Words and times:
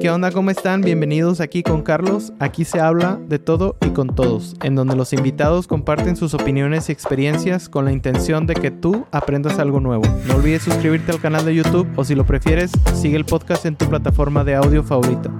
¿Qué 0.00 0.10
onda? 0.10 0.30
¿Cómo 0.30 0.52
están? 0.52 0.82
Bienvenidos 0.82 1.40
aquí 1.40 1.64
con 1.64 1.82
Carlos. 1.82 2.32
Aquí 2.38 2.64
se 2.64 2.78
habla 2.78 3.18
de 3.26 3.40
todo 3.40 3.76
y 3.84 3.90
con 3.90 4.14
todos, 4.14 4.54
en 4.62 4.76
donde 4.76 4.94
los 4.94 5.12
invitados 5.12 5.66
comparten 5.66 6.14
sus 6.14 6.34
opiniones 6.34 6.88
y 6.88 6.92
experiencias 6.92 7.68
con 7.68 7.84
la 7.84 7.90
intención 7.90 8.46
de 8.46 8.54
que 8.54 8.70
tú 8.70 9.06
aprendas 9.10 9.58
algo 9.58 9.80
nuevo. 9.80 10.04
No 10.28 10.36
olvides 10.36 10.62
suscribirte 10.62 11.10
al 11.10 11.20
canal 11.20 11.44
de 11.44 11.56
YouTube 11.56 11.88
o 11.96 12.04
si 12.04 12.14
lo 12.14 12.24
prefieres, 12.24 12.70
sigue 12.94 13.16
el 13.16 13.24
podcast 13.24 13.66
en 13.66 13.74
tu 13.74 13.88
plataforma 13.88 14.44
de 14.44 14.54
audio 14.54 14.84
favorita. 14.84 15.32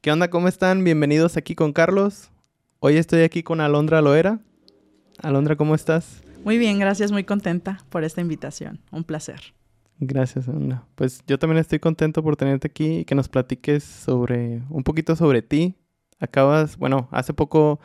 ¿Qué 0.00 0.10
onda? 0.10 0.30
¿Cómo 0.30 0.48
están? 0.48 0.82
Bienvenidos 0.82 1.36
aquí 1.36 1.54
con 1.54 1.74
Carlos. 1.74 2.30
Hoy 2.78 2.96
estoy 2.96 3.20
aquí 3.20 3.42
con 3.42 3.60
Alondra 3.60 4.00
Loera. 4.00 4.38
Alondra, 5.22 5.56
¿cómo 5.56 5.74
estás? 5.74 6.22
Muy 6.42 6.56
bien, 6.56 6.78
gracias, 6.78 7.12
muy 7.12 7.24
contenta 7.24 7.84
por 7.90 8.02
esta 8.04 8.22
invitación. 8.22 8.80
Un 8.92 9.04
placer. 9.04 9.52
Gracias, 10.02 10.48
Alondra. 10.48 10.86
Pues 10.94 11.22
yo 11.26 11.38
también 11.38 11.58
estoy 11.58 11.78
contento 11.78 12.22
por 12.22 12.34
tenerte 12.34 12.68
aquí 12.68 13.00
y 13.00 13.04
que 13.04 13.14
nos 13.14 13.28
platiques 13.28 13.84
sobre 13.84 14.62
un 14.70 14.82
poquito 14.82 15.14
sobre 15.14 15.42
ti. 15.42 15.74
Acabas, 16.18 16.78
bueno, 16.78 17.08
hace 17.10 17.34
poco 17.34 17.80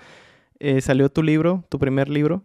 eh, 0.60 0.80
salió 0.80 1.10
tu 1.12 1.22
libro, 1.22 1.66
tu 1.68 1.78
primer 1.78 2.08
libro, 2.08 2.42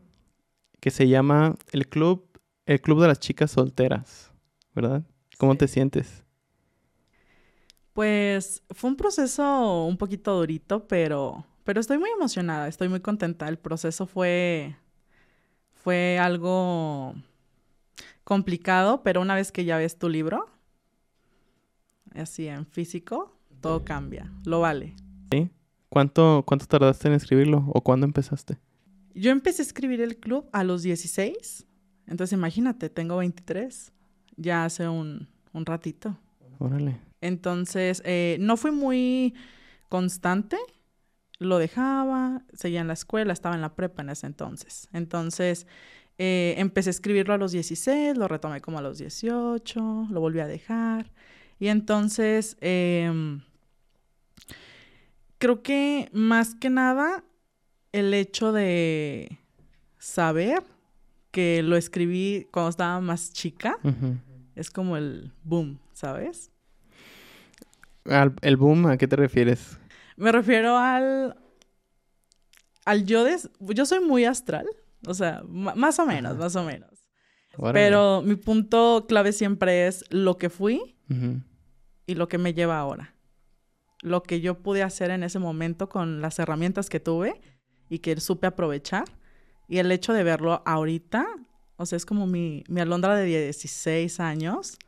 que 0.81 0.91
se 0.91 1.07
llama 1.07 1.55
El 1.71 1.89
Club, 1.89 2.27
El 2.67 2.81
Club 2.81 3.01
de 3.01 3.09
las 3.09 3.21
Chicas 3.21 3.53
Solteras, 3.53 4.33
¿verdad? 4.75 5.05
¿Cómo 5.39 5.55
te 5.55 5.69
sientes? 5.69 6.25
Pues 7.93 8.65
fue 8.71 8.91
un 8.91 8.97
proceso 8.97 9.87
un 9.87 9.97
poquito 9.97 10.37
durito, 10.37 10.89
pero, 10.89 11.47
pero 11.63 11.79
estoy 11.79 11.99
muy 11.99 12.11
emocionada, 12.11 12.67
estoy 12.67 12.89
muy 12.89 13.01
contenta. 13.01 13.49
El 13.49 13.59
proceso 13.59 14.07
fue, 14.07 14.75
fue 15.75 16.19
algo 16.19 17.15
complicado, 18.31 19.03
pero 19.03 19.21
una 19.21 19.35
vez 19.35 19.51
que 19.51 19.65
ya 19.65 19.77
ves 19.77 19.99
tu 19.99 20.09
libro, 20.09 20.49
así 22.15 22.47
en 22.47 22.65
físico, 22.65 23.37
todo 23.61 23.85
cambia, 23.85 24.31
lo 24.45 24.61
vale. 24.61 24.95
¿Sí? 25.33 25.51
¿Cuánto, 25.89 26.45
cuánto 26.47 26.67
tardaste 26.67 27.09
en 27.09 27.15
escribirlo 27.15 27.65
o 27.75 27.81
cuándo 27.81 28.07
empezaste? 28.07 28.57
Yo 29.17 29.33
empecé 29.33 29.63
a 29.63 29.65
escribir 29.65 30.01
el 30.01 30.17
club 30.17 30.49
a 30.53 30.63
los 30.63 30.85
16, 30.85 31.67
entonces 32.07 32.33
imagínate, 32.33 32.89
tengo 32.89 33.17
23, 33.17 33.93
ya 34.37 34.65
hace 34.65 34.87
un, 34.87 35.27
un 35.53 35.67
ratito. 35.67 36.17
Órale. 36.61 37.01
Entonces, 37.21 38.01
eh, 38.05 38.37
no 38.39 38.57
fui 38.57 38.71
muy 38.71 39.35
constante, 39.89 40.57
lo 41.41 41.59
dejaba, 41.59 42.45
seguía 42.53 42.81
en 42.81 42.87
la 42.87 42.93
escuela, 42.93 43.33
estaba 43.33 43.57
en 43.57 43.61
la 43.61 43.75
prepa 43.75 44.03
en 44.03 44.11
ese 44.11 44.29
entonces. 44.29 44.87
Entonces, 44.93 45.67
eh, 46.23 46.55
empecé 46.59 46.91
a 46.91 46.93
escribirlo 46.93 47.33
a 47.33 47.39
los 47.39 47.51
16, 47.51 48.19
lo 48.19 48.29
retomé 48.29 48.61
como 48.61 48.77
a 48.77 48.83
los 48.83 48.99
18, 48.99 50.09
lo 50.11 50.21
volví 50.21 50.41
a 50.41 50.47
dejar. 50.47 51.11
Y 51.59 51.69
entonces, 51.69 52.59
em, 52.61 53.41
creo 55.39 55.63
que 55.63 56.11
más 56.13 56.55
que 56.55 56.69
nada, 56.69 57.25
el 57.93 58.13
hecho 58.13 58.53
de 58.53 59.39
saber 59.97 60.63
que 61.31 61.63
lo 61.63 61.77
escribí 61.77 62.49
cuando 62.51 62.69
estaba 62.69 63.01
más 63.01 63.33
chica, 63.33 63.79
es 64.55 64.71
como 64.71 64.99
el 64.99 65.33
boom, 65.43 65.79
¿sabes? 65.95 66.51
¿El 68.43 68.59
boom 68.59 68.89
a 68.89 68.99
qué 68.99 69.09
te 69.09 69.17
refieres? 69.17 69.79
Me 70.19 70.33
refiero 70.33 70.77
al... 70.77 71.35
Al 72.85 73.07
yo 73.07 73.25
de... 73.25 73.39
Yo 73.61 73.87
soy 73.87 74.01
muy 74.01 74.27
astral. 74.27 74.67
O 75.07 75.15
sea, 75.15 75.43
más 75.49 75.99
o 75.99 76.07
menos, 76.07 76.37
más 76.37 76.57
o 76.57 76.65
menos. 76.65 76.91
Pero 77.73 78.23
mi 78.23 78.37
punto 78.37 79.07
clave 79.09 79.33
siempre 79.33 79.87
es 79.87 80.05
lo 80.11 80.39
que 80.39 80.51
fui 80.51 80.97
y 82.07 82.15
lo 82.15 82.29
que 82.29 82.39
me 82.39 82.55
lleva 82.55 82.79
ahora. 82.79 83.15
Lo 84.03 84.23
que 84.23 84.41
yo 84.41 84.63
pude 84.63 84.83
hacer 84.83 85.11
en 85.11 85.23
ese 85.23 85.39
momento 85.39 85.89
con 85.89 86.23
las 86.23 86.39
herramientas 86.39 86.89
que 86.89 87.01
tuve 87.01 87.41
y 87.89 87.99
que 87.99 88.19
supe 88.21 88.47
aprovechar. 88.47 89.05
Y 89.69 89.79
el 89.79 89.93
hecho 89.93 90.13
de 90.13 90.23
verlo 90.23 90.63
ahorita, 90.65 91.27
o 91.77 91.87
sea, 91.87 91.97
es 91.97 92.07
como 92.07 92.27
mi, 92.27 92.65
mi 92.69 92.81
alondra 92.81 93.15
de 93.17 93.25
16 93.25 94.21
años, 94.21 94.79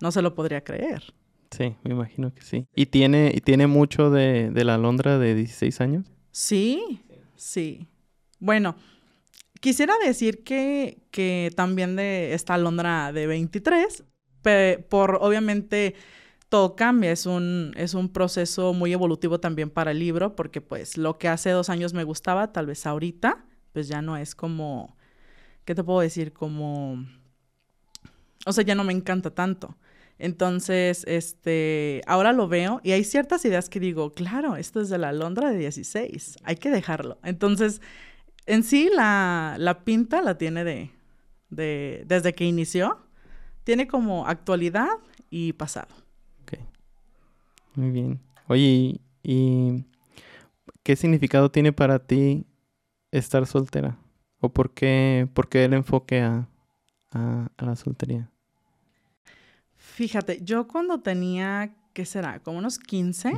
no 0.00 0.12
se 0.12 0.22
lo 0.22 0.34
podría 0.34 0.62
creer. 0.62 1.02
Sí, 1.50 1.74
me 1.82 1.92
imagino 1.92 2.34
que 2.34 2.42
sí. 2.42 2.66
¿Y 2.74 2.86
tiene, 2.86 3.32
y 3.34 3.40
tiene 3.40 3.66
mucho 3.66 4.10
de, 4.10 4.50
de 4.50 4.64
la 4.64 4.74
alondra 4.74 5.18
de 5.18 5.34
16 5.34 5.80
años? 5.80 6.06
Sí, 6.30 7.00
sí. 7.36 7.88
Bueno, 8.38 8.76
Quisiera 9.60 9.94
decir 10.04 10.44
que, 10.44 11.02
que 11.10 11.50
también 11.56 11.96
de 11.96 12.34
esta 12.34 12.54
Alondra 12.54 13.12
de 13.12 13.26
23, 13.26 14.04
por 14.88 15.18
obviamente 15.20 15.94
todo 16.48 16.76
cambia, 16.76 17.12
es 17.12 17.26
un, 17.26 17.74
es 17.76 17.94
un 17.94 18.08
proceso 18.08 18.72
muy 18.72 18.92
evolutivo 18.92 19.40
también 19.40 19.70
para 19.70 19.90
el 19.90 19.98
libro, 19.98 20.34
porque 20.34 20.60
pues 20.60 20.96
lo 20.96 21.18
que 21.18 21.28
hace 21.28 21.50
dos 21.50 21.68
años 21.68 21.92
me 21.92 22.04
gustaba, 22.04 22.52
tal 22.52 22.66
vez 22.66 22.86
ahorita, 22.86 23.44
pues 23.72 23.88
ya 23.88 24.00
no 24.00 24.16
es 24.16 24.34
como, 24.34 24.96
¿qué 25.64 25.74
te 25.74 25.84
puedo 25.84 26.00
decir? 26.00 26.32
Como, 26.32 27.04
o 28.46 28.52
sea, 28.52 28.64
ya 28.64 28.74
no 28.74 28.84
me 28.84 28.92
encanta 28.92 29.30
tanto. 29.30 29.76
Entonces, 30.18 31.04
este, 31.06 32.02
ahora 32.06 32.32
lo 32.32 32.48
veo 32.48 32.80
y 32.82 32.92
hay 32.92 33.04
ciertas 33.04 33.44
ideas 33.44 33.68
que 33.68 33.78
digo, 33.78 34.12
claro, 34.12 34.56
esto 34.56 34.80
es 34.80 34.88
de 34.88 34.98
la 34.98 35.10
Alondra 35.10 35.50
de 35.50 35.58
16, 35.58 36.38
hay 36.42 36.56
que 36.56 36.70
dejarlo. 36.70 37.18
Entonces, 37.22 37.80
en 38.48 38.64
sí 38.64 38.90
la, 38.92 39.82
pinta 39.84 40.22
la 40.22 40.38
tiene 40.38 40.64
de, 40.64 40.90
de, 41.50 42.04
desde 42.06 42.34
que 42.34 42.44
inició, 42.44 42.98
tiene 43.62 43.86
como 43.86 44.26
actualidad 44.26 44.88
y 45.28 45.52
pasado. 45.52 45.94
Ok. 46.42 46.54
Muy 47.74 47.90
bien. 47.90 48.20
Oye, 48.46 49.00
¿y 49.22 49.84
qué 50.82 50.96
significado 50.96 51.50
tiene 51.50 51.72
para 51.72 51.98
ti 51.98 52.46
estar 53.10 53.46
soltera? 53.46 53.98
¿O 54.40 54.48
por 54.48 54.72
qué, 54.72 55.28
por 55.34 55.50
qué 55.50 55.66
el 55.66 55.74
enfoque 55.74 56.22
a, 56.22 56.48
la 57.58 57.76
soltería? 57.76 58.30
Fíjate, 59.76 60.40
yo 60.42 60.66
cuando 60.68 61.00
tenía, 61.00 61.74
¿qué 61.92 62.06
será? 62.06 62.40
Como 62.42 62.58
unos 62.58 62.78
15, 62.78 63.32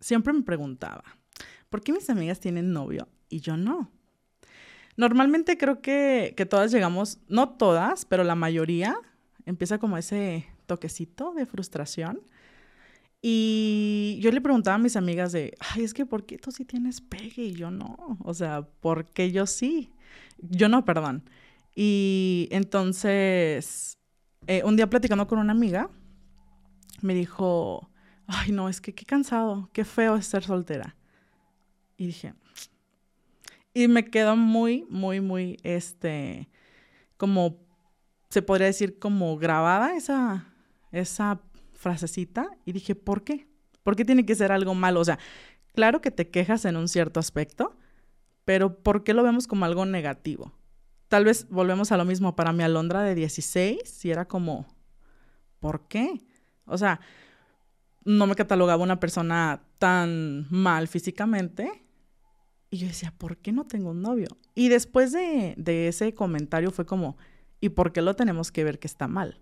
siempre 0.00 0.32
me 0.32 0.42
preguntaba, 0.42 1.04
¿por 1.70 1.80
qué 1.80 1.92
mis 1.92 2.10
amigas 2.10 2.40
tienen 2.40 2.72
novio 2.72 3.06
y 3.28 3.40
yo 3.40 3.56
no? 3.56 3.90
Normalmente 4.96 5.58
creo 5.58 5.82
que, 5.82 6.34
todas 6.48 6.72
llegamos, 6.72 7.18
no 7.28 7.50
todas, 7.50 8.04
pero 8.04 8.24
la 8.24 8.34
mayoría 8.34 8.96
empieza 9.44 9.78
como 9.78 9.98
ese 9.98 10.46
toquecito 10.66 11.32
de 11.34 11.46
frustración. 11.46 12.20
Y 13.20 14.18
yo 14.20 14.30
le 14.30 14.40
preguntaba 14.40 14.76
a 14.76 14.78
mis 14.78 14.96
amigas 14.96 15.32
de, 15.32 15.56
ay, 15.58 15.84
es 15.84 15.92
que 15.92 16.06
¿por 16.06 16.24
qué 16.24 16.38
tú 16.38 16.50
sí 16.50 16.64
tienes 16.64 17.00
pegue 17.00 17.42
y 17.42 17.52
yo 17.52 17.70
no? 17.70 18.18
O 18.22 18.34
sea, 18.34 18.62
¿por 18.62 19.04
qué 19.06 19.32
yo 19.32 19.46
sí? 19.46 19.92
Yo 20.38 20.68
no, 20.68 20.84
perdón. 20.84 21.28
Y 21.74 22.48
entonces, 22.50 23.98
eh, 24.46 24.62
un 24.64 24.76
día 24.76 24.88
platicando 24.88 25.26
con 25.26 25.38
una 25.38 25.52
amiga, 25.52 25.90
me 27.02 27.14
dijo, 27.14 27.90
ay, 28.26 28.52
no, 28.52 28.68
es 28.68 28.80
que 28.80 28.94
qué 28.94 29.04
cansado, 29.04 29.68
qué 29.72 29.84
feo 29.84 30.16
es 30.16 30.26
ser 30.26 30.42
soltera. 30.42 30.96
Y 31.98 32.06
dije, 32.06 32.34
y 33.76 33.88
me 33.88 34.06
quedó 34.06 34.36
muy, 34.36 34.86
muy, 34.88 35.20
muy, 35.20 35.58
este, 35.62 36.48
como, 37.18 37.58
se 38.30 38.40
podría 38.40 38.68
decir, 38.68 38.98
como 38.98 39.36
grabada 39.36 39.94
esa, 39.96 40.46
esa 40.92 41.42
frasecita. 41.74 42.48
Y 42.64 42.72
dije, 42.72 42.94
¿por 42.94 43.22
qué? 43.22 43.50
¿Por 43.82 43.94
qué 43.94 44.06
tiene 44.06 44.24
que 44.24 44.34
ser 44.34 44.50
algo 44.50 44.74
malo? 44.74 45.00
O 45.00 45.04
sea, 45.04 45.18
claro 45.74 46.00
que 46.00 46.10
te 46.10 46.30
quejas 46.30 46.64
en 46.64 46.78
un 46.78 46.88
cierto 46.88 47.20
aspecto, 47.20 47.76
pero 48.46 48.82
¿por 48.82 49.04
qué 49.04 49.12
lo 49.12 49.22
vemos 49.22 49.46
como 49.46 49.66
algo 49.66 49.84
negativo? 49.84 50.54
Tal 51.08 51.26
vez 51.26 51.46
volvemos 51.50 51.92
a 51.92 51.98
lo 51.98 52.06
mismo 52.06 52.34
para 52.34 52.54
mi 52.54 52.62
Alondra 52.62 53.02
de 53.02 53.14
16, 53.14 53.80
si 53.84 54.10
era 54.10 54.26
como, 54.26 54.66
¿por 55.60 55.86
qué? 55.86 56.22
O 56.64 56.78
sea, 56.78 56.98
no 58.06 58.26
me 58.26 58.36
catalogaba 58.36 58.82
una 58.82 59.00
persona 59.00 59.64
tan 59.78 60.46
mal 60.48 60.88
físicamente, 60.88 61.85
y 62.76 62.78
yo 62.78 62.88
decía, 62.88 63.12
¿por 63.16 63.38
qué 63.38 63.52
no 63.52 63.66
tengo 63.66 63.90
un 63.90 64.02
novio? 64.02 64.28
Y 64.54 64.68
después 64.68 65.10
de, 65.10 65.54
ese 65.88 66.12
comentario 66.12 66.70
fue 66.70 66.84
como, 66.84 67.16
¿y 67.58 67.70
por 67.70 67.90
qué 67.92 68.02
lo 68.02 68.14
tenemos 68.14 68.52
que 68.52 68.64
ver 68.64 68.78
que 68.78 68.86
está 68.86 69.08
mal? 69.08 69.40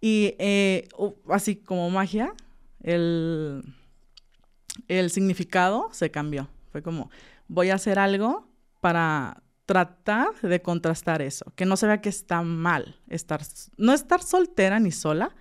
Y 0.00 0.34
eh, 0.40 0.88
así 1.28 1.54
como 1.54 1.88
magia, 1.90 2.34
el, 2.80 3.62
el 4.88 5.10
significado 5.10 5.88
se 5.92 6.10
cambió. 6.10 6.48
Fue 6.72 6.82
como, 6.82 7.10
voy 7.46 7.70
a 7.70 7.76
hacer 7.76 8.00
algo 8.00 8.48
para 8.80 9.44
tratar 9.64 10.34
de 10.42 10.60
contrastar 10.60 11.22
eso, 11.22 11.52
que 11.54 11.64
no 11.64 11.76
se 11.76 11.86
vea 11.86 12.00
que 12.00 12.08
está 12.08 12.42
mal 12.42 13.00
estar, 13.08 13.40
no 13.76 13.92
estar 13.92 14.20
soltera 14.20 14.80
ni 14.80 14.90
sola, 14.90 15.36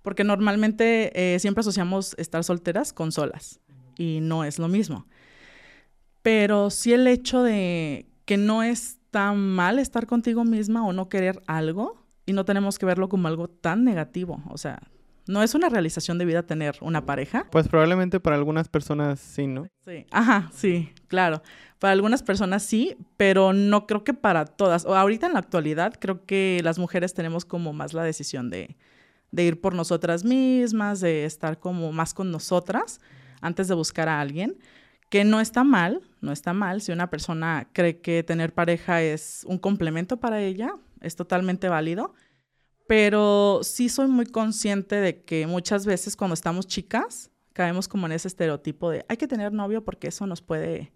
porque 0.00 0.24
normalmente 0.24 1.34
eh, 1.34 1.38
siempre 1.40 1.60
asociamos 1.60 2.14
estar 2.16 2.42
solteras 2.42 2.94
con 2.94 3.12
solas 3.12 3.60
y 3.98 4.20
no 4.22 4.44
es 4.44 4.58
lo 4.58 4.68
mismo. 4.68 5.06
Pero 6.22 6.70
sí 6.70 6.92
el 6.92 7.06
hecho 7.06 7.42
de 7.42 8.06
que 8.24 8.36
no 8.36 8.62
es 8.62 8.98
tan 9.10 9.38
mal 9.38 9.78
estar 9.78 10.06
contigo 10.06 10.44
misma 10.44 10.86
o 10.86 10.92
no 10.92 11.08
querer 11.08 11.40
algo 11.46 12.04
y 12.26 12.32
no 12.32 12.44
tenemos 12.44 12.78
que 12.78 12.86
verlo 12.86 13.08
como 13.08 13.28
algo 13.28 13.48
tan 13.48 13.84
negativo. 13.84 14.42
O 14.50 14.58
sea, 14.58 14.80
No 15.26 15.42
es 15.42 15.54
una 15.54 15.68
realización 15.68 16.16
de 16.16 16.24
vida 16.24 16.42
tener 16.42 16.76
una 16.80 17.04
pareja. 17.04 17.46
Pues 17.50 17.68
probablemente 17.68 18.18
para 18.18 18.36
algunas 18.36 18.68
personas 18.68 19.20
sí, 19.20 19.46
¿no? 19.46 19.66
Sí, 19.86 20.06
ajá, 20.10 20.50
sí, 20.54 20.90
claro. 21.06 21.42
Para 21.78 21.92
algunas 21.92 22.22
personas 22.22 22.62
sí, 22.62 22.96
pero 23.18 23.52
no 23.52 23.86
creo 23.86 24.04
que 24.04 24.14
para 24.14 24.46
todas. 24.46 24.86
O 24.86 24.94
ahorita 24.94 25.26
en 25.26 25.34
la 25.34 25.38
actualidad 25.40 25.94
creo 26.00 26.24
que 26.24 26.60
las 26.64 26.78
mujeres 26.78 27.12
tenemos 27.12 27.44
como 27.44 27.74
más 27.74 27.92
la 27.92 28.04
decisión 28.04 28.48
de, 28.48 28.76
de 29.30 29.44
ir 29.44 29.60
por 29.60 29.74
nosotras 29.74 30.24
mismas, 30.24 31.00
de 31.00 31.26
estar 31.26 31.58
como 31.58 31.92
más 31.92 32.14
con 32.14 32.30
nosotras 32.30 33.00
antes 33.42 33.68
de 33.68 33.74
buscar 33.74 34.08
a 34.08 34.20
alguien, 34.20 34.56
que 35.10 35.24
no 35.24 35.40
está 35.40 35.64
mal, 35.64 36.02
no 36.20 36.32
está 36.32 36.52
mal. 36.52 36.80
Si 36.80 36.92
una 36.92 37.10
persona 37.10 37.68
cree 37.72 38.00
que 38.00 38.22
tener 38.22 38.52
pareja 38.52 39.02
es 39.02 39.44
un 39.48 39.58
complemento 39.58 40.18
para 40.18 40.40
ella, 40.40 40.74
es 41.00 41.16
totalmente 41.16 41.68
válido 41.68 42.14
pero 42.88 43.60
sí 43.62 43.90
soy 43.90 44.08
muy 44.08 44.24
consciente 44.24 44.96
de 44.96 45.22
que 45.22 45.46
muchas 45.46 45.84
veces 45.84 46.16
cuando 46.16 46.32
estamos 46.32 46.66
chicas 46.66 47.30
caemos 47.52 47.86
como 47.86 48.06
en 48.06 48.12
ese 48.12 48.28
estereotipo 48.28 48.90
de 48.90 49.04
hay 49.08 49.18
que 49.18 49.28
tener 49.28 49.52
novio 49.52 49.84
porque 49.84 50.08
eso 50.08 50.26
nos 50.26 50.40
puede, 50.40 50.90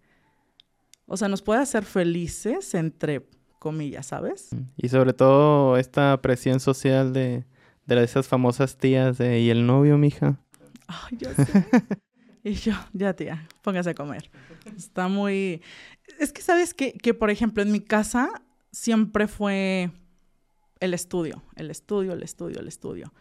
o 1.06 1.16
sea, 1.18 1.28
nos 1.28 1.42
puede 1.42 1.60
hacer 1.60 1.84
felices 1.84 2.74
entre 2.74 3.28
comillas, 3.58 4.06
¿sabes? 4.06 4.48
Y 4.76 4.88
sobre 4.88 5.12
todo 5.12 5.76
esta 5.76 6.20
presión 6.22 6.60
social 6.60 7.12
de, 7.12 7.44
de 7.86 8.02
esas 8.02 8.26
famosas 8.26 8.78
tías 8.78 9.18
de 9.18 9.40
¿y 9.40 9.50
el 9.50 9.66
novio, 9.66 9.98
mija? 9.98 10.40
Ay, 10.88 11.18
ya 11.18 11.34
sé. 11.34 11.66
y 12.44 12.54
yo, 12.54 12.72
ya 12.92 13.14
tía, 13.14 13.48
póngase 13.62 13.90
a 13.90 13.94
comer. 13.94 14.30
Está 14.76 15.08
muy... 15.08 15.62
Es 16.18 16.32
que, 16.32 16.42
¿sabes 16.42 16.74
qué? 16.74 16.92
Que, 16.92 17.14
por 17.14 17.30
ejemplo, 17.30 17.62
en 17.62 17.72
mi 17.72 17.80
casa 17.80 18.42
siempre 18.70 19.28
fue 19.28 19.90
el 20.80 20.94
estudio, 20.94 21.42
el 21.56 21.70
estudio, 21.70 22.12
el 22.12 22.22
estudio, 22.22 22.60
el 22.60 22.68
estudio. 22.68 23.12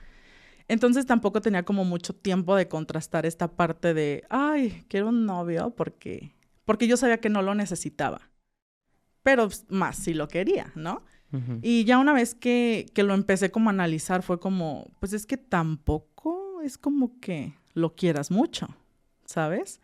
Entonces 0.68 1.06
tampoco 1.06 1.42
tenía 1.42 1.64
como 1.64 1.86
mucho 1.86 2.14
tiempo 2.14 2.56
de 2.56 2.68
contrastar 2.68 3.26
esta 3.26 3.50
parte 3.50 3.94
de, 3.94 4.24
ay, 4.30 4.86
quiero 4.88 5.10
un 5.10 5.26
novio 5.26 5.74
porque, 5.76 6.34
porque 6.66 6.88
yo 6.88 6.98
sabía 6.98 7.20
que 7.20 7.30
no 7.30 7.42
lo 7.42 7.54
necesitaba. 7.56 8.30
Pero 9.22 9.50
más 9.70 9.98
si 9.98 10.14
lo 10.14 10.28
quería, 10.28 10.72
¿no? 10.76 11.04
Y 11.62 11.86
ya 11.86 11.98
una 11.98 12.12
vez 12.12 12.36
que, 12.36 12.88
que 12.94 13.04
lo 13.04 13.14
empecé 13.14 13.52
como 13.52 13.70
a 13.70 13.74
analizar 13.74 14.22
fue 14.22 14.38
como, 14.38 14.92
pues 15.00 15.14
es 15.14 15.26
que 15.26 15.38
tampoco 15.38 16.62
es 16.62 16.78
como 16.78 17.22
que 17.22 17.54
lo 17.74 17.96
quieras 17.96 18.32
mucho, 18.32 18.68
¿sabes? 19.26 19.82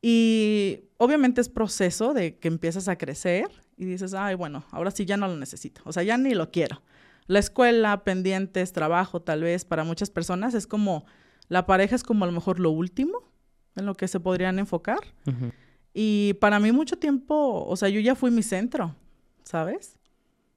Y 0.00 0.84
obviamente 0.96 1.40
es 1.40 1.48
proceso 1.48 2.14
de 2.14 2.38
que 2.38 2.48
empiezas 2.48 2.88
a 2.88 2.96
crecer 2.96 3.48
y 3.76 3.84
dices, 3.84 4.14
ay, 4.14 4.34
bueno, 4.34 4.64
ahora 4.70 4.90
sí 4.90 5.04
ya 5.04 5.16
no 5.16 5.26
lo 5.28 5.36
necesito, 5.36 5.82
o 5.84 5.92
sea, 5.92 6.02
ya 6.02 6.16
ni 6.16 6.34
lo 6.34 6.50
quiero 6.50 6.82
la 7.28 7.38
escuela, 7.38 8.04
pendientes, 8.04 8.72
trabajo, 8.72 9.20
tal 9.20 9.42
vez 9.42 9.64
para 9.64 9.84
muchas 9.84 10.10
personas 10.10 10.54
es 10.54 10.66
como, 10.66 11.04
la 11.48 11.66
pareja 11.66 11.94
es 11.94 12.02
como 12.02 12.24
a 12.24 12.26
lo 12.26 12.32
mejor 12.32 12.58
lo 12.58 12.70
último 12.70 13.22
en 13.76 13.86
lo 13.86 13.94
que 13.94 14.08
se 14.08 14.18
podrían 14.18 14.58
enfocar. 14.58 15.00
Y 15.94 16.34
para 16.40 16.58
mí 16.58 16.72
mucho 16.72 16.98
tiempo, 16.98 17.64
o 17.66 17.76
sea, 17.76 17.90
yo 17.90 18.00
ya 18.00 18.14
fui 18.14 18.30
mi 18.30 18.42
centro, 18.42 18.96
¿sabes? 19.44 19.96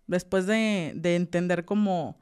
Después 0.07 0.47
de, 0.47 0.93
de 0.95 1.17
entender 1.17 1.65
como 1.65 2.17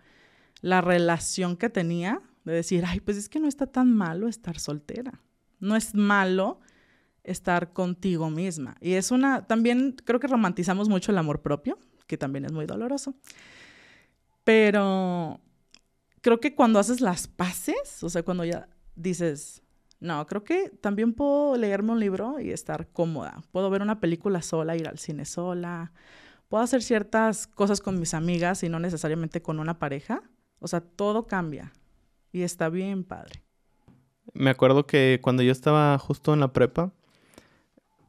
la 0.61 0.81
relación 0.81 1.55
que 1.55 1.69
tenía, 1.69 2.21
de 2.43 2.53
decir, 2.53 2.83
ay, 2.87 2.99
pues 2.99 3.17
es 3.17 3.29
que 3.29 3.39
no 3.39 3.47
está 3.47 3.67
tan 3.67 3.93
malo 3.93 4.27
estar 4.27 4.59
soltera. 4.59 5.21
No 5.59 5.75
es 5.75 5.95
malo 5.95 6.59
estar 7.23 7.73
contigo 7.73 8.29
misma. 8.29 8.75
Y 8.81 8.93
es 8.93 9.11
una, 9.11 9.45
también 9.45 9.95
creo 10.03 10.19
que 10.19 10.27
romantizamos 10.27 10.89
mucho 10.89 11.11
el 11.11 11.17
amor 11.17 11.41
propio, 11.41 11.77
que 12.07 12.17
también 12.17 12.45
es 12.45 12.51
muy 12.51 12.65
doloroso. 12.65 13.15
Pero 14.43 15.39
creo 16.21 16.39
que 16.39 16.55
cuando 16.55 16.79
haces 16.79 17.01
las 17.01 17.27
paces, 17.27 18.03
o 18.03 18.09
sea, 18.09 18.23
cuando 18.23 18.45
ya 18.45 18.67
dices, 18.95 19.61
no, 19.99 20.25
creo 20.27 20.43
que 20.43 20.69
también 20.69 21.13
puedo 21.13 21.57
leerme 21.57 21.91
un 21.91 21.99
libro 21.99 22.39
y 22.39 22.51
estar 22.51 22.87
cómoda. 22.87 23.41
Puedo 23.51 23.69
ver 23.69 23.81
una 23.81 23.99
película 23.99 24.41
sola, 24.41 24.75
ir 24.75 24.87
al 24.87 24.97
cine 24.97 25.25
sola. 25.25 25.91
Puedo 26.47 26.63
hacer 26.63 26.81
ciertas 26.81 27.47
cosas 27.47 27.81
con 27.81 27.99
mis 27.99 28.13
amigas 28.13 28.63
y 28.63 28.69
no 28.69 28.79
necesariamente 28.79 29.41
con 29.41 29.59
una 29.59 29.77
pareja. 29.77 30.23
O 30.59 30.67
sea, 30.67 30.81
todo 30.81 31.27
cambia 31.27 31.73
y 32.31 32.41
está 32.41 32.69
bien 32.69 33.03
padre. 33.03 33.43
Me 34.33 34.49
acuerdo 34.49 34.85
que 34.85 35.19
cuando 35.21 35.43
yo 35.43 35.51
estaba 35.51 35.97
justo 35.97 36.33
en 36.33 36.39
la 36.39 36.53
prepa, 36.53 36.91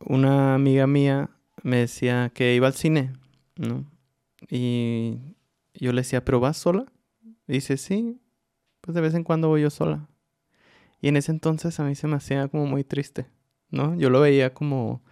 una 0.01 0.55
amiga 0.55 0.87
mía 0.87 1.31
me 1.63 1.79
decía 1.79 2.31
que 2.35 2.55
iba 2.55 2.67
al 2.67 2.75
cine, 2.75 3.13
¿no? 3.57 3.85
Y 4.49 5.19
yo 5.75 5.93
le 5.93 6.01
decía, 6.01 6.25
¿pero 6.25 6.41
vas 6.41 6.57
sola? 6.57 6.87
Y 7.47 7.55
dice, 7.55 7.77
sí, 7.77 8.21
pues 8.81 8.95
de 8.95 9.01
vez 9.01 9.15
en 9.15 9.25
cuando 9.25 9.49
voy 9.49 9.63
yo 9.63 9.71
sola. 9.71 10.09
Y 11.01 11.09
en 11.09 11.17
ese 11.17 11.33
entonces 11.33 11.81
a 11.81 11.85
mí 11.85 11.95
se 11.95 12.07
me 12.07 12.17
hacía 12.17 12.49
como 12.49 12.67
muy 12.67 12.85
triste, 12.85 13.27
¿no? 13.71 13.95
Yo 13.95 14.11
lo 14.11 14.21
veía 14.21 14.53
como, 14.53 15.03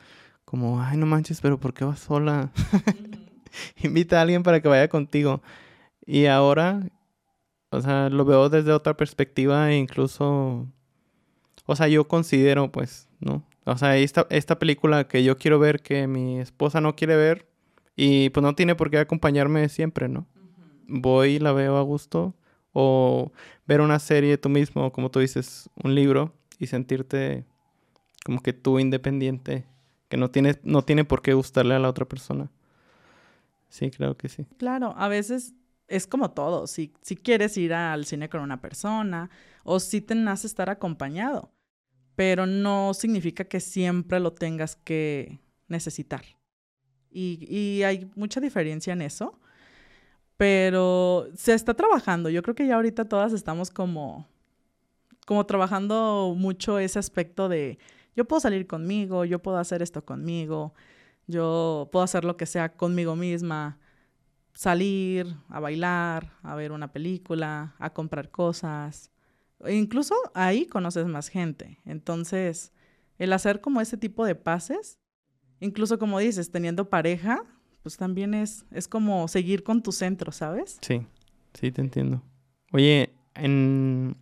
como, 0.44 0.82
ay, 0.82 0.96
no 0.96 1.06
manches, 1.06 1.40
pero 1.40 1.58
¿por 1.58 1.75
qué 1.75 1.84
vas 1.84 2.00
sola? 2.00 2.52
Invita 3.82 4.19
a 4.19 4.22
alguien 4.22 4.43
para 4.43 4.60
que 4.60 4.69
vaya 4.69 4.88
contigo. 4.88 5.43
Y 6.05 6.26
ahora, 6.26 6.88
o 7.70 7.81
sea, 7.81 8.08
lo 8.10 8.25
veo 8.25 8.49
desde 8.49 8.72
otra 8.72 8.96
perspectiva 8.96 9.70
e 9.70 9.76
incluso, 9.76 10.66
o 11.69 11.76
sea, 11.76 11.87
yo 11.87 12.09
considero, 12.09 12.73
pues, 12.73 13.09
¿no? 13.20 13.44
O 13.65 13.76
sea, 13.79 13.97
esta, 13.97 14.26
esta 14.31 14.59
película 14.59 15.06
que 15.06 15.23
yo 15.23 15.37
quiero 15.38 15.59
ver, 15.59 15.81
que 15.82 16.06
mi 16.06 16.41
esposa 16.41 16.81
no 16.81 16.97
quiere 16.97 17.17
ver, 17.17 17.47
y 17.94 18.31
pues 18.31 18.43
no 18.43 18.55
tiene 18.55 18.75
por 18.75 18.91
qué 18.91 18.99
acompañarme 18.99 19.69
siempre, 19.69 20.09
¿no? 20.09 20.26
voy 20.88 21.35
y 21.35 21.38
la 21.38 21.53
veo 21.53 21.76
a 21.76 21.82
gusto. 21.82 22.35
O 22.73 23.32
ver 23.67 23.81
una 23.81 23.99
serie 23.99 24.38
tú 24.38 24.49
mismo, 24.49 24.93
como 24.93 25.11
tú 25.11 25.20
dices, 25.20 25.69
un 25.82 25.94
libro 25.94 26.35
y 26.59 26.67
sentirte 26.67 27.44
como 28.25 28.43
que 28.43 28.53
tú 28.53 28.79
independiente, 28.79 29.65
que 30.09 30.17
no 30.17 30.31
tiene, 30.31 30.59
no 30.62 30.82
tiene 30.82 31.05
por 31.05 31.23
qué 31.23 31.35
gustarle 31.35 31.75
a 31.75 31.79
la 31.79 31.88
otra 31.88 32.05
persona. 32.05 32.50
Sí, 33.69 33.91
creo 33.91 34.17
que 34.17 34.29
sí. 34.29 34.47
Claro, 34.59 34.94
a 34.97 35.09
veces 35.09 35.55
es 35.88 36.06
como 36.06 36.31
todo. 36.31 36.67
Si, 36.67 36.93
si 37.03 37.17
quieres 37.17 37.56
ir 37.56 37.75
al 37.75 38.05
cine 38.05 38.29
con 38.29 38.41
una 38.43 38.61
persona 38.61 39.31
o 39.65 39.81
si 39.81 40.00
te 40.00 40.15
nace 40.15 40.47
estar 40.47 40.70
acompañado, 40.70 41.50
pero 42.19 42.47
no 42.47 42.94
significa 42.94 43.44
que 43.44 43.61
siempre 43.61 44.19
lo 44.19 44.32
tengas 44.32 44.75
que 44.75 45.38
necesitar. 45.69 46.25
Y, 47.12 47.81
hay 47.85 48.11
mucha 48.17 48.41
diferencia 48.41 48.93
en 48.93 49.03
eso 49.03 49.38
pero 50.37 51.29
se 51.37 51.55
está 51.55 51.75
trabajando. 51.75 52.29
Yo 52.29 52.43
creo 52.43 52.55
que 52.56 52.67
ya 52.67 52.75
ahorita 52.76 53.05
todas 53.05 53.32
estamos 53.32 53.70
como, 53.70 54.26
como 55.26 55.47
trabajando 55.47 56.35
mucho 56.37 56.81
ese 56.81 56.99
aspecto 56.99 57.49
de 57.49 57.79
yo 58.17 58.25
puedo 58.25 58.41
salir 58.41 58.67
conmigo, 58.67 59.25
yo 59.25 59.41
puedo 59.41 59.58
hacer 59.58 59.82
esto 59.82 60.05
conmigo, 60.05 60.75
yo 61.29 61.89
puedo 61.93 62.05
hacer 62.05 62.25
lo 62.25 62.37
que 62.37 62.46
sea 62.46 62.77
conmigo 62.77 63.15
misma, 63.17 63.79
salir 64.55 65.37
a 65.48 65.60
bailar, 65.60 66.32
a 66.43 66.56
ver 66.56 66.72
una 66.72 66.93
película, 66.93 67.75
a 67.79 67.93
comprar 67.93 68.31
cosas. 68.31 69.13
E 69.65 69.74
incluso 69.74 70.15
ahí 70.34 70.67
conoces 70.67 71.06
más 71.06 71.29
gente. 71.29 71.79
Entonces, 71.84 72.72
el 73.19 73.32
hacer 73.32 73.60
como 73.60 73.81
ese 73.81 73.96
tipo 73.96 74.24
de 74.24 74.34
pases, 74.34 74.98
incluso 75.60 75.98
como 75.98 76.19
dices, 76.19 76.50
teniendo 76.50 76.88
pareja, 76.88 77.43
pues 77.82 77.96
también 77.96 78.34
es, 78.34 78.65
es 78.70 78.88
como 78.88 79.27
seguir 79.29 79.62
con 79.65 79.82
tu 79.82 79.93
centro, 79.93 80.32
¿sabes? 80.32 80.79
Sí, 80.82 81.06
sí, 81.55 81.72
te 81.72 81.81
entiendo. 81.81 82.22
Oye, 82.72 83.15
en, 83.34 84.17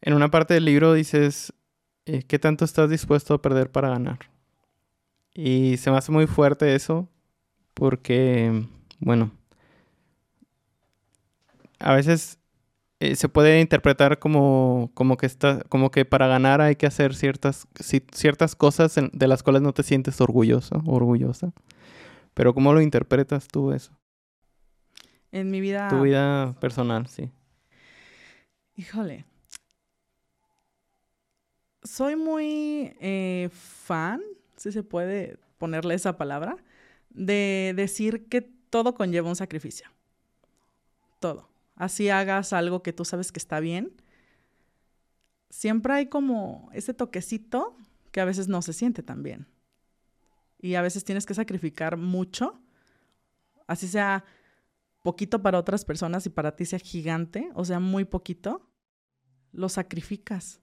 en 0.00 0.14
una 0.14 0.30
parte 0.30 0.54
del 0.54 0.64
libro 0.64 0.92
dices, 0.92 1.52
eh, 2.04 2.22
¿qué 2.22 2.38
tanto 2.38 2.64
estás 2.64 2.88
dispuesto 2.90 3.34
a 3.34 3.42
perder 3.42 3.70
para 3.70 3.88
ganar? 3.88 4.18
Y 5.34 5.76
se 5.78 5.90
me 5.90 5.98
hace 5.98 6.12
muy 6.12 6.26
fuerte 6.26 6.74
eso, 6.74 7.08
porque, 7.74 8.66
bueno, 9.00 9.32
a 11.78 11.94
veces 11.94 12.38
eh, 12.98 13.14
se 13.14 13.28
puede 13.28 13.60
interpretar 13.60 14.18
como, 14.18 14.90
como, 14.94 15.18
que 15.18 15.26
está, 15.26 15.62
como 15.68 15.90
que 15.90 16.06
para 16.06 16.28
ganar 16.28 16.62
hay 16.62 16.76
que 16.76 16.86
hacer 16.86 17.14
ciertas, 17.14 17.68
ciertas 18.12 18.56
cosas 18.56 18.94
de 18.94 19.28
las 19.28 19.42
cuales 19.42 19.60
no 19.60 19.74
te 19.74 19.82
sientes 19.82 20.20
orgulloso, 20.20 20.82
orgullosa. 20.86 21.52
Pero 22.32 22.54
¿cómo 22.54 22.72
lo 22.72 22.80
interpretas 22.80 23.48
tú 23.48 23.72
eso? 23.72 23.92
En 25.30 25.50
mi 25.50 25.60
vida... 25.60 25.88
Tu 25.88 26.00
vida 26.00 26.54
personal, 26.58 27.06
sí. 27.06 27.30
Híjole. 28.76 29.26
Soy 31.82 32.16
muy 32.16 32.96
eh, 33.00 33.50
fan, 33.52 34.22
si 34.56 34.72
se 34.72 34.82
puede 34.82 35.38
ponerle 35.58 35.94
esa 35.94 36.16
palabra, 36.16 36.56
de 37.10 37.74
decir 37.76 38.26
que 38.28 38.40
todo 38.40 38.94
conlleva 38.94 39.28
un 39.28 39.36
sacrificio. 39.36 39.88
Todo 41.20 41.55
así 41.76 42.08
hagas 42.08 42.52
algo 42.52 42.82
que 42.82 42.92
tú 42.92 43.04
sabes 43.04 43.30
que 43.30 43.38
está 43.38 43.60
bien, 43.60 43.94
siempre 45.50 45.92
hay 45.94 46.06
como 46.06 46.68
ese 46.72 46.94
toquecito 46.94 47.76
que 48.10 48.20
a 48.20 48.24
veces 48.24 48.48
no 48.48 48.62
se 48.62 48.72
siente 48.72 49.02
tan 49.02 49.22
bien. 49.22 49.46
Y 50.58 50.74
a 50.74 50.82
veces 50.82 51.04
tienes 51.04 51.26
que 51.26 51.34
sacrificar 51.34 51.96
mucho, 51.96 52.60
así 53.66 53.86
sea 53.86 54.24
poquito 55.02 55.40
para 55.40 55.58
otras 55.58 55.84
personas 55.84 56.26
y 56.26 56.30
para 56.30 56.56
ti 56.56 56.64
sea 56.64 56.78
gigante, 56.78 57.50
o 57.54 57.64
sea, 57.64 57.78
muy 57.78 58.04
poquito, 58.04 58.68
lo 59.52 59.68
sacrificas. 59.68 60.60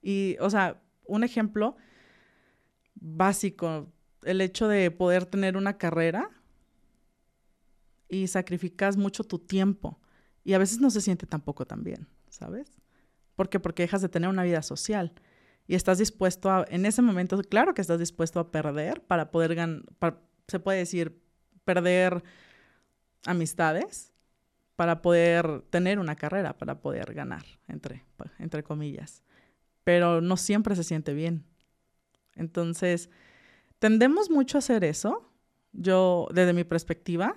Y, 0.00 0.36
o 0.40 0.48
sea, 0.48 0.82
un 1.06 1.24
ejemplo 1.24 1.76
básico, 2.94 3.92
el 4.22 4.40
hecho 4.40 4.66
de 4.68 4.90
poder 4.90 5.26
tener 5.26 5.56
una 5.56 5.76
carrera 5.76 6.30
y 8.08 8.26
sacrificas 8.28 8.96
mucho 8.96 9.24
tu 9.24 9.38
tiempo. 9.38 9.99
Y 10.50 10.54
a 10.54 10.58
veces 10.58 10.80
no 10.80 10.90
se 10.90 11.00
siente 11.00 11.28
tampoco 11.28 11.64
tan 11.64 11.84
bien, 11.84 12.08
¿sabes? 12.28 12.72
¿Por 13.36 13.48
qué? 13.48 13.60
Porque 13.60 13.84
dejas 13.84 14.02
de 14.02 14.08
tener 14.08 14.28
una 14.28 14.42
vida 14.42 14.62
social 14.62 15.12
y 15.68 15.76
estás 15.76 15.98
dispuesto 15.98 16.50
a, 16.50 16.66
en 16.68 16.86
ese 16.86 17.02
momento, 17.02 17.40
claro 17.42 17.72
que 17.72 17.80
estás 17.80 18.00
dispuesto 18.00 18.40
a 18.40 18.50
perder 18.50 19.00
para 19.00 19.30
poder 19.30 19.54
ganar, 19.54 19.84
se 20.48 20.58
puede 20.58 20.78
decir, 20.78 21.22
perder 21.64 22.24
amistades 23.26 24.12
para 24.74 25.02
poder 25.02 25.62
tener 25.70 26.00
una 26.00 26.16
carrera, 26.16 26.58
para 26.58 26.80
poder 26.80 27.14
ganar, 27.14 27.44
entre, 27.68 28.02
entre 28.40 28.64
comillas. 28.64 29.22
Pero 29.84 30.20
no 30.20 30.36
siempre 30.36 30.74
se 30.74 30.82
siente 30.82 31.14
bien. 31.14 31.44
Entonces, 32.34 33.08
tendemos 33.78 34.30
mucho 34.30 34.58
a 34.58 34.62
hacer 34.66 34.82
eso. 34.82 35.30
Yo, 35.70 36.26
desde 36.34 36.54
mi 36.54 36.64
perspectiva, 36.64 37.36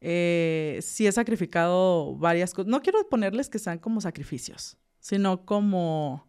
eh, 0.00 0.78
sí 0.82 1.06
he 1.06 1.12
sacrificado 1.12 2.16
varias 2.16 2.52
cosas. 2.52 2.70
No 2.70 2.82
quiero 2.82 3.08
ponerles 3.08 3.48
que 3.48 3.58
sean 3.58 3.78
como 3.78 4.00
sacrificios, 4.00 4.76
sino 5.00 5.44
como... 5.44 6.26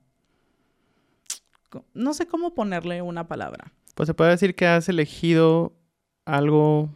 No 1.94 2.14
sé 2.14 2.28
cómo 2.28 2.54
ponerle 2.54 3.02
una 3.02 3.28
palabra. 3.28 3.74
Pues 3.94 4.08
se 4.08 4.14
puede 4.14 4.32
decir 4.32 4.56
que 4.56 4.66
has 4.66 4.88
elegido 4.90 5.76
algo... 6.26 6.90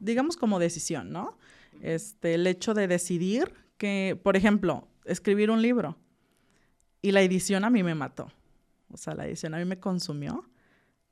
Digamos 0.00 0.36
como 0.36 0.58
decisión, 0.58 1.10
¿no? 1.10 1.38
Este, 1.80 2.34
el 2.34 2.46
hecho 2.46 2.74
de 2.74 2.88
decidir 2.88 3.52
que, 3.76 4.18
por 4.22 4.36
ejemplo, 4.36 4.88
escribir 5.04 5.50
un 5.50 5.62
libro 5.62 5.96
y 7.02 7.12
la 7.12 7.22
edición 7.22 7.64
a 7.64 7.70
mí 7.70 7.82
me 7.82 7.94
mató. 7.94 8.32
O 8.90 8.96
sea, 8.96 9.14
la 9.14 9.26
edición 9.26 9.54
a 9.54 9.58
mí 9.58 9.64
me 9.64 9.78
consumió, 9.78 10.48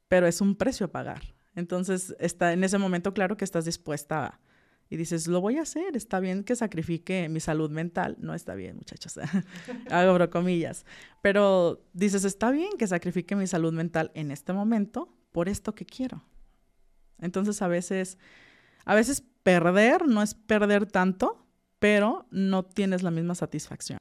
pero 0.08 0.26
es 0.26 0.40
un 0.40 0.56
precio 0.56 0.86
a 0.86 0.92
pagar. 0.92 1.34
Entonces, 1.54 2.14
está 2.18 2.52
en 2.52 2.64
ese 2.64 2.78
momento 2.78 3.14
claro 3.14 3.36
que 3.36 3.44
estás 3.44 3.64
dispuesta 3.64 4.26
a, 4.26 4.40
y 4.88 4.96
dices, 4.96 5.26
lo 5.26 5.40
voy 5.40 5.58
a 5.58 5.62
hacer, 5.62 5.96
está 5.96 6.20
bien 6.20 6.44
que 6.44 6.54
sacrifique 6.54 7.28
mi 7.28 7.40
salud 7.40 7.70
mental. 7.70 8.16
No 8.20 8.34
está 8.34 8.54
bien, 8.54 8.76
muchachos, 8.76 9.18
hago 9.90 10.30
comillas. 10.30 10.84
Pero 11.22 11.82
dices, 11.92 12.24
está 12.24 12.50
bien 12.50 12.70
que 12.78 12.86
sacrifique 12.86 13.34
mi 13.36 13.46
salud 13.46 13.72
mental 13.72 14.12
en 14.14 14.30
este 14.30 14.52
momento 14.52 15.08
por 15.32 15.48
esto 15.48 15.74
que 15.74 15.84
quiero. 15.84 16.22
Entonces, 17.18 17.62
a 17.62 17.68
veces, 17.68 18.18
a 18.84 18.94
veces 18.94 19.22
perder 19.42 20.06
no 20.06 20.22
es 20.22 20.34
perder 20.34 20.86
tanto, 20.86 21.44
pero 21.78 22.26
no 22.30 22.64
tienes 22.64 23.02
la 23.02 23.10
misma 23.10 23.34
satisfacción. 23.34 23.98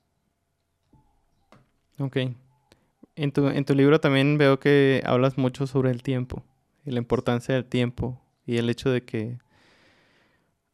Ok. 1.97 2.17
En 3.15 3.31
tu, 3.31 3.47
en 3.47 3.63
tu 3.63 3.73
libro 3.73 3.99
también 3.99 4.37
veo 4.37 4.59
que 4.59 5.01
hablas 5.05 5.37
mucho 5.37 5.67
sobre 5.67 5.91
el 5.91 6.03
tiempo 6.03 6.43
la 6.91 6.99
importancia 6.99 7.55
del 7.55 7.65
tiempo 7.65 8.21
y 8.45 8.57
el 8.57 8.69
hecho 8.69 8.89
de 8.89 9.03
que 9.03 9.39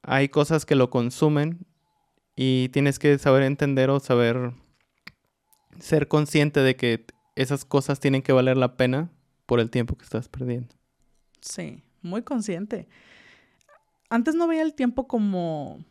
hay 0.04 0.30
cosas 0.30 0.66
que 0.66 0.76
lo 0.76 0.90
consumen 0.90 1.66
y 2.36 2.70
tienes 2.70 3.00
que 3.00 3.18
saber 3.18 3.44
entender 3.44 3.90
o 3.90 4.00
saber 4.00 4.54
ser 5.80 6.08
consciente 6.08 6.60
de 6.62 6.76
que 6.76 7.06
esas 7.36 7.66
cosas 7.66 8.00
tienen 8.00 8.22
que 8.22 8.34
valer 8.34 8.58
la 8.58 8.78
pena 8.78 9.10
por 9.46 9.60
el 9.60 9.70
tiempo 9.70 9.96
que 9.96 10.04
estás 10.04 10.28
perdiendo. 10.28 10.76
Sí, 11.42 11.84
muy 12.02 12.24
consciente. 12.24 12.88
Antes 14.10 14.36
no 14.36 14.48
veía 14.48 14.64
el 14.64 14.74
tiempo 14.74 15.08
como, 15.08 15.84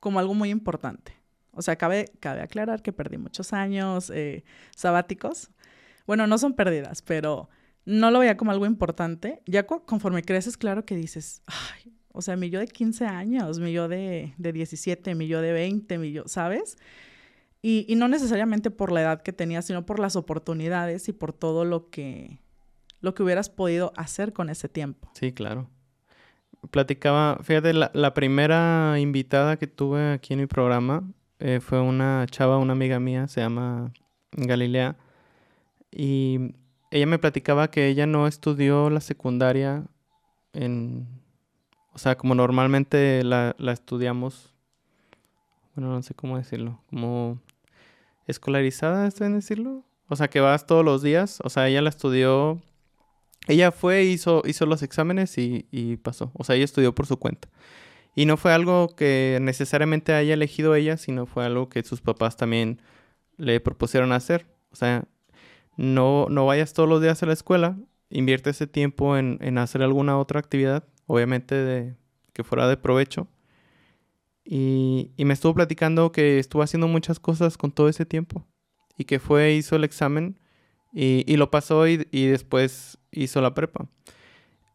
como 0.00 0.18
algo 0.18 0.34
muy 0.34 0.50
importante. 0.50 1.14
O 1.52 1.62
sea, 1.62 1.76
cabe, 1.76 2.12
cabe 2.20 2.42
aclarar 2.42 2.82
que 2.82 2.92
perdí 2.92 3.16
muchos 3.16 3.52
años 3.52 4.10
eh, 4.10 4.44
sabáticos. 4.76 5.50
Bueno, 6.06 6.26
no 6.26 6.36
son 6.38 6.54
pérdidas, 6.54 7.00
pero 7.00 7.48
no 7.84 8.10
lo 8.10 8.18
veía 8.18 8.36
como 8.36 8.50
algo 8.50 8.66
importante. 8.66 9.42
Ya 9.46 9.66
conforme 9.66 10.22
creces, 10.22 10.56
claro 10.56 10.84
que 10.84 10.96
dices, 10.96 11.42
o 12.14 12.22
sea, 12.22 12.36
mi 12.36 12.48
de 12.48 12.68
15 12.68 13.06
años, 13.06 13.58
mi 13.58 13.72
yo 13.72 13.88
de, 13.88 14.32
de 14.38 14.52
17, 14.52 15.16
mi 15.16 15.26
de 15.26 15.52
20, 15.52 15.98
mi 15.98 16.14
¿sabes? 16.26 16.78
Y, 17.60 17.84
y, 17.88 17.96
no 17.96 18.06
necesariamente 18.06 18.70
por 18.70 18.92
la 18.92 19.02
edad 19.02 19.22
que 19.22 19.32
tenía, 19.32 19.62
sino 19.62 19.84
por 19.84 19.98
las 19.98 20.14
oportunidades 20.14 21.08
y 21.08 21.12
por 21.12 21.32
todo 21.32 21.64
lo 21.64 21.90
que, 21.90 22.38
lo 23.00 23.14
que 23.14 23.24
hubieras 23.24 23.50
podido 23.50 23.92
hacer 23.96 24.32
con 24.32 24.48
ese 24.48 24.68
tiempo. 24.68 25.10
Sí, 25.14 25.32
claro. 25.32 25.68
Platicaba, 26.70 27.40
fíjate, 27.42 27.72
la, 27.72 27.90
la 27.94 28.14
primera 28.14 28.96
invitada 29.00 29.56
que 29.56 29.66
tuve 29.66 30.12
aquí 30.12 30.34
en 30.34 30.40
mi 30.40 30.46
programa 30.46 31.02
eh, 31.40 31.58
fue 31.60 31.80
una 31.80 32.26
chava, 32.30 32.58
una 32.58 32.74
amiga 32.74 33.00
mía, 33.00 33.26
se 33.26 33.40
llama 33.40 33.92
Galilea, 34.32 34.96
y 35.90 36.54
ella 36.92 37.06
me 37.06 37.18
platicaba 37.18 37.72
que 37.72 37.88
ella 37.88 38.06
no 38.06 38.28
estudió 38.28 38.88
la 38.88 39.00
secundaria 39.00 39.84
en 40.52 41.23
o 41.94 41.98
sea, 41.98 42.16
como 42.16 42.34
normalmente 42.34 43.22
la, 43.22 43.54
la 43.58 43.72
estudiamos, 43.72 44.52
bueno, 45.74 45.92
no 45.92 46.02
sé 46.02 46.12
cómo 46.14 46.36
decirlo, 46.36 46.82
como 46.90 47.38
escolarizada, 48.26 49.06
¿está 49.06 49.24
bien 49.24 49.38
decirlo? 49.38 49.84
O 50.08 50.16
sea, 50.16 50.28
que 50.28 50.40
vas 50.40 50.66
todos 50.66 50.84
los 50.84 51.02
días, 51.02 51.40
o 51.44 51.50
sea, 51.50 51.68
ella 51.68 51.82
la 51.82 51.90
estudió, 51.90 52.60
ella 53.46 53.70
fue, 53.70 54.04
hizo, 54.04 54.42
hizo 54.44 54.66
los 54.66 54.82
exámenes 54.82 55.38
y, 55.38 55.66
y 55.70 55.96
pasó, 55.96 56.32
o 56.34 56.42
sea, 56.42 56.56
ella 56.56 56.64
estudió 56.64 56.94
por 56.94 57.06
su 57.06 57.16
cuenta. 57.18 57.48
Y 58.16 58.26
no 58.26 58.36
fue 58.36 58.52
algo 58.52 58.94
que 58.96 59.38
necesariamente 59.40 60.14
haya 60.14 60.34
elegido 60.34 60.74
ella, 60.74 60.96
sino 60.96 61.26
fue 61.26 61.44
algo 61.44 61.68
que 61.68 61.82
sus 61.82 62.00
papás 62.00 62.36
también 62.36 62.80
le 63.36 63.58
propusieron 63.60 64.12
hacer. 64.12 64.46
O 64.72 64.76
sea, 64.76 65.04
no, 65.76 66.26
no 66.30 66.46
vayas 66.46 66.74
todos 66.74 66.88
los 66.88 67.02
días 67.02 67.22
a 67.22 67.26
la 67.26 67.32
escuela, 67.32 67.76
invierte 68.10 68.50
ese 68.50 68.66
tiempo 68.66 69.16
en, 69.16 69.38
en 69.40 69.58
hacer 69.58 69.82
alguna 69.82 70.18
otra 70.18 70.40
actividad 70.40 70.84
obviamente 71.06 71.54
de 71.54 71.94
que 72.32 72.44
fuera 72.44 72.68
de 72.68 72.76
provecho. 72.76 73.28
Y, 74.44 75.12
y, 75.16 75.24
me 75.24 75.32
estuvo 75.32 75.54
platicando 75.54 76.12
que 76.12 76.38
estuvo 76.38 76.62
haciendo 76.62 76.86
muchas 76.86 77.18
cosas 77.18 77.56
con 77.56 77.72
todo 77.72 77.88
ese 77.88 78.04
tiempo. 78.04 78.46
Y 78.98 79.04
que 79.04 79.18
fue, 79.18 79.52
hizo 79.54 79.76
el 79.76 79.84
examen 79.84 80.38
y, 80.92 81.24
y 81.26 81.36
lo 81.36 81.50
pasó 81.50 81.88
y, 81.88 82.06
y, 82.10 82.26
después 82.26 82.98
hizo 83.10 83.40
la 83.40 83.54
prepa. 83.54 83.88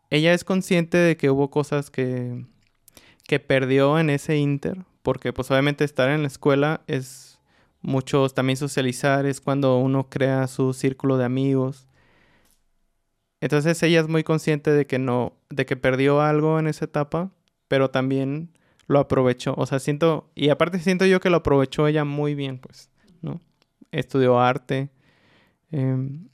Ella 0.09 0.33
es 0.33 0.43
consciente 0.43 0.97
de 0.97 1.17
que 1.17 1.29
hubo 1.29 1.51
cosas 1.51 1.91
que, 1.91 2.45
que 3.25 3.39
perdió 3.39 3.99
en 3.99 4.09
ese 4.09 4.37
inter. 4.37 4.85
Porque 5.03 5.33
pues 5.33 5.49
obviamente 5.51 5.83
estar 5.83 6.09
en 6.09 6.21
la 6.21 6.27
escuela 6.27 6.81
es 6.87 7.39
mucho, 7.81 8.27
también 8.29 8.57
socializar, 8.57 9.25
es 9.25 9.39
cuando 9.39 9.77
uno 9.77 10.09
crea 10.09 10.47
su 10.47 10.73
círculo 10.73 11.17
de 11.17 11.25
amigos. 11.25 11.87
Entonces 13.41 13.81
ella 13.83 14.01
es 14.01 14.07
muy 14.07 14.23
consciente 14.23 14.71
de 14.71 14.85
que 14.85 14.99
no, 14.99 15.33
de 15.49 15.65
que 15.65 15.77
perdió 15.77 16.21
algo 16.21 16.59
en 16.59 16.67
esa 16.67 16.85
etapa, 16.85 17.31
pero 17.67 17.89
también 17.89 18.51
lo 18.87 18.99
aprovechó. 18.99 19.53
O 19.57 19.65
sea, 19.65 19.79
siento, 19.79 20.29
y 20.35 20.49
aparte 20.49 20.79
siento 20.79 21.05
yo 21.05 21.19
que 21.21 21.29
lo 21.29 21.37
aprovechó 21.37 21.87
ella 21.87 22.03
muy 22.03 22.35
bien, 22.35 22.59
pues, 22.59 22.89
¿no? 23.21 23.39
Estudió 23.91 24.39
arte. 24.39 24.89
Em, 25.71 26.27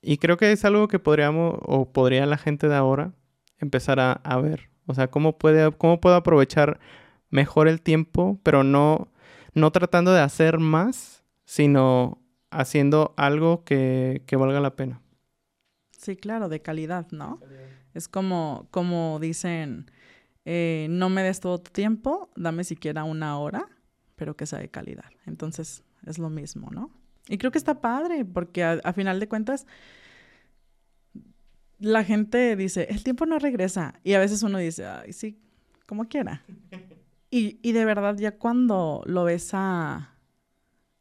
y 0.00 0.18
creo 0.18 0.36
que 0.36 0.52
es 0.52 0.64
algo 0.64 0.88
que 0.88 0.98
podríamos, 0.98 1.58
o 1.62 1.92
podría 1.92 2.26
la 2.26 2.38
gente 2.38 2.68
de 2.68 2.76
ahora 2.76 3.12
empezar 3.58 4.00
a, 4.00 4.12
a 4.12 4.40
ver. 4.40 4.70
O 4.86 4.94
sea, 4.94 5.10
cómo 5.10 5.38
puede, 5.38 5.72
cómo 5.72 6.00
puedo 6.00 6.16
aprovechar 6.16 6.78
mejor 7.30 7.68
el 7.68 7.80
tiempo, 7.82 8.38
pero 8.42 8.64
no, 8.64 9.08
no 9.54 9.72
tratando 9.72 10.12
de 10.12 10.20
hacer 10.20 10.58
más, 10.58 11.24
sino 11.44 12.22
haciendo 12.50 13.14
algo 13.16 13.64
que, 13.64 14.22
que 14.26 14.36
valga 14.36 14.60
la 14.60 14.76
pena. 14.76 15.00
Sí, 16.04 16.16
claro, 16.16 16.50
de 16.50 16.60
calidad, 16.60 17.06
¿no? 17.12 17.40
Es 17.94 18.08
como, 18.08 18.68
como 18.70 19.18
dicen, 19.20 19.90
eh, 20.44 20.86
no 20.90 21.08
me 21.08 21.22
des 21.22 21.40
todo 21.40 21.58
tu 21.58 21.70
tiempo, 21.70 22.28
dame 22.36 22.64
siquiera 22.64 23.04
una 23.04 23.38
hora, 23.38 23.70
pero 24.14 24.36
que 24.36 24.44
sea 24.44 24.58
de 24.58 24.68
calidad. 24.68 25.10
Entonces, 25.24 25.82
es 26.04 26.18
lo 26.18 26.28
mismo, 26.28 26.68
¿no? 26.70 26.90
Y 27.26 27.38
creo 27.38 27.50
que 27.50 27.56
está 27.56 27.80
padre, 27.80 28.26
porque 28.26 28.62
a, 28.62 28.92
final 28.92 29.18
de 29.18 29.28
cuentas, 29.28 29.66
la 31.78 32.04
gente 32.04 32.54
dice, 32.54 32.86
el 32.90 33.02
tiempo 33.02 33.24
no 33.24 33.38
regresa. 33.38 33.98
Y 34.04 34.12
a 34.12 34.18
veces 34.18 34.42
uno 34.42 34.58
dice, 34.58 34.84
ay, 34.84 35.14
sí, 35.14 35.40
como 35.86 36.04
quiera. 36.04 36.44
Y, 37.30 37.58
y 37.62 37.72
de 37.72 37.84
verdad, 37.84 38.16
ya 38.16 38.38
cuando 38.38 39.02
lo 39.06 39.24
ves 39.24 39.50
a, 39.54 40.14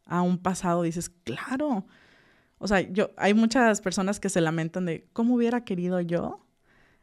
a 0.05 0.21
un 0.23 0.39
pasado, 0.39 0.81
dices, 0.81 1.11
claro, 1.11 1.85
o 2.63 2.67
sea, 2.67 2.79
yo, 2.79 3.11
hay 3.17 3.33
muchas 3.33 3.81
personas 3.81 4.21
que 4.21 4.29
se 4.29 4.39
lamentan 4.39 4.85
de 4.85 5.05
cómo 5.11 5.35
hubiera 5.35 5.65
querido 5.65 5.99
yo 5.99 6.47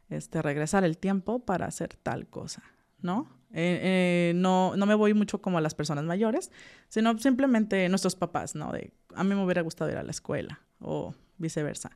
este, 0.09 0.41
regresar 0.41 0.83
el 0.83 0.97
tiempo 0.97 1.45
para 1.45 1.67
hacer 1.67 1.95
tal 2.01 2.25
cosa, 2.27 2.63
¿no? 2.99 3.29
Eh, 3.53 3.79
eh, 3.83 4.33
no, 4.35 4.75
no 4.75 4.87
me 4.87 4.95
voy 4.95 5.13
mucho 5.13 5.39
como 5.39 5.59
a 5.59 5.61
las 5.61 5.75
personas 5.75 6.03
mayores, 6.03 6.51
sino 6.89 7.15
simplemente 7.19 7.87
nuestros 7.89 8.15
papás, 8.15 8.55
¿no? 8.55 8.71
De, 8.71 8.91
a 9.13 9.23
mí 9.23 9.35
me 9.35 9.43
hubiera 9.43 9.61
gustado 9.61 9.91
ir 9.91 9.97
a 9.97 10.03
la 10.03 10.09
escuela 10.09 10.61
o 10.79 11.13
viceversa. 11.37 11.91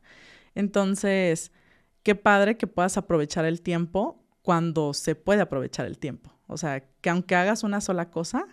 Entonces, 0.54 1.52
qué 2.04 2.14
padre 2.14 2.58
que 2.58 2.68
puedas 2.68 2.98
aprovechar 2.98 3.46
el 3.46 3.64
tiempo 3.64 4.24
cuando 4.44 4.94
se 4.94 5.16
puede 5.16 5.42
aprovechar 5.42 5.88
el 5.88 5.98
tiempo. 5.98 6.32
O 6.46 6.58
sea, 6.58 6.82
que 7.02 7.10
aunque 7.10 7.34
hagas 7.34 7.64
una 7.64 7.82
sola 7.82 8.12
cosa, 8.12 8.46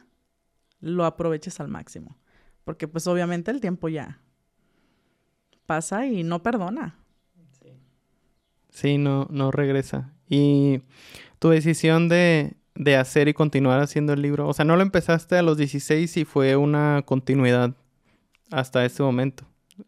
lo 0.81 1.05
aproveches 1.05 1.61
al 1.61 1.69
máximo. 1.69 2.17
Porque 2.65 2.89
pues 2.89 3.07
obviamente 3.07 3.51
el 3.51 3.61
tiempo 3.61 3.91
ya 3.91 4.23
pasa 5.67 6.07
y 6.07 6.23
no 6.23 6.43
perdona. 6.43 6.99
Sí, 8.71 8.99
no, 8.99 9.27
no 9.31 9.51
regresa. 9.51 10.13
Y 10.29 10.81
tu 11.39 11.51
decisión 11.51 12.09
de, 12.09 12.55
de 12.75 12.97
hacer 12.97 13.29
y 13.29 13.35
continuar 13.35 13.81
haciendo 13.81 14.13
el 14.15 14.23
libro, 14.23 14.49
o 14.49 14.55
sea, 14.55 14.65
no 14.65 14.77
lo 14.77 14.83
empezaste 14.83 15.37
a 15.37 15.43
los 15.43 15.59
16 15.59 16.17
y 16.17 16.25
fue 16.25 16.57
una 16.57 17.03
continuidad 17.05 17.75
hasta 18.51 18.85
ese 18.85 19.03
momento. 19.03 19.45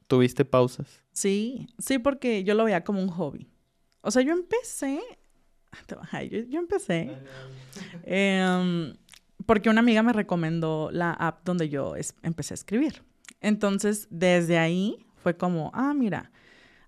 Tuviste 0.06 0.44
pausas. 0.44 1.02
Sí, 1.12 1.68
sí, 1.78 1.98
porque 1.98 2.44
yo 2.44 2.54
lo 2.54 2.64
veía 2.64 2.84
como 2.84 3.00
un 3.00 3.08
hobby. 3.08 3.48
O 4.00 4.10
sea, 4.10 4.22
yo 4.22 4.32
empecé, 4.32 5.00
yo, 6.30 6.40
yo 6.48 6.58
empecé, 6.58 7.10
em, 8.02 8.94
porque 9.46 9.70
una 9.70 9.80
amiga 9.80 10.02
me 10.02 10.12
recomendó 10.12 10.90
la 10.92 11.12
app 11.12 11.44
donde 11.44 11.68
yo 11.68 11.94
empecé 12.22 12.52
a 12.52 12.56
escribir. 12.56 13.02
Entonces, 13.40 14.08
desde 14.10 14.58
ahí 14.58 15.06
fue 15.24 15.36
como, 15.36 15.70
ah, 15.74 15.94
mira, 15.94 16.30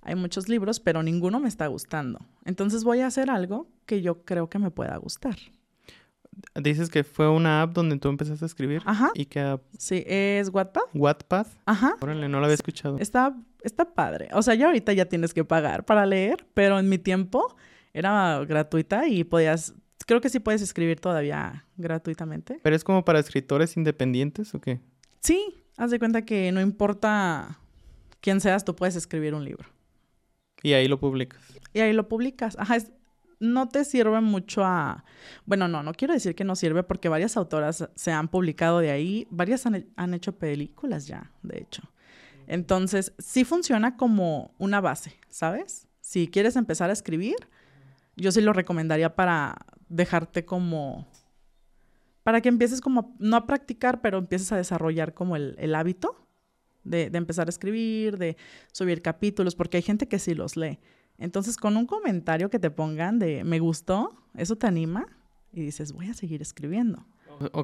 hay 0.02 0.14
muchos 0.14 0.48
libros, 0.48 0.78
pero 0.78 1.02
ninguno 1.02 1.40
me 1.40 1.48
está 1.48 1.66
gustando. 1.66 2.20
Entonces 2.44 2.84
voy 2.84 3.00
a 3.00 3.06
hacer 3.08 3.30
algo 3.30 3.66
que 3.86 4.02
yo 4.02 4.24
creo 4.24 4.48
que 4.48 4.58
me 4.58 4.70
pueda 4.70 4.96
gustar. 4.98 5.36
Dices 6.54 6.90
que 6.90 7.02
fue 7.02 7.30
una 7.30 7.62
app 7.62 7.72
donde 7.72 7.98
tú 7.98 8.10
empezaste 8.10 8.44
a 8.44 8.46
escribir. 8.46 8.82
Ajá. 8.84 9.10
¿Y 9.14 9.24
qué 9.24 9.40
app? 9.40 9.62
Sí, 9.78 10.04
es 10.06 10.50
Wattpad. 10.50 10.82
Wattpad. 10.94 11.46
Ajá. 11.64 11.96
Órale, 12.00 12.28
no 12.28 12.38
lo 12.40 12.44
había 12.44 12.54
escuchado. 12.54 12.98
Está, 12.98 13.34
está 13.62 13.94
padre. 13.94 14.28
O 14.34 14.42
sea, 14.42 14.54
ya 14.54 14.66
ahorita 14.66 14.92
ya 14.92 15.06
tienes 15.06 15.32
que 15.32 15.44
pagar 15.44 15.86
para 15.86 16.04
leer, 16.04 16.46
pero 16.52 16.78
en 16.78 16.90
mi 16.90 16.98
tiempo 16.98 17.56
era 17.94 18.44
gratuita 18.44 19.08
y 19.08 19.24
podías, 19.24 19.74
creo 20.06 20.20
que 20.20 20.28
sí 20.28 20.40
puedes 20.40 20.60
escribir 20.60 21.00
todavía 21.00 21.64
gratuitamente. 21.78 22.60
¿Pero 22.62 22.76
es 22.76 22.84
como 22.84 23.02
para 23.02 23.18
escritores 23.18 23.78
independientes 23.78 24.54
o 24.54 24.60
qué? 24.60 24.80
Sí, 25.20 25.64
haz 25.78 25.90
de 25.90 25.98
cuenta 25.98 26.22
que 26.22 26.52
no 26.52 26.60
importa 26.60 27.58
quién 28.20 28.40
seas, 28.40 28.64
tú 28.64 28.74
puedes 28.76 28.96
escribir 28.96 29.34
un 29.34 29.44
libro. 29.44 29.68
Y 30.62 30.72
ahí 30.72 30.88
lo 30.88 30.98
publicas. 30.98 31.42
Y 31.72 31.80
ahí 31.80 31.92
lo 31.92 32.08
publicas. 32.08 32.56
Ajá, 32.58 32.76
es, 32.76 32.90
no 33.38 33.68
te 33.68 33.84
sirve 33.84 34.20
mucho 34.20 34.64
a... 34.64 35.04
Bueno, 35.44 35.68
no, 35.68 35.82
no 35.82 35.92
quiero 35.92 36.14
decir 36.14 36.34
que 36.34 36.44
no 36.44 36.56
sirve 36.56 36.82
porque 36.82 37.08
varias 37.08 37.36
autoras 37.36 37.88
se 37.94 38.12
han 38.12 38.28
publicado 38.28 38.78
de 38.78 38.90
ahí, 38.90 39.26
varias 39.30 39.66
han, 39.66 40.14
hecho 40.14 40.38
películas 40.38 41.06
ya, 41.06 41.32
de 41.42 41.58
hecho. 41.58 41.82
Entonces, 42.46 43.12
sí 43.18 43.44
funciona 43.44 43.96
como 43.96 44.54
una 44.58 44.80
base, 44.80 45.16
¿sabes? 45.28 45.88
Si 46.00 46.28
quieres 46.28 46.56
empezar 46.56 46.90
a 46.90 46.92
escribir, 46.92 47.36
yo 48.16 48.32
sí 48.32 48.40
lo 48.40 48.52
recomendaría 48.52 49.14
para 49.14 49.56
dejarte 49.88 50.44
como... 50.44 51.06
Para 52.22 52.40
que 52.40 52.48
empieces 52.48 52.80
como, 52.80 53.14
no 53.20 53.36
a 53.36 53.46
practicar, 53.46 54.00
pero 54.00 54.18
empieces 54.18 54.50
a 54.50 54.56
desarrollar 54.56 55.14
como 55.14 55.36
el, 55.36 55.54
el 55.58 55.76
hábito 55.76 56.25
de, 56.86 57.10
de 57.10 57.18
empezar 57.18 57.48
a 57.48 57.50
escribir, 57.50 58.18
de 58.18 58.36
subir 58.72 59.02
capítulos, 59.02 59.54
porque 59.54 59.76
hay 59.76 59.82
gente 59.82 60.08
que 60.08 60.18
sí 60.18 60.34
los 60.34 60.56
lee. 60.56 60.78
Entonces, 61.18 61.56
con 61.56 61.76
un 61.76 61.86
comentario 61.86 62.50
que 62.50 62.58
te 62.58 62.70
pongan 62.70 63.18
de 63.18 63.44
me 63.44 63.58
gustó, 63.58 64.14
eso 64.36 64.56
te 64.56 64.66
anima 64.66 65.06
y 65.52 65.62
dices, 65.62 65.92
voy 65.92 66.08
a 66.08 66.14
seguir 66.14 66.42
escribiendo. 66.42 67.04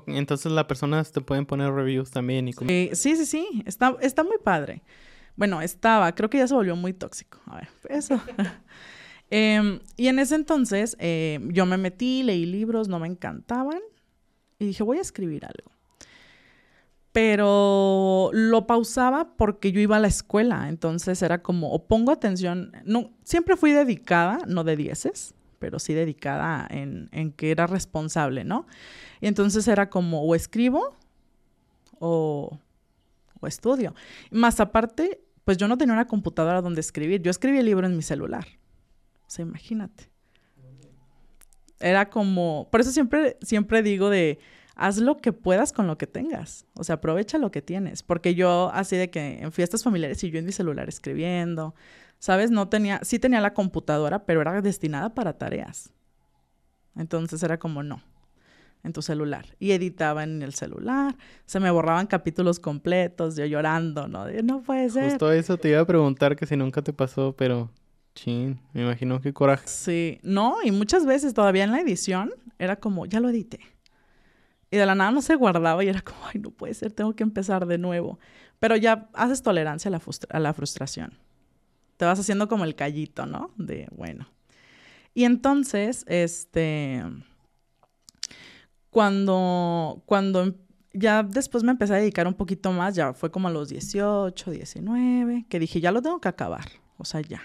entonces, 0.06 0.50
las 0.50 0.64
personas 0.64 1.12
te 1.12 1.20
pueden 1.20 1.46
poner 1.46 1.72
reviews 1.72 2.10
también. 2.10 2.48
Y 2.48 2.54
eh, 2.68 2.90
sí, 2.94 3.16
sí, 3.16 3.26
sí, 3.26 3.62
está, 3.66 3.96
está 4.00 4.24
muy 4.24 4.38
padre. 4.42 4.82
Bueno, 5.36 5.62
estaba, 5.62 6.14
creo 6.14 6.28
que 6.30 6.38
ya 6.38 6.46
se 6.46 6.54
volvió 6.54 6.76
muy 6.76 6.92
tóxico. 6.92 7.38
A 7.46 7.56
ver, 7.56 7.68
eso. 7.88 8.20
Em, 9.34 9.80
y 9.96 10.08
en 10.08 10.18
ese 10.18 10.34
entonces 10.34 10.94
eh, 10.98 11.40
yo 11.52 11.64
me 11.64 11.78
metí, 11.78 12.22
leí 12.22 12.44
libros, 12.44 12.88
no 12.88 12.98
me 12.98 13.08
encantaban 13.08 13.80
y 14.58 14.66
dije, 14.66 14.82
voy 14.82 14.98
a 14.98 15.00
escribir 15.00 15.46
algo 15.46 15.72
pero 17.12 18.30
lo 18.32 18.66
pausaba 18.66 19.36
porque 19.36 19.70
yo 19.70 19.80
iba 19.80 19.96
a 19.96 20.00
la 20.00 20.08
escuela, 20.08 20.68
entonces 20.68 21.20
era 21.22 21.42
como, 21.42 21.70
o 21.70 21.86
pongo 21.86 22.10
atención, 22.10 22.72
no, 22.84 23.10
siempre 23.22 23.56
fui 23.56 23.72
dedicada, 23.72 24.38
no 24.46 24.64
de 24.64 24.76
dieces, 24.76 25.34
pero 25.58 25.78
sí 25.78 25.92
dedicada 25.92 26.66
en, 26.70 27.10
en 27.12 27.32
que 27.32 27.50
era 27.50 27.66
responsable, 27.66 28.44
¿no? 28.44 28.66
Y 29.20 29.26
entonces 29.26 29.68
era 29.68 29.90
como, 29.90 30.22
o 30.22 30.34
escribo 30.34 30.96
o, 31.98 32.58
o 33.40 33.46
estudio. 33.46 33.94
Más 34.30 34.58
aparte, 34.58 35.20
pues 35.44 35.58
yo 35.58 35.68
no 35.68 35.76
tenía 35.76 35.92
una 35.92 36.06
computadora 36.06 36.62
donde 36.62 36.80
escribir, 36.80 37.20
yo 37.20 37.30
escribí 37.30 37.58
el 37.58 37.66
libro 37.66 37.86
en 37.86 37.94
mi 37.94 38.02
celular. 38.02 38.46
O 39.26 39.30
sea, 39.30 39.44
imagínate. 39.44 40.10
Era 41.78 42.08
como, 42.08 42.68
por 42.70 42.80
eso 42.80 42.90
siempre, 42.90 43.36
siempre 43.42 43.82
digo 43.82 44.08
de, 44.08 44.38
haz 44.82 44.98
lo 44.98 45.18
que 45.18 45.32
puedas 45.32 45.72
con 45.72 45.86
lo 45.86 45.96
que 45.96 46.08
tengas. 46.08 46.66
O 46.74 46.82
sea, 46.82 46.96
aprovecha 46.96 47.38
lo 47.38 47.52
que 47.52 47.62
tienes. 47.62 48.02
Porque 48.02 48.34
yo, 48.34 48.68
así 48.74 48.96
de 48.96 49.10
que 49.10 49.40
en 49.40 49.52
fiestas 49.52 49.84
familiares 49.84 50.22
y 50.24 50.30
yo 50.30 50.40
en 50.40 50.44
mi 50.44 50.50
celular 50.50 50.88
escribiendo, 50.88 51.76
¿sabes? 52.18 52.50
No 52.50 52.68
tenía, 52.68 52.98
sí 53.04 53.20
tenía 53.20 53.40
la 53.40 53.54
computadora, 53.54 54.26
pero 54.26 54.40
era 54.40 54.60
destinada 54.60 55.14
para 55.14 55.38
tareas. 55.38 55.92
Entonces 56.96 57.40
era 57.44 57.60
como, 57.60 57.84
no, 57.84 58.02
en 58.82 58.92
tu 58.92 59.02
celular. 59.02 59.46
Y 59.60 59.70
editaba 59.70 60.24
en 60.24 60.42
el 60.42 60.52
celular, 60.52 61.16
se 61.46 61.60
me 61.60 61.70
borraban 61.70 62.08
capítulos 62.08 62.58
completos, 62.58 63.36
yo 63.36 63.46
llorando, 63.46 64.08
¿no? 64.08 64.26
no 64.42 64.62
puede 64.62 64.90
ser. 64.90 65.10
Justo 65.10 65.30
eso 65.30 65.58
te 65.58 65.68
iba 65.68 65.80
a 65.80 65.86
preguntar 65.86 66.34
que 66.34 66.44
si 66.44 66.56
nunca 66.56 66.82
te 66.82 66.92
pasó, 66.92 67.36
pero 67.36 67.70
chin, 68.16 68.60
me 68.72 68.82
imagino 68.82 69.20
qué 69.20 69.32
coraje. 69.32 69.68
Sí, 69.68 70.18
no, 70.24 70.56
y 70.64 70.72
muchas 70.72 71.06
veces 71.06 71.34
todavía 71.34 71.62
en 71.62 71.70
la 71.70 71.80
edición 71.80 72.32
era 72.58 72.74
como, 72.74 73.06
ya 73.06 73.20
lo 73.20 73.28
edité 73.28 73.60
y 74.72 74.78
de 74.78 74.86
la 74.86 74.94
nada 74.94 75.10
no 75.10 75.20
se 75.20 75.34
guardaba 75.34 75.84
y 75.84 75.88
era 75.88 76.00
como, 76.00 76.18
ay, 76.32 76.40
no 76.40 76.50
puede 76.50 76.72
ser, 76.72 76.92
tengo 76.92 77.14
que 77.14 77.22
empezar 77.22 77.66
de 77.66 77.76
nuevo. 77.76 78.18
Pero 78.58 78.74
ya 78.74 79.10
haces 79.12 79.42
tolerancia 79.42 79.90
a 79.90 79.92
la, 79.92 80.00
a 80.30 80.40
la 80.40 80.54
frustración. 80.54 81.12
Te 81.98 82.06
vas 82.06 82.18
haciendo 82.18 82.48
como 82.48 82.64
el 82.64 82.74
callito, 82.74 83.26
¿no? 83.26 83.50
De, 83.58 83.86
bueno. 83.94 84.26
Y 85.12 85.24
entonces, 85.24 86.06
este, 86.08 87.04
cuando, 88.88 90.02
cuando 90.06 90.40
em, 90.40 90.54
ya 90.94 91.22
después 91.22 91.62
me 91.64 91.72
empecé 91.72 91.92
a 91.92 91.98
dedicar 91.98 92.26
un 92.26 92.34
poquito 92.34 92.72
más, 92.72 92.94
ya 92.94 93.12
fue 93.12 93.30
como 93.30 93.48
a 93.48 93.50
los 93.50 93.68
18, 93.68 94.52
19, 94.52 95.44
que 95.50 95.58
dije, 95.58 95.82
ya 95.82 95.92
lo 95.92 96.00
tengo 96.00 96.18
que 96.18 96.28
acabar, 96.28 96.64
o 96.96 97.04
sea, 97.04 97.20
ya. 97.20 97.42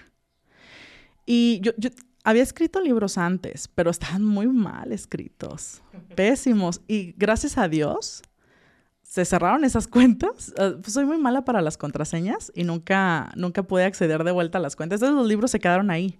Y 1.26 1.60
yo, 1.60 1.72
yo 1.76 1.90
había 2.24 2.42
escrito 2.42 2.80
libros 2.80 3.18
antes, 3.18 3.68
pero 3.68 3.90
estaban 3.90 4.24
muy 4.24 4.46
mal 4.46 4.92
escritos, 4.92 5.82
pésimos. 6.16 6.80
Y 6.86 7.14
gracias 7.16 7.58
a 7.58 7.68
Dios 7.68 8.22
se 9.02 9.24
cerraron 9.24 9.64
esas 9.64 9.88
cuentas. 9.88 10.54
Ah, 10.58 10.74
soy 10.86 11.04
muy 11.04 11.18
mala 11.18 11.44
para 11.44 11.62
las 11.62 11.76
contraseñas 11.76 12.52
y 12.54 12.64
nunca, 12.64 13.30
nunca 13.36 13.62
pude 13.62 13.84
acceder 13.84 14.24
de 14.24 14.32
vuelta 14.32 14.58
a 14.58 14.60
las 14.60 14.76
cuentas. 14.76 15.00
Entonces 15.00 15.16
los 15.16 15.28
libros 15.28 15.50
se 15.50 15.60
quedaron 15.60 15.90
ahí. 15.90 16.18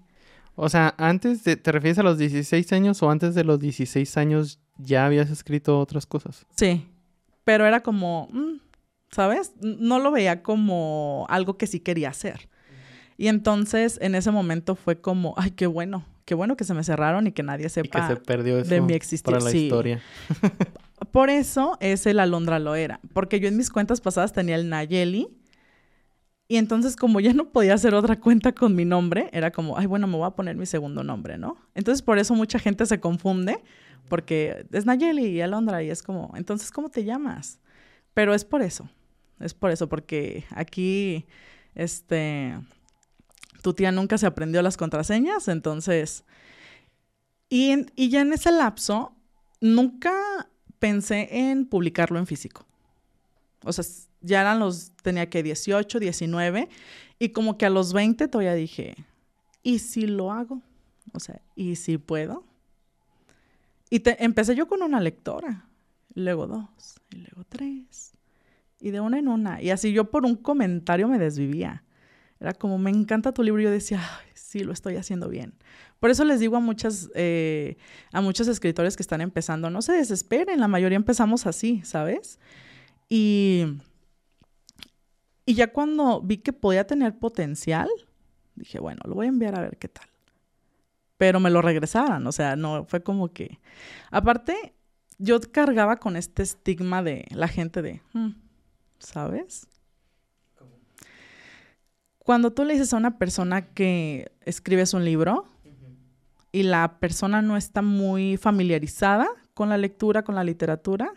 O 0.54 0.68
sea, 0.68 0.94
antes 0.98 1.44
de, 1.44 1.56
¿te 1.56 1.70
refieres 1.72 1.98
a 1.98 2.02
los 2.02 2.18
16 2.18 2.72
años 2.72 3.02
o 3.02 3.10
antes 3.10 3.34
de 3.34 3.44
los 3.44 3.60
16 3.60 4.16
años 4.16 4.60
ya 4.76 5.06
habías 5.06 5.30
escrito 5.30 5.78
otras 5.78 6.06
cosas? 6.06 6.46
Sí, 6.56 6.86
pero 7.44 7.66
era 7.66 7.80
como, 7.80 8.28
mm, 8.32 8.60
¿sabes? 9.10 9.52
No 9.60 9.98
lo 9.98 10.10
veía 10.10 10.42
como 10.42 11.26
algo 11.28 11.56
que 11.56 11.66
sí 11.66 11.80
quería 11.80 12.10
hacer. 12.10 12.48
Y 13.20 13.26
entonces 13.26 13.98
en 14.00 14.14
ese 14.14 14.30
momento 14.30 14.76
fue 14.76 15.00
como, 15.00 15.34
ay, 15.36 15.50
qué 15.50 15.66
bueno, 15.66 16.04
qué 16.24 16.34
bueno 16.34 16.56
que 16.56 16.62
se 16.62 16.72
me 16.72 16.84
cerraron 16.84 17.26
y 17.26 17.32
que 17.32 17.42
nadie 17.42 17.68
sepa 17.68 18.06
que 18.06 18.14
se 18.14 18.20
perdió 18.20 18.62
de 18.62 18.80
mi 18.80 18.94
existencia. 18.94 19.40
Para 19.40 19.50
la 19.50 19.56
historia. 19.56 20.00
Por 21.10 21.28
eso 21.28 21.76
es 21.80 22.06
el 22.06 22.20
Alondra 22.20 22.60
Loera, 22.60 23.00
porque 23.12 23.40
yo 23.40 23.48
en 23.48 23.56
mis 23.56 23.70
cuentas 23.70 24.00
pasadas 24.00 24.32
tenía 24.32 24.54
el 24.54 24.68
Nayeli. 24.68 25.28
Y 26.50 26.56
entonces, 26.56 26.96
como 26.96 27.20
ya 27.20 27.34
no 27.34 27.50
podía 27.50 27.74
hacer 27.74 27.92
otra 27.92 28.20
cuenta 28.20 28.52
con 28.52 28.74
mi 28.74 28.84
nombre, 28.84 29.28
era 29.32 29.50
como, 29.50 29.76
ay, 29.76 29.86
bueno, 29.86 30.06
me 30.06 30.16
voy 30.16 30.26
a 30.26 30.30
poner 30.30 30.56
mi 30.56 30.64
segundo 30.64 31.04
nombre, 31.04 31.36
¿no? 31.38 31.58
Entonces, 31.74 32.02
por 32.02 32.18
eso 32.18 32.34
mucha 32.34 32.58
gente 32.58 32.86
se 32.86 33.00
confunde, 33.00 33.62
porque 34.08 34.66
es 34.72 34.86
Nayeli 34.86 35.26
y 35.26 35.40
Alondra, 35.40 35.82
y 35.82 35.90
es 35.90 36.02
como, 36.02 36.32
entonces, 36.36 36.70
¿cómo 36.70 36.88
te 36.88 37.04
llamas? 37.04 37.60
Pero 38.14 38.32
es 38.32 38.44
por 38.44 38.62
eso, 38.62 38.88
es 39.40 39.52
por 39.52 39.70
eso, 39.70 39.88
porque 39.88 40.44
aquí, 40.50 41.26
este, 41.74 42.54
tu 43.62 43.74
tía 43.74 43.92
nunca 43.92 44.18
se 44.18 44.26
aprendió 44.26 44.62
las 44.62 44.76
contraseñas, 44.76 45.48
entonces... 45.48 46.24
Y, 47.50 47.86
y 47.96 48.10
ya 48.10 48.20
en 48.20 48.34
ese 48.34 48.52
lapso, 48.52 49.14
nunca 49.60 50.12
pensé 50.78 51.28
en 51.30 51.66
publicarlo 51.66 52.18
en 52.18 52.26
físico. 52.26 52.66
O 53.64 53.72
sea, 53.72 53.84
ya 54.20 54.40
eran 54.40 54.58
los, 54.58 54.92
tenía 55.02 55.28
que 55.30 55.42
18, 55.42 55.98
19, 55.98 56.68
y 57.18 57.28
como 57.30 57.58
que 57.58 57.66
a 57.66 57.70
los 57.70 57.92
20 57.92 58.28
todavía 58.28 58.54
dije, 58.54 58.96
¿y 59.62 59.78
si 59.78 60.06
lo 60.06 60.32
hago? 60.32 60.62
O 61.12 61.20
sea, 61.20 61.40
¿y 61.54 61.76
si 61.76 61.98
puedo? 61.98 62.44
Y 63.90 64.00
te, 64.00 64.22
empecé 64.22 64.54
yo 64.54 64.68
con 64.68 64.82
una 64.82 65.00
lectora, 65.00 65.66
luego 66.14 66.46
dos, 66.46 67.00
y 67.10 67.16
luego 67.16 67.44
tres, 67.48 68.12
y 68.80 68.90
de 68.90 69.00
una 69.00 69.18
en 69.18 69.28
una. 69.28 69.62
Y 69.62 69.70
así 69.70 69.92
yo 69.92 70.10
por 70.10 70.24
un 70.24 70.36
comentario 70.36 71.08
me 71.08 71.18
desvivía. 71.18 71.84
Era 72.40 72.52
como, 72.52 72.78
me 72.78 72.90
encanta 72.90 73.32
tu 73.32 73.42
libro. 73.42 73.60
Y 73.60 73.64
yo 73.64 73.70
decía, 73.70 74.00
sí, 74.34 74.60
lo 74.60 74.72
estoy 74.72 74.96
haciendo 74.96 75.28
bien. 75.28 75.54
Por 76.00 76.10
eso 76.10 76.24
les 76.24 76.40
digo 76.40 76.56
a 76.56 76.60
muchas, 76.60 77.10
eh, 77.14 77.76
a 78.12 78.20
muchos 78.20 78.48
escritores 78.48 78.96
que 78.96 79.02
están 79.02 79.20
empezando, 79.20 79.68
no 79.68 79.82
se 79.82 79.92
desesperen, 79.92 80.60
la 80.60 80.68
mayoría 80.68 80.96
empezamos 80.96 81.46
así, 81.46 81.82
¿sabes? 81.84 82.38
Y, 83.08 83.64
y 85.44 85.54
ya 85.54 85.72
cuando 85.72 86.20
vi 86.20 86.38
que 86.38 86.52
podía 86.52 86.86
tener 86.86 87.18
potencial, 87.18 87.88
dije, 88.54 88.78
bueno, 88.78 89.00
lo 89.04 89.14
voy 89.14 89.26
a 89.26 89.30
enviar 89.30 89.58
a 89.58 89.62
ver 89.62 89.76
qué 89.76 89.88
tal. 89.88 90.06
Pero 91.16 91.40
me 91.40 91.50
lo 91.50 91.62
regresaran, 91.62 92.24
o 92.26 92.32
sea, 92.32 92.54
no, 92.54 92.84
fue 92.84 93.02
como 93.02 93.32
que... 93.32 93.58
Aparte, 94.12 94.74
yo 95.18 95.40
cargaba 95.40 95.96
con 95.96 96.16
este 96.16 96.44
estigma 96.44 97.02
de 97.02 97.26
la 97.30 97.48
gente 97.48 97.82
de, 97.82 98.02
hmm", 98.12 98.30
¿sabes? 99.00 99.66
Cuando 102.28 102.50
tú 102.50 102.66
le 102.66 102.74
dices 102.74 102.92
a 102.92 102.98
una 102.98 103.16
persona 103.16 103.72
que 103.72 104.32
escribes 104.44 104.92
un 104.92 105.02
libro, 105.02 105.46
y 106.52 106.62
la 106.62 107.00
persona 107.00 107.40
no 107.40 107.56
está 107.56 107.80
muy 107.80 108.36
familiarizada 108.36 109.26
con 109.54 109.70
la 109.70 109.78
lectura, 109.78 110.24
con 110.24 110.34
la 110.34 110.44
literatura, 110.44 111.10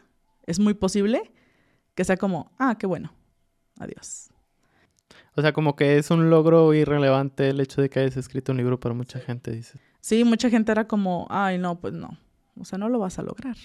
es 0.46 0.58
muy 0.58 0.74
posible 0.74 1.34
que 1.96 2.06
sea 2.06 2.16
como, 2.16 2.50
ah, 2.58 2.78
qué 2.80 2.88
bueno, 2.88 3.12
adiós. 3.78 4.30
O 5.36 5.42
sea, 5.42 5.52
como 5.52 5.76
que 5.76 5.98
es 5.98 6.12
un 6.12 6.30
logro 6.30 6.74
irrelevante 6.74 7.50
el 7.50 7.60
hecho 7.60 7.82
de 7.82 7.90
que 7.90 8.00
hayas 8.00 8.16
escrito 8.16 8.54
un 8.54 8.60
libro 8.60 8.80
para 8.80 8.96
mucha 8.96 9.20
gente, 9.20 9.52
dices. 9.52 9.82
Sí, 10.00 10.24
mucha 10.24 10.50
gente 10.50 10.72
era 10.72 10.88
como, 10.88 11.28
ay, 11.30 11.58
no, 11.58 11.78
pues 11.82 11.94
no. 11.94 12.18
O 12.58 12.64
sea, 12.64 12.78
no 12.78 12.88
lo 12.88 13.00
vas 13.00 13.20
a 13.20 13.24
lograr. 13.24 13.58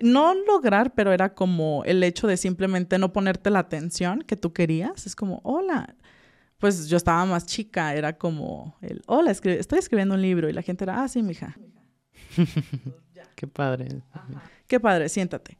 No 0.00 0.34
lograr, 0.34 0.94
pero 0.94 1.12
era 1.12 1.34
como 1.34 1.84
el 1.84 2.02
hecho 2.02 2.26
de 2.26 2.36
simplemente 2.36 2.98
no 2.98 3.12
ponerte 3.12 3.50
la 3.50 3.60
atención 3.60 4.22
que 4.22 4.36
tú 4.36 4.52
querías. 4.52 5.06
Es 5.06 5.14
como, 5.14 5.40
hola, 5.44 5.94
pues 6.58 6.88
yo 6.88 6.96
estaba 6.96 7.24
más 7.26 7.46
chica, 7.46 7.94
era 7.94 8.16
como 8.16 8.76
el, 8.80 9.02
hola, 9.06 9.30
estoy 9.30 9.78
escribiendo 9.78 10.14
un 10.14 10.22
libro 10.22 10.48
y 10.48 10.52
la 10.52 10.62
gente 10.62 10.84
era, 10.84 11.02
ah, 11.02 11.08
sí, 11.08 11.22
mija. 11.22 11.56
Qué 13.36 13.46
padre. 13.46 14.02
Qué 14.66 14.80
padre, 14.80 15.08
siéntate. 15.08 15.58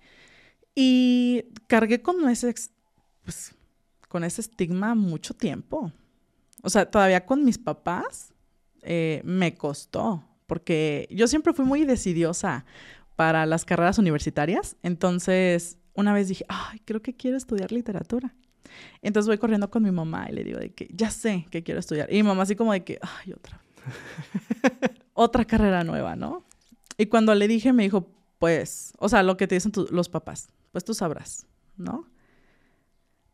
Y 0.74 1.44
cargué 1.66 2.02
con 2.02 2.28
ese, 2.28 2.54
pues, 3.22 3.54
con 4.08 4.24
ese 4.24 4.40
estigma 4.40 4.94
mucho 4.94 5.34
tiempo. 5.34 5.92
O 6.62 6.70
sea, 6.70 6.90
todavía 6.90 7.26
con 7.26 7.44
mis 7.44 7.58
papás 7.58 8.32
eh, 8.82 9.20
me 9.24 9.54
costó, 9.54 10.24
porque 10.46 11.06
yo 11.10 11.26
siempre 11.28 11.52
fui 11.52 11.64
muy 11.64 11.84
decidiosa 11.84 12.64
para 13.16 13.46
las 13.46 13.64
carreras 13.64 13.98
universitarias. 13.98 14.76
Entonces, 14.82 15.78
una 15.94 16.12
vez 16.12 16.28
dije, 16.28 16.44
ay, 16.48 16.80
creo 16.84 17.02
que 17.02 17.14
quiero 17.14 17.36
estudiar 17.36 17.72
literatura. 17.72 18.34
Entonces 19.02 19.28
voy 19.28 19.38
corriendo 19.38 19.70
con 19.70 19.82
mi 19.82 19.90
mamá 19.90 20.26
y 20.30 20.34
le 20.34 20.44
digo 20.44 20.58
de 20.58 20.72
que 20.72 20.88
ya 20.92 21.10
sé 21.10 21.46
que 21.50 21.62
quiero 21.62 21.80
estudiar. 21.80 22.12
Y 22.12 22.16
mi 22.16 22.24
mamá 22.24 22.42
así 22.42 22.56
como 22.56 22.72
de 22.72 22.82
que, 22.84 22.98
ay, 23.00 23.32
otra. 23.32 23.60
otra 25.14 25.44
carrera 25.44 25.84
nueva, 25.84 26.16
¿no? 26.16 26.44
Y 26.96 27.06
cuando 27.06 27.34
le 27.34 27.48
dije, 27.48 27.72
me 27.72 27.84
dijo, 27.84 28.08
pues, 28.38 28.92
o 28.98 29.08
sea, 29.08 29.22
lo 29.22 29.36
que 29.36 29.46
te 29.46 29.54
dicen 29.54 29.72
los 29.90 30.08
papás, 30.08 30.48
pues 30.72 30.84
tú 30.84 30.94
sabrás, 30.94 31.46
¿no? 31.76 32.08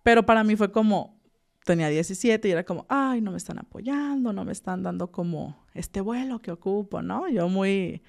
Pero 0.02 0.24
para 0.24 0.44
mí 0.44 0.56
fue 0.56 0.72
como, 0.72 1.20
tenía 1.64 1.88
17 1.88 2.48
y 2.48 2.50
era 2.50 2.64
como, 2.64 2.86
ay, 2.88 3.20
no 3.20 3.30
me 3.30 3.36
están 3.36 3.58
apoyando, 3.58 4.32
no 4.32 4.44
me 4.44 4.52
están 4.52 4.82
dando 4.82 5.10
como 5.10 5.64
este 5.74 6.00
vuelo 6.00 6.40
que 6.40 6.52
ocupo, 6.52 7.02
¿no? 7.02 7.28
Yo 7.28 7.48
muy, 7.48 8.02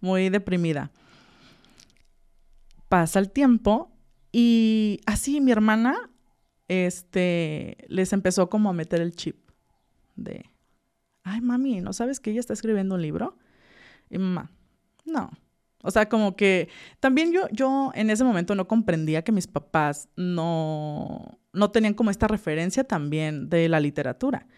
muy 0.00 0.28
deprimida. 0.28 0.90
Pasa 2.88 3.18
el 3.18 3.30
tiempo 3.30 3.90
y 4.32 5.00
así 5.06 5.40
mi 5.40 5.52
hermana 5.52 6.10
este, 6.68 7.76
les 7.88 8.12
empezó 8.12 8.48
como 8.48 8.70
a 8.70 8.72
meter 8.72 9.00
el 9.00 9.12
chip 9.14 9.36
de, 10.16 10.50
ay, 11.22 11.40
mami, 11.40 11.80
¿no 11.80 11.92
sabes 11.92 12.20
que 12.20 12.30
ella 12.30 12.40
está 12.40 12.52
escribiendo 12.52 12.94
un 12.94 13.02
libro? 13.02 13.36
Y 14.10 14.18
mamá, 14.18 14.50
no. 15.04 15.30
O 15.82 15.90
sea, 15.90 16.08
como 16.08 16.34
que 16.34 16.68
también 16.98 17.32
yo, 17.32 17.48
yo 17.52 17.92
en 17.94 18.10
ese 18.10 18.24
momento 18.24 18.54
no 18.54 18.66
comprendía 18.66 19.22
que 19.22 19.32
mis 19.32 19.46
papás 19.46 20.08
no, 20.16 21.38
no 21.52 21.70
tenían 21.70 21.94
como 21.94 22.10
esta 22.10 22.26
referencia 22.26 22.84
también 22.84 23.48
de 23.48 23.68
la 23.68 23.78
literatura. 23.78 24.48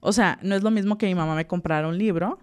O 0.00 0.12
sea, 0.12 0.38
no 0.42 0.54
es 0.54 0.62
lo 0.62 0.70
mismo 0.70 0.96
que 0.96 1.06
mi 1.06 1.14
mamá 1.14 1.34
me 1.34 1.46
comprara 1.46 1.86
un 1.86 1.98
libro 1.98 2.38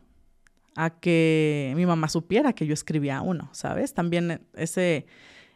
a 0.76 0.92
que 0.92 1.74
mi 1.76 1.88
mamá 1.88 2.08
supiera 2.08 2.54
que 2.54 2.68
yo 2.68 2.74
escribía 2.74 3.22
uno, 3.22 3.50
¿sabes? 3.54 3.96
También 3.96 4.48
ese, 4.54 5.08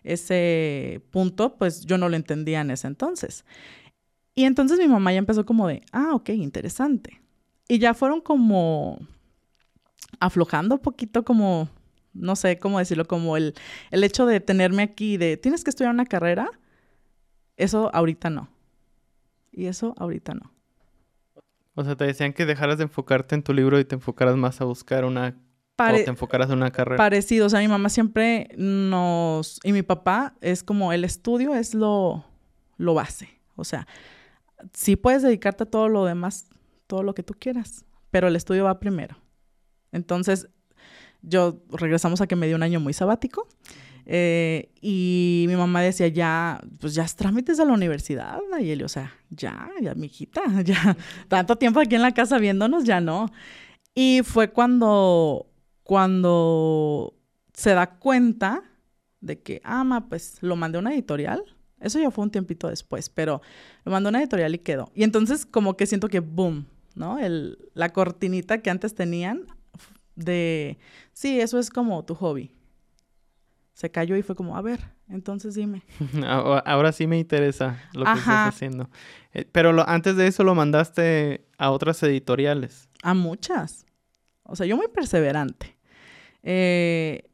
ese 0.04 1.02
punto, 1.12 1.58
pues 1.58 1.86
yo 1.86 1.98
no 1.98 2.10
lo 2.10 2.16
entendía 2.16 2.62
en 2.62 2.72
ese 2.72 2.88
entonces. 2.88 3.46
Y 4.34 4.46
entonces 4.46 4.80
mi 4.80 4.88
mamá 4.88 5.12
ya 5.12 5.20
empezó 5.20 5.46
como 5.46 5.68
de, 5.68 5.82
ah, 5.92 6.12
ok, 6.14 6.30
interesante. 6.30 7.22
Y 7.68 7.80
ya 7.80 7.94
fueron 7.94 8.22
como 8.22 9.00
aflojando 10.20 10.76
un 10.76 10.82
poquito 10.82 11.24
como, 11.24 11.70
no 12.14 12.36
sé 12.36 12.60
cómo 12.60 12.80
decirlo, 12.80 13.06
como 13.06 13.38
el, 13.38 13.54
el 13.92 14.04
hecho 14.04 14.26
de 14.26 14.40
tenerme 14.40 14.84
aquí, 14.84 15.18
de, 15.18 15.38
tienes 15.38 15.64
que 15.64 15.70
estudiar 15.70 15.94
una 15.94 16.06
carrera, 16.06 16.50
eso 17.58 17.90
ahorita 17.94 18.30
no. 18.30 18.50
Y 19.52 19.66
eso 19.66 19.94
ahorita 19.98 20.34
no. 20.34 20.52
O 21.76 21.84
sea, 21.84 21.96
te 21.96 22.06
decían 22.06 22.34
que 22.34 22.46
dejaras 22.46 22.78
de 22.78 22.84
enfocarte 22.84 23.36
en 23.36 23.44
tu 23.44 23.54
libro 23.54 23.80
y 23.80 23.86
te 23.86 23.96
enfocaras 23.96 24.36
más 24.36 24.62
a 24.62 24.66
buscar 24.66 25.06
una 25.06 25.38
o 25.90 25.94
te 25.96 26.10
enfocaras 26.10 26.50
en 26.50 26.58
una 26.58 26.72
carrera. 26.72 26.98
Parecido, 26.98 27.48
o 27.48 27.50
sea, 27.50 27.60
mi 27.60 27.68
mamá 27.68 27.90
siempre 27.90 28.50
nos... 28.58 29.60
Y 29.64 29.74
mi 29.74 29.82
papá 29.82 30.36
es 30.42 30.64
como 30.64 30.94
el 30.94 31.04
estudio 31.04 31.54
es 31.56 31.74
lo, 31.74 32.26
lo 32.78 32.94
base. 32.94 33.30
O 33.56 33.64
sea, 33.64 33.88
sí 34.74 34.96
puedes 34.96 35.22
dedicarte 35.22 35.64
a 35.64 35.66
todo 35.66 35.90
lo 35.90 36.06
demás, 36.06 36.50
todo 36.88 37.04
lo 37.04 37.14
que 37.14 37.24
tú 37.24 37.34
quieras, 37.38 37.86
pero 38.10 38.28
el 38.28 38.36
estudio 38.36 38.66
va 38.66 38.80
primero. 38.80 39.18
Entonces, 39.92 40.50
yo 41.22 41.62
regresamos 41.70 42.22
a 42.22 42.28
que 42.28 42.36
me 42.36 42.48
dio 42.48 42.56
un 42.56 42.64
año 42.64 42.80
muy 42.80 42.94
sabático. 42.94 43.48
Eh, 44.06 44.72
y 44.82 45.46
mi 45.48 45.56
mamá 45.56 45.82
decía, 45.82 46.08
ya, 46.08 46.60
pues 46.80 46.96
ya 46.96 47.06
trámites 47.06 47.60
a 47.60 47.66
la 47.66 47.74
universidad, 47.74 48.40
Nayeli. 48.50 48.84
O 48.84 48.90
sea, 48.90 49.14
ya, 49.30 49.70
ya, 49.82 49.94
mi 49.96 50.08
hijita, 50.08 50.42
ya, 50.64 50.98
tanto 51.28 51.56
tiempo 51.58 51.80
aquí 51.80 51.96
en 51.96 52.02
la 52.02 52.14
casa 52.14 52.38
viéndonos, 52.40 52.84
ya 52.84 53.00
no. 53.00 53.32
Y 53.94 54.22
fue 54.24 54.52
cuando 54.52 55.51
cuando 55.92 57.20
se 57.52 57.74
da 57.74 58.00
cuenta 58.00 58.64
de 59.20 59.42
que, 59.42 59.60
ama, 59.66 60.08
pues 60.08 60.38
lo 60.40 60.56
mandé 60.56 60.78
a 60.78 60.80
una 60.80 60.94
editorial. 60.94 61.44
Eso 61.82 62.00
ya 62.00 62.12
fue 62.12 62.24
un 62.24 62.32
tiempito 62.32 62.70
después, 62.70 63.10
pero 63.10 63.42
lo 63.84 63.92
mandó 63.92 64.08
a 64.08 64.12
una 64.12 64.22
editorial 64.22 64.56
y 64.56 64.60
quedó. 64.60 64.90
Y 64.96 65.04
entonces 65.04 65.46
como 65.46 65.76
que 65.76 65.86
siento 65.86 66.08
que, 66.08 66.22
boom, 66.22 66.66
¿no? 66.96 67.20
El, 67.20 67.58
la 67.74 67.92
cortinita 67.92 68.60
que 68.60 68.70
antes 68.70 68.96
tenían 68.96 69.48
de, 70.16 70.80
sí, 71.12 71.42
eso 71.42 71.60
es 71.60 71.70
como 71.70 72.06
tu 72.06 72.16
hobby. 72.16 72.56
Se 73.74 73.92
cayó 73.92 74.16
y 74.16 74.22
fue 74.22 74.34
como, 74.34 74.56
a 74.56 74.62
ver, 74.62 74.80
entonces 75.10 75.56
dime. 75.56 75.84
Ahora 76.26 76.94
sí 76.94 77.06
me 77.06 77.20
interesa 77.20 77.84
lo 77.92 78.06
que 78.06 78.18
estás 78.18 78.56
haciendo. 78.56 78.90
Eh, 79.34 79.46
pero 79.52 79.74
antes 79.90 80.16
de 80.16 80.28
eso 80.28 80.46
lo 80.46 80.56
mandaste 80.56 81.50
a 81.58 81.70
otras 81.70 82.02
editoriales. 82.04 82.88
A 83.04 83.14
muchas. 83.14 83.86
O 84.44 84.56
sea, 84.56 84.66
yo 84.66 84.78
muy 84.78 84.88
perseverante. 84.88 85.81
Eh, 86.44 87.30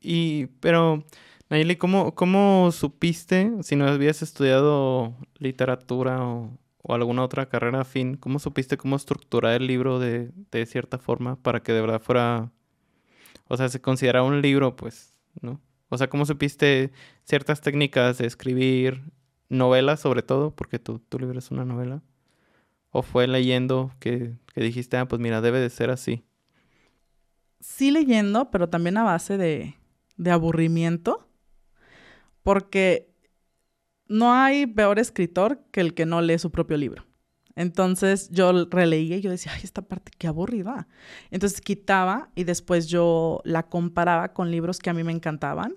y, 0.00 0.46
pero, 0.60 1.04
Nayeli, 1.48 1.76
¿cómo, 1.76 2.14
¿cómo 2.14 2.70
supiste, 2.72 3.52
si 3.62 3.76
no 3.76 3.86
habías 3.86 4.22
estudiado 4.22 5.16
literatura 5.38 6.24
o, 6.24 6.58
alguna 6.88 7.22
otra 7.22 7.48
carrera 7.48 7.82
afín, 7.82 8.16
cómo 8.16 8.38
supiste 8.40 8.76
cómo 8.76 8.96
estructurar 8.96 9.60
el 9.60 9.66
libro 9.68 10.00
de, 10.00 10.32
de 10.50 10.66
cierta 10.66 10.98
forma 10.98 11.36
para 11.36 11.62
que 11.62 11.72
de 11.72 11.80
verdad 11.80 12.00
fuera, 12.02 12.50
o 13.48 13.56
sea, 13.56 13.68
se 13.68 13.80
considerara 13.80 14.24
un 14.24 14.42
libro, 14.42 14.76
pues, 14.76 15.14
¿no? 15.40 15.60
O 15.88 15.98
sea, 15.98 16.08
¿cómo 16.08 16.26
supiste 16.26 16.92
ciertas 17.24 17.60
técnicas 17.60 18.18
de 18.18 18.26
escribir 18.26 19.02
novelas, 19.48 20.00
sobre 20.00 20.22
todo, 20.22 20.54
porque 20.54 20.78
tu, 20.78 21.00
tu 21.00 21.18
libro 21.18 21.38
es 21.38 21.50
una 21.50 21.64
novela? 21.64 22.02
¿O 22.90 23.02
fue 23.02 23.28
leyendo 23.28 23.92
que, 24.00 24.34
que 24.54 24.62
dijiste, 24.62 24.96
ah, 24.96 25.08
pues 25.08 25.20
mira, 25.20 25.40
debe 25.40 25.60
de 25.60 25.70
ser 25.70 25.90
así? 25.90 26.24
Sí 27.60 27.90
leyendo, 27.90 28.50
pero 28.50 28.68
también 28.68 28.96
a 28.96 29.02
base 29.02 29.36
de, 29.36 29.76
de 30.16 30.30
aburrimiento, 30.30 31.28
porque 32.42 33.14
no 34.08 34.34
hay 34.34 34.66
peor 34.66 34.98
escritor 34.98 35.62
que 35.70 35.80
el 35.80 35.94
que 35.94 36.06
no 36.06 36.20
lee 36.20 36.38
su 36.38 36.50
propio 36.50 36.76
libro. 36.76 37.04
Entonces 37.56 38.30
yo 38.30 38.66
releía 38.70 39.16
y 39.16 39.20
yo 39.20 39.30
decía, 39.30 39.52
ay, 39.54 39.60
esta 39.64 39.82
parte 39.82 40.12
qué 40.16 40.26
aburrida. 40.26 40.88
Entonces 41.30 41.60
quitaba 41.60 42.30
y 42.34 42.44
después 42.44 42.86
yo 42.86 43.40
la 43.44 43.64
comparaba 43.64 44.32
con 44.32 44.50
libros 44.50 44.78
que 44.78 44.90
a 44.90 44.94
mí 44.94 45.04
me 45.04 45.12
encantaban 45.12 45.74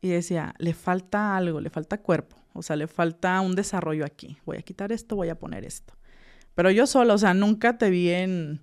y 0.00 0.08
decía, 0.08 0.54
le 0.58 0.74
falta 0.74 1.36
algo, 1.36 1.60
le 1.60 1.70
falta 1.70 2.02
cuerpo, 2.02 2.36
o 2.52 2.62
sea, 2.62 2.76
le 2.76 2.86
falta 2.86 3.40
un 3.40 3.54
desarrollo 3.54 4.04
aquí. 4.04 4.38
Voy 4.44 4.56
a 4.56 4.62
quitar 4.62 4.92
esto, 4.92 5.16
voy 5.16 5.28
a 5.28 5.38
poner 5.38 5.64
esto. 5.64 5.94
Pero 6.54 6.70
yo 6.70 6.86
solo, 6.86 7.14
o 7.14 7.18
sea, 7.18 7.34
nunca 7.34 7.78
te 7.78 7.90
vi 7.90 8.10
en, 8.10 8.60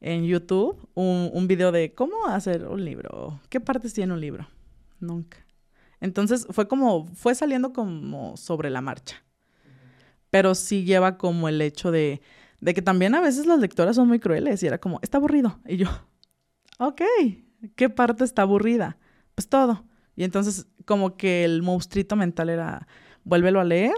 en 0.00 0.24
YouTube 0.24 0.88
un, 0.94 1.46
video 1.46 1.72
de 1.72 1.94
cómo 1.94 2.26
hacer 2.26 2.66
un 2.66 2.84
libro, 2.84 3.40
qué 3.48 3.60
partes 3.60 3.92
tiene 3.92 4.12
un 4.12 4.20
libro. 4.20 4.48
Nunca. 4.98 5.38
Entonces 6.00 6.46
fue 6.50 6.68
como, 6.68 7.06
fue 7.14 7.34
saliendo 7.34 7.72
como 7.72 8.36
sobre 8.36 8.70
la 8.70 8.80
marcha. 8.80 9.22
pero 10.30 10.54
sí 10.54 10.84
lleva 10.84 11.18
como 11.18 11.48
el 11.48 11.60
hecho 11.60 11.90
de, 11.90 12.20
de 12.60 12.74
que 12.74 12.82
también 12.82 13.14
a 13.14 13.20
veces 13.20 13.46
las 13.46 13.58
lectoras 13.58 13.96
son 13.96 14.08
muy 14.08 14.20
crueles 14.20 14.62
y 14.62 14.66
era 14.66 14.78
como, 14.78 15.00
está 15.02 15.18
aburrido. 15.18 15.58
Y 15.66 15.76
yo, 15.76 15.88
ok, 16.78 17.02
¿qué 17.76 17.90
parte 17.90 18.24
está 18.24 18.42
aburrida? 18.42 18.98
Pues 19.34 19.48
todo. 19.48 19.84
Y 20.16 20.24
entonces 20.24 20.66
como 20.84 21.16
que 21.16 21.44
el 21.44 21.62
monstruito 21.62 22.16
mental 22.16 22.48
era, 22.50 22.86
vuélvelo 23.24 23.60
a 23.60 23.64
leer 23.64 23.96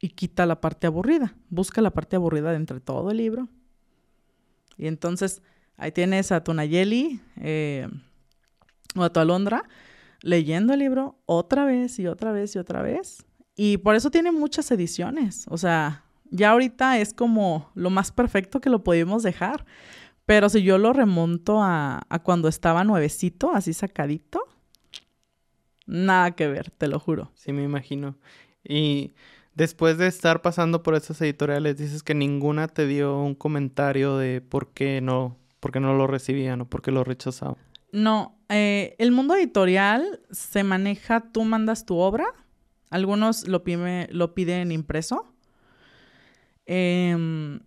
y 0.00 0.10
quita 0.10 0.46
la 0.46 0.60
parte 0.60 0.86
aburrida, 0.86 1.34
busca 1.48 1.80
la 1.80 1.90
parte 1.90 2.16
aburrida 2.16 2.50
de 2.50 2.56
entre 2.56 2.80
todo 2.80 3.10
el 3.10 3.18
libro. 3.18 3.48
Y 4.76 4.86
entonces 4.86 5.42
ahí 5.76 5.92
tienes 5.92 6.32
a 6.32 6.42
tu 6.42 6.54
Nayeli 6.54 7.20
eh, 7.40 7.88
o 8.94 9.02
a 9.02 9.12
tu 9.12 9.20
Alondra 9.20 9.64
leyendo 10.22 10.72
el 10.72 10.80
libro 10.80 11.18
otra 11.26 11.64
vez 11.64 11.98
y 11.98 12.06
otra 12.06 12.32
vez 12.32 12.54
y 12.56 12.58
otra 12.58 12.82
vez. 12.82 13.24
Y 13.54 13.78
por 13.78 13.94
eso 13.94 14.10
tiene 14.10 14.32
muchas 14.32 14.70
ediciones. 14.70 15.46
O 15.48 15.56
sea, 15.56 16.04
ya 16.30 16.50
ahorita 16.50 16.98
es 16.98 17.14
como 17.14 17.70
lo 17.74 17.90
más 17.90 18.12
perfecto 18.12 18.60
que 18.60 18.70
lo 18.70 18.82
pudimos 18.82 19.22
dejar. 19.22 19.64
Pero 20.26 20.48
si 20.48 20.62
yo 20.62 20.76
lo 20.78 20.92
remonto 20.92 21.62
a, 21.62 22.02
a 22.08 22.18
cuando 22.18 22.48
estaba 22.48 22.82
nuevecito, 22.82 23.52
así 23.54 23.72
sacadito, 23.72 24.40
nada 25.86 26.32
que 26.32 26.48
ver, 26.48 26.70
te 26.72 26.88
lo 26.88 26.98
juro. 26.98 27.30
Sí, 27.34 27.52
me 27.52 27.62
imagino. 27.62 28.16
Y 28.64 29.14
después 29.56 29.98
de 29.98 30.06
estar 30.06 30.42
pasando 30.42 30.82
por 30.82 30.94
esas 30.94 31.20
editoriales, 31.20 31.76
dices 31.76 32.02
que 32.02 32.14
ninguna 32.14 32.68
te 32.68 32.86
dio 32.86 33.18
un 33.18 33.34
comentario 33.34 34.16
de 34.18 34.40
por 34.40 34.72
qué 34.72 35.00
no, 35.00 35.36
por 35.58 35.72
qué 35.72 35.80
no 35.80 35.94
lo 35.94 36.06
recibían 36.06 36.60
o 36.60 36.68
por 36.68 36.82
qué 36.82 36.92
lo 36.92 37.02
rechazaban. 37.02 37.56
No, 37.90 38.38
eh, 38.48 38.94
el 38.98 39.10
mundo 39.10 39.34
editorial 39.34 40.20
se 40.30 40.62
maneja, 40.62 41.32
tú 41.32 41.44
mandas 41.44 41.86
tu 41.86 41.96
obra, 41.96 42.26
algunos 42.90 43.48
lo, 43.48 43.64
lo 44.10 44.34
piden 44.34 44.70
impreso. 44.70 45.32
Em, 46.66 47.60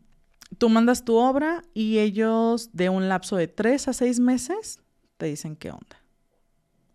tú 0.58 0.70
mandas 0.70 1.06
tu 1.06 1.16
obra 1.16 1.64
y 1.74 2.00
ellos 2.00 2.70
de 2.74 2.90
un 2.90 3.10
lapso 3.10 3.36
de 3.36 3.48
tres 3.48 3.88
a 3.88 3.94
seis 3.94 4.20
meses 4.20 4.82
te 5.18 5.26
dicen 5.26 5.56
qué 5.56 5.72
onda. 5.72 6.04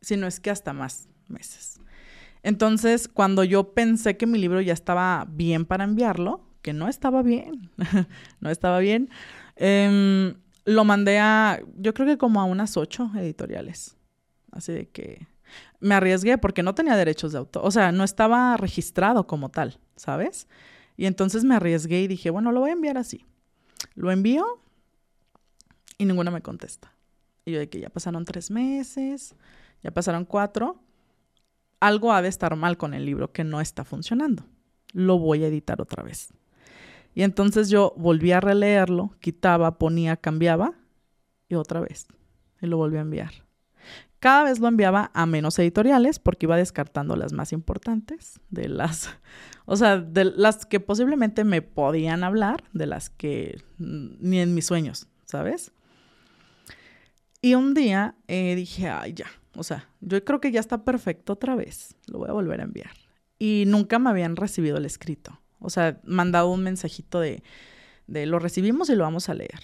Si 0.01 0.17
no 0.17 0.27
es 0.27 0.39
que 0.39 0.51
hasta 0.51 0.73
más 0.73 1.09
meses. 1.29 1.81
Entonces, 2.45 3.09
cuando 3.09 3.43
yo 3.43 3.73
pensé 3.73 4.17
que 4.17 4.27
mi 4.27 4.39
libro 4.39 4.61
ya 4.61 4.75
estaba 4.75 5.27
bien 5.29 5.65
para 5.65 5.85
enviarlo, 5.85 6.47
que 6.61 6.75
no 6.75 6.89
estaba 6.89 7.23
bien, 7.23 7.71
no 8.41 8.51
estaba 8.51 8.79
bien, 8.79 9.09
eh, 9.57 10.35
lo 10.67 10.85
mandé 10.85 11.19
a, 11.19 11.61
yo 11.77 11.95
creo 11.95 12.07
que 12.07 12.19
como 12.19 12.41
a 12.41 12.45
unas 12.45 12.77
ocho 12.77 13.11
editoriales. 13.17 13.97
Así 14.53 14.73
de 14.73 14.89
que 14.89 15.27
me 15.81 15.95
arriesgué 15.95 16.37
porque 16.37 16.63
no 16.63 16.75
tenía 16.75 16.97
derechos 16.97 17.33
de 17.33 17.39
autor. 17.39 17.63
O 17.65 17.71
sea, 17.71 17.93
no 17.93 18.05
estaba 18.05 18.57
registrado 18.59 19.27
como 19.27 19.49
tal, 19.49 19.81
¿sabes? 19.97 20.47
Y 20.99 21.07
entonces 21.07 21.45
me 21.45 21.55
arriesgué 21.55 22.03
y 22.03 22.09
dije, 22.09 22.29
bueno, 22.29 22.53
lo 22.53 22.61
voy 22.61 22.71
a 22.71 22.75
enviar 22.75 22.99
así. 22.99 23.25
Lo 23.95 24.11
envío 24.11 24.45
y 25.97 26.05
ninguna 26.05 26.31
me 26.31 26.43
contesta. 26.43 26.93
Y 27.47 27.53
yo 27.53 27.59
de 27.59 27.69
que 27.71 27.81
ya 27.81 27.89
pasaron 27.89 28.25
tres 28.27 28.51
meses, 28.51 29.35
ya 29.83 29.91
pasaron 29.91 30.25
cuatro. 30.25 30.84
Algo 31.81 32.13
ha 32.13 32.23
de 32.23 32.29
estar 32.29 32.57
mal 32.57 32.77
con 32.77 32.95
el 32.95 33.05
libro 33.05 33.33
que 33.33 33.45
no 33.45 33.61
está 33.61 33.85
funcionando. 33.85 34.45
Lo 34.93 35.19
voy 35.19 35.45
a 35.45 35.49
editar 35.49 35.81
otra 35.81 36.03
vez. 36.03 36.33
Y 37.15 37.23
entonces 37.23 37.71
yo 37.71 37.95
volví 37.97 38.33
a 38.33 38.41
releerlo, 38.41 39.15
quitaba, 39.21 39.79
ponía, 39.79 40.17
cambiaba 40.17 40.75
y 41.49 41.55
otra 41.55 41.81
vez. 41.81 42.07
Y 42.61 42.67
lo 42.67 42.77
volví 42.77 42.97
a 42.97 43.03
enviar. 43.03 43.33
Cada 44.19 44.45
vez 44.45 44.59
lo 44.59 44.69
enviaba 44.69 45.11
a 45.13 45.27
menos 45.27 45.59
editoriales 45.59 46.19
porque 46.19 46.47
iba 46.47 46.57
descartando 46.57 47.15
las 47.15 47.35
más 47.35 47.53
importantes, 47.53 48.41
de 48.49 48.69
las, 48.71 49.11
o 49.67 49.77
sea, 49.77 49.99
de 49.99 50.25
las 50.25 50.65
que 50.65 50.81
posiblemente 50.81 51.45
me 51.45 51.61
podían 51.61 52.25
hablar, 52.25 52.65
de 52.73 52.87
las 52.87 53.11
que 53.11 53.63
ni 53.79 54.41
en 54.41 54.55
mis 54.55 54.65
sueños, 54.65 55.09
¿sabes? 55.27 55.73
Y 57.43 57.55
un 57.55 57.75
día 57.75 58.15
eh, 58.27 58.55
dije, 58.55 58.89
ay, 58.89 59.13
ya, 59.13 59.27
o 59.57 59.63
sea, 59.63 59.89
yo 60.01 60.25
creo 60.25 60.41
que 60.41 60.53
ya 60.53 60.61
está 60.61 60.85
perfecto 60.85 61.35
otra 61.35 61.55
vez, 61.55 61.97
lo 62.07 62.19
voy 62.19 62.29
a 62.29 62.33
volver 62.33 62.61
a 62.61 62.65
enviar. 62.65 62.93
Y 63.39 63.65
nunca 63.67 63.99
me 63.99 64.11
habían 64.11 64.37
recibido 64.37 64.77
el 64.77 64.85
escrito. 64.85 65.41
O 65.59 65.71
sea, 65.71 66.01
mandaba 66.05 66.49
un 66.49 66.63
mensajito 66.63 67.21
de, 67.21 67.43
de 68.07 68.27
lo 68.27 68.39
recibimos 68.39 68.91
y 68.91 68.95
lo 68.95 69.05
vamos 69.05 69.29
a 69.29 69.35
leer. 69.35 69.61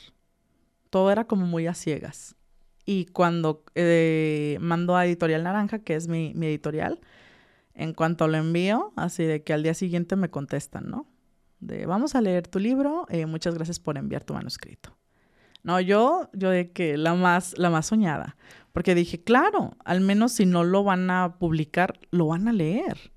Todo 0.91 1.11
era 1.11 1.25
como 1.25 1.47
muy 1.47 1.67
a 1.67 1.75
ciegas. 1.75 2.37
Y 2.85 3.07
cuando 3.07 3.65
eh, 3.75 4.59
mando 4.61 4.97
a 4.97 5.07
Editorial 5.07 5.45
Naranja, 5.45 5.81
que 5.81 5.95
es 5.95 6.09
mi, 6.09 6.33
editorial, 6.35 7.01
en 7.75 7.95
cuanto 7.95 8.27
lo 8.27 8.37
envío, 8.37 8.93
así 8.97 9.25
de 9.25 9.43
que 9.43 9.53
al 9.53 9.63
día 9.63 9.75
siguiente 9.75 10.17
me 10.17 10.31
contestan, 10.31 10.91
¿no? 10.91 11.07
De 11.61 11.87
vamos 11.87 12.15
a 12.15 12.21
leer 12.21 12.49
tu 12.49 12.59
libro, 12.59 13.07
eh, 13.11 13.27
muchas 13.27 13.55
gracias 13.55 13.79
por 13.79 13.99
enviar 13.99 14.25
tu 14.25 14.35
manuscrito. 14.35 14.97
No, 15.63 15.81
yo, 15.81 16.31
yo 16.33 16.51
de 16.51 16.73
que 16.73 16.97
la 16.97 17.15
más, 17.15 17.57
la 17.59 17.71
más 17.71 17.87
soñada, 17.87 18.37
porque 18.73 18.95
dije, 18.95 19.23
claro, 19.23 19.77
al 19.85 20.01
menos 20.01 20.33
si 20.33 20.47
no 20.47 20.65
lo 20.65 20.85
van 20.85 21.11
a 21.11 21.37
publicar, 21.39 21.99
lo 22.11 22.29
van 22.29 22.49
a 22.49 22.53
leer 22.53 23.13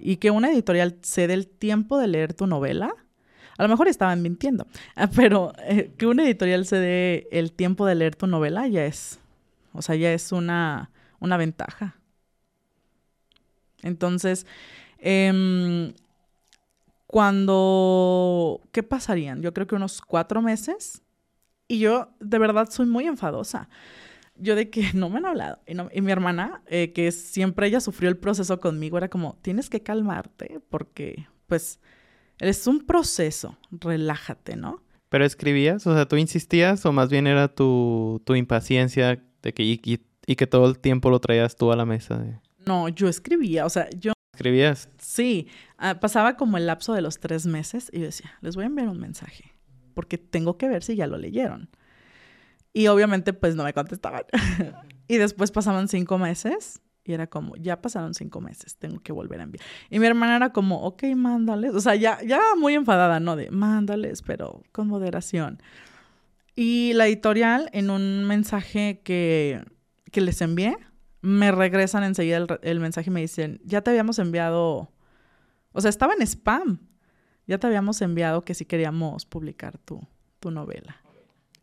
y 0.00 0.16
que 0.16 0.30
una 0.30 0.50
editorial 0.50 0.98
se 1.02 1.26
dé 1.26 1.34
el 1.34 1.46
tiempo 1.46 1.98
de 1.98 2.08
leer 2.08 2.34
tu 2.34 2.46
novela, 2.46 2.92
a 3.58 3.62
lo 3.62 3.68
mejor 3.68 3.88
estaban 3.88 4.22
mintiendo, 4.22 4.66
pero 5.14 5.52
eh, 5.58 5.92
que 5.96 6.06
una 6.06 6.24
editorial 6.24 6.64
se 6.64 6.76
dé 6.76 7.28
el 7.30 7.52
tiempo 7.52 7.86
de 7.86 7.94
leer 7.94 8.16
tu 8.16 8.26
novela 8.26 8.66
ya 8.66 8.86
es, 8.86 9.20
o 9.72 9.82
sea, 9.82 9.94
ya 9.94 10.12
es 10.12 10.32
una, 10.32 10.90
una 11.20 11.36
ventaja. 11.36 11.96
Entonces, 13.82 14.46
em, 14.98 15.94
cuando, 17.06 18.60
¿qué 18.72 18.82
pasarían? 18.82 19.42
Yo 19.42 19.52
creo 19.52 19.66
que 19.66 19.74
unos 19.74 20.00
cuatro 20.00 20.42
meses. 20.42 21.02
Y 21.70 21.78
yo 21.78 22.08
de 22.18 22.38
verdad 22.40 22.68
soy 22.68 22.86
muy 22.86 23.06
enfadosa 23.06 23.68
yo 24.40 24.56
de 24.56 24.70
que 24.70 24.90
no 24.94 25.08
me 25.08 25.18
han 25.18 25.26
hablado. 25.26 25.60
Y, 25.66 26.00
mi 26.00 26.10
hermana, 26.10 26.62
eh, 26.66 26.92
que 26.92 27.12
siempre 27.12 27.68
ella 27.68 27.80
sufrió 27.80 28.08
el 28.08 28.16
proceso 28.16 28.58
conmigo, 28.58 28.98
era 28.98 29.08
como, 29.08 29.38
tienes 29.42 29.70
que 29.70 29.82
calmarte 29.82 30.60
porque, 30.68 31.28
pues, 31.46 31.78
es 32.38 32.66
un 32.66 32.80
proceso, 32.86 33.56
relájate, 33.70 34.56
¿no? 34.56 34.82
¿Pero 35.10 35.24
escribías? 35.24 35.86
O 35.86 35.94
sea, 35.94 36.06
¿tú 36.06 36.16
insistías 36.16 36.84
o 36.86 36.92
más 36.92 37.10
bien 37.10 37.26
era 37.26 37.48
tu, 37.48 38.20
impaciencia 38.34 39.22
de 39.42 39.54
que, 39.54 39.62
y, 39.62 40.36
que 40.36 40.46
todo 40.46 40.66
el 40.68 40.78
tiempo 40.78 41.10
lo 41.10 41.20
traías 41.20 41.54
tú 41.54 41.70
a 41.70 41.76
la 41.76 41.84
mesa? 41.84 42.40
No, 42.66 42.88
yo 42.88 43.08
escribía, 43.08 43.64
o 43.66 43.70
sea, 43.70 43.88
yo... 43.90 44.12
¿Escribías? 44.34 44.88
Sí, 44.98 45.48
ah, 45.76 46.00
pasaba 46.00 46.36
como 46.36 46.56
el 46.56 46.66
lapso 46.66 46.94
de 46.94 47.02
los 47.02 47.20
tres 47.20 47.46
meses 47.46 47.90
y 47.92 47.98
yo 48.00 48.06
decía, 48.06 48.32
les 48.40 48.56
voy 48.56 48.64
a 48.64 48.68
enviar 48.68 48.88
un 48.88 48.98
mensaje 48.98 49.52
porque 50.00 50.16
tengo 50.16 50.56
que 50.56 50.66
ver 50.66 50.82
si 50.82 50.96
ya 50.96 51.06
lo 51.06 51.18
leyeron. 51.18 51.68
Y 52.72 52.86
obviamente 52.86 53.34
pues 53.34 53.54
no 53.54 53.64
me 53.64 53.74
contestaban. 53.74 54.22
y 55.08 55.18
después 55.18 55.50
pasaban 55.50 55.88
cinco 55.88 56.16
meses 56.16 56.80
y 57.04 57.12
era 57.12 57.26
como, 57.26 57.54
ya 57.56 57.82
pasaron 57.82 58.14
cinco 58.14 58.40
meses, 58.40 58.78
tengo 58.78 58.98
que 59.00 59.12
volver 59.12 59.40
a 59.40 59.42
enviar. 59.42 59.62
Y 59.90 59.98
mi 59.98 60.06
hermana 60.06 60.36
era 60.36 60.54
como, 60.54 60.80
ok, 60.84 61.02
mándales. 61.16 61.74
O 61.74 61.82
sea, 61.82 61.96
ya, 61.96 62.18
ya 62.22 62.40
muy 62.56 62.72
enfadada, 62.72 63.20
¿no? 63.20 63.36
De, 63.36 63.50
mándales, 63.50 64.22
pero 64.22 64.62
con 64.72 64.88
moderación. 64.88 65.62
Y 66.56 66.92
la 66.94 67.06
editorial, 67.06 67.68
en 67.74 67.90
un 67.90 68.24
mensaje 68.24 69.02
que, 69.04 69.62
que 70.10 70.22
les 70.22 70.40
envié, 70.40 70.78
me 71.20 71.52
regresan 71.52 72.04
enseguida 72.04 72.38
el, 72.38 72.46
el, 72.62 72.80
mensaje 72.80 73.10
y 73.10 73.12
me 73.12 73.20
dicen, 73.20 73.60
ya 73.64 73.82
te 73.82 73.90
habíamos 73.90 74.18
enviado, 74.18 74.90
o 75.72 75.80
sea, 75.82 75.90
estaba 75.90 76.14
en 76.14 76.22
spam, 76.22 76.89
ya 77.46 77.58
te 77.58 77.66
habíamos 77.66 78.00
enviado 78.02 78.44
que 78.44 78.54
si 78.54 78.64
queríamos 78.64 79.26
publicar 79.26 79.78
tu, 79.78 80.00
tu 80.38 80.50
novela. 80.50 80.96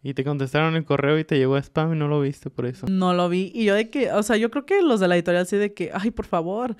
Y 0.03 0.13
te 0.13 0.23
contestaron 0.23 0.75
el 0.75 0.85
correo 0.85 1.17
y 1.19 1.25
te 1.25 1.37
llegó 1.37 1.55
a 1.55 1.59
spam 1.59 1.93
y 1.93 1.97
no 1.97 2.07
lo 2.07 2.21
viste 2.21 2.49
por 2.49 2.65
eso. 2.65 2.87
No 2.87 3.13
lo 3.13 3.29
vi. 3.29 3.51
Y 3.53 3.65
yo 3.65 3.75
de 3.75 3.89
que, 3.89 4.11
o 4.11 4.23
sea, 4.23 4.37
yo 4.37 4.51
creo 4.51 4.65
que 4.65 4.81
los 4.81 4.99
de 4.99 5.07
la 5.07 5.15
editorial 5.15 5.45
sí 5.47 5.57
de 5.57 5.73
que, 5.73 5.91
ay, 5.93 6.11
por 6.11 6.25
favor. 6.25 6.77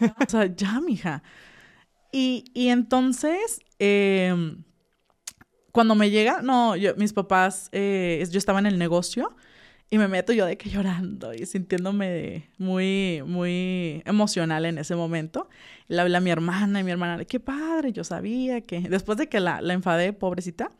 o 0.00 0.28
sea, 0.28 0.46
ya, 0.46 0.80
mija. 0.80 1.22
Y, 2.12 2.44
y 2.52 2.68
entonces, 2.68 3.60
em, 3.78 4.62
cuando 5.72 5.94
me 5.94 6.10
llega, 6.10 6.42
no, 6.42 6.76
yo, 6.76 6.94
mis 6.96 7.12
papás, 7.12 7.68
eh, 7.72 8.24
yo 8.30 8.38
estaba 8.38 8.58
en 8.58 8.66
el 8.66 8.78
negocio 8.78 9.34
y 9.90 9.98
me 9.98 10.08
meto 10.08 10.32
yo 10.32 10.46
de 10.46 10.56
que 10.56 10.70
llorando 10.70 11.32
y 11.34 11.46
sintiéndome 11.46 12.50
muy, 12.58 13.22
muy 13.26 14.02
emocional 14.04 14.64
en 14.64 14.78
ese 14.78 14.96
momento. 14.96 15.48
Le 15.88 16.00
hablé 16.00 16.16
a 16.16 16.20
mi 16.20 16.30
hermana 16.30 16.80
y 16.80 16.84
mi 16.84 16.90
hermana, 16.90 17.24
qué 17.24 17.38
padre, 17.38 17.92
yo 17.92 18.02
sabía 18.02 18.60
que, 18.62 18.80
después 18.80 19.18
de 19.18 19.28
que 19.28 19.40
la, 19.40 19.60
la 19.60 19.74
enfadé, 19.74 20.12
pobrecita, 20.12 20.70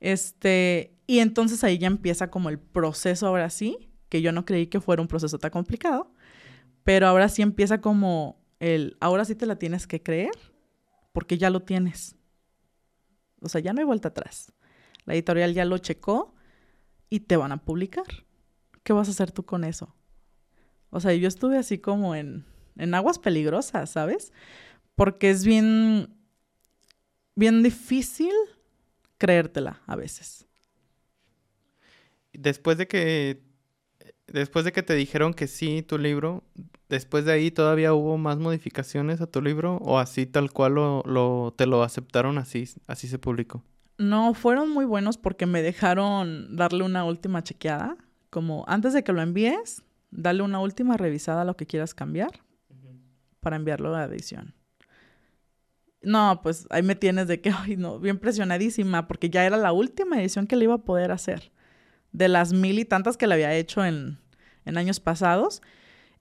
este, 0.00 0.94
y 1.06 1.20
entonces 1.20 1.62
ahí 1.64 1.78
ya 1.78 1.86
empieza 1.86 2.30
como 2.30 2.48
el 2.48 2.58
proceso 2.58 3.26
ahora 3.26 3.50
sí, 3.50 3.90
que 4.08 4.20
yo 4.20 4.32
no 4.32 4.44
creí 4.44 4.66
que 4.66 4.80
fuera 4.80 5.00
un 5.00 5.08
proceso 5.08 5.38
tan 5.38 5.50
complicado, 5.50 6.12
pero 6.84 7.06
ahora 7.06 7.28
sí 7.28 7.42
empieza 7.42 7.80
como 7.80 8.44
el, 8.60 8.96
ahora 9.00 9.24
sí 9.24 9.34
te 9.34 9.46
la 9.46 9.56
tienes 9.56 9.86
que 9.86 10.02
creer, 10.02 10.34
porque 11.12 11.38
ya 11.38 11.50
lo 11.50 11.60
tienes. 11.60 12.16
O 13.40 13.48
sea, 13.48 13.60
ya 13.60 13.72
no 13.72 13.80
hay 13.80 13.86
vuelta 13.86 14.08
atrás. 14.08 14.52
La 15.04 15.14
editorial 15.14 15.54
ya 15.54 15.64
lo 15.64 15.78
checó 15.78 16.34
y 17.08 17.20
te 17.20 17.36
van 17.36 17.52
a 17.52 17.64
publicar. 17.64 18.06
¿Qué 18.82 18.92
vas 18.92 19.08
a 19.08 19.12
hacer 19.12 19.30
tú 19.32 19.44
con 19.44 19.64
eso? 19.64 19.94
O 20.90 21.00
sea, 21.00 21.14
yo 21.14 21.28
estuve 21.28 21.58
así 21.58 21.78
como 21.78 22.14
en, 22.14 22.44
en 22.76 22.94
aguas 22.94 23.18
peligrosas, 23.18 23.90
¿sabes? 23.90 24.32
Porque 24.94 25.30
es 25.30 25.44
bien, 25.44 26.14
bien 27.34 27.62
difícil 27.62 28.32
creértela 29.18 29.80
a 29.86 29.96
veces. 29.96 30.46
Después 32.32 32.78
de 32.78 32.88
que 32.88 33.42
después 34.26 34.64
de 34.64 34.72
que 34.72 34.82
te 34.82 34.94
dijeron 34.94 35.34
que 35.34 35.46
sí 35.46 35.82
tu 35.82 35.98
libro, 35.98 36.42
después 36.88 37.24
de 37.24 37.32
ahí 37.32 37.50
todavía 37.50 37.94
hubo 37.94 38.18
más 38.18 38.38
modificaciones 38.38 39.20
a 39.20 39.26
tu 39.26 39.42
libro 39.42 39.76
o 39.76 39.98
así 39.98 40.26
tal 40.26 40.50
cual 40.50 40.74
lo, 40.74 41.54
te 41.56 41.66
lo 41.66 41.82
aceptaron 41.82 42.38
así 42.38 42.68
así 42.86 43.08
se 43.08 43.18
publicó. 43.18 43.62
No, 43.98 44.34
fueron 44.34 44.70
muy 44.70 44.84
buenos 44.84 45.18
porque 45.18 45.46
me 45.46 45.62
dejaron 45.62 46.56
darle 46.56 46.82
una 46.82 47.04
última 47.04 47.42
chequeada, 47.42 47.96
como 48.32 48.64
antes 48.66 48.94
de 48.94 49.04
que 49.04 49.12
lo 49.12 49.20
envíes, 49.20 49.82
dale 50.10 50.42
una 50.42 50.58
última 50.58 50.96
revisada 50.96 51.42
a 51.42 51.44
lo 51.44 51.54
que 51.54 51.66
quieras 51.66 51.92
cambiar 51.92 52.40
para 53.40 53.56
enviarlo 53.56 53.94
a 53.94 53.98
la 53.98 54.04
edición. 54.06 54.54
No, 56.00 56.40
pues 56.42 56.66
ahí 56.70 56.82
me 56.82 56.94
tienes 56.94 57.28
de 57.28 57.42
que, 57.42 57.50
ay, 57.54 57.76
no, 57.76 58.00
bien 58.00 58.18
presionadísima, 58.18 59.06
porque 59.06 59.28
ya 59.28 59.44
era 59.44 59.58
la 59.58 59.72
última 59.72 60.18
edición 60.18 60.46
que 60.46 60.56
le 60.56 60.64
iba 60.64 60.76
a 60.76 60.84
poder 60.84 61.12
hacer. 61.12 61.52
De 62.12 62.28
las 62.28 62.54
mil 62.54 62.78
y 62.78 62.86
tantas 62.86 63.18
que 63.18 63.26
le 63.26 63.34
había 63.34 63.54
hecho 63.54 63.84
en, 63.84 64.18
en 64.64 64.78
años 64.78 64.98
pasados. 64.98 65.60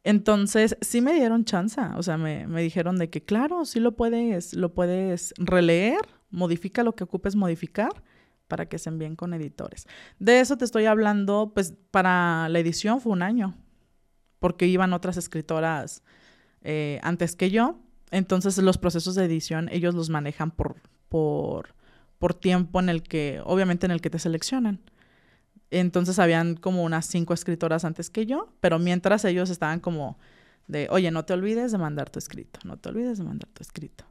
Entonces, 0.03 0.75
sí 0.81 0.99
me 0.99 1.13
dieron 1.13 1.45
chance. 1.45 1.79
O 1.95 2.03
sea, 2.03 2.17
me, 2.17 2.45
me, 2.45 2.61
dijeron 2.61 2.97
de 2.97 3.09
que, 3.09 3.23
claro, 3.23 3.63
sí 3.63 3.79
lo 3.79 3.95
puedes, 3.95 4.53
lo 4.53 4.73
puedes 4.73 5.33
releer, 5.37 6.01
modifica 6.29 6.83
lo 6.83 6.93
que 6.93 7.05
ocupes 7.05 7.37
modificar 7.37 8.03
para 8.51 8.65
que 8.65 8.79
se 8.79 8.89
envíen 8.89 9.15
con 9.15 9.33
editores. 9.33 9.87
De 10.19 10.41
eso 10.41 10.57
te 10.57 10.65
estoy 10.65 10.83
hablando, 10.83 11.53
pues, 11.55 11.73
para 11.89 12.49
la 12.49 12.59
edición 12.59 12.99
fue 12.99 13.13
un 13.13 13.21
año, 13.21 13.55
porque 14.39 14.67
iban 14.67 14.91
otras 14.91 15.15
escritoras 15.15 16.03
eh, 16.63 16.99
antes 17.01 17.37
que 17.37 17.49
yo. 17.49 17.79
Entonces 18.11 18.57
los 18.57 18.77
procesos 18.77 19.15
de 19.15 19.23
edición 19.23 19.69
ellos 19.71 19.95
los 19.95 20.09
manejan 20.09 20.51
por, 20.51 20.75
por, 21.07 21.75
por 22.19 22.33
tiempo 22.33 22.81
en 22.81 22.89
el 22.89 23.03
que, 23.03 23.39
obviamente 23.45 23.85
en 23.85 23.93
el 23.93 24.01
que 24.01 24.09
te 24.09 24.19
seleccionan. 24.19 24.81
Entonces 25.69 26.19
habían 26.19 26.55
como 26.55 26.83
unas 26.83 27.05
cinco 27.05 27.33
escritoras 27.33 27.85
antes 27.85 28.09
que 28.09 28.25
yo, 28.25 28.51
pero 28.59 28.79
mientras 28.79 29.23
ellos 29.23 29.49
estaban 29.49 29.79
como 29.79 30.19
de, 30.67 30.89
oye, 30.91 31.09
no 31.09 31.23
te 31.23 31.31
olvides 31.31 31.71
de 31.71 31.77
mandar 31.77 32.09
tu 32.09 32.19
escrito, 32.19 32.59
no 32.65 32.75
te 32.75 32.89
olvides 32.89 33.17
de 33.17 33.23
mandar 33.23 33.47
tu 33.53 33.63
escrito. 33.63 34.03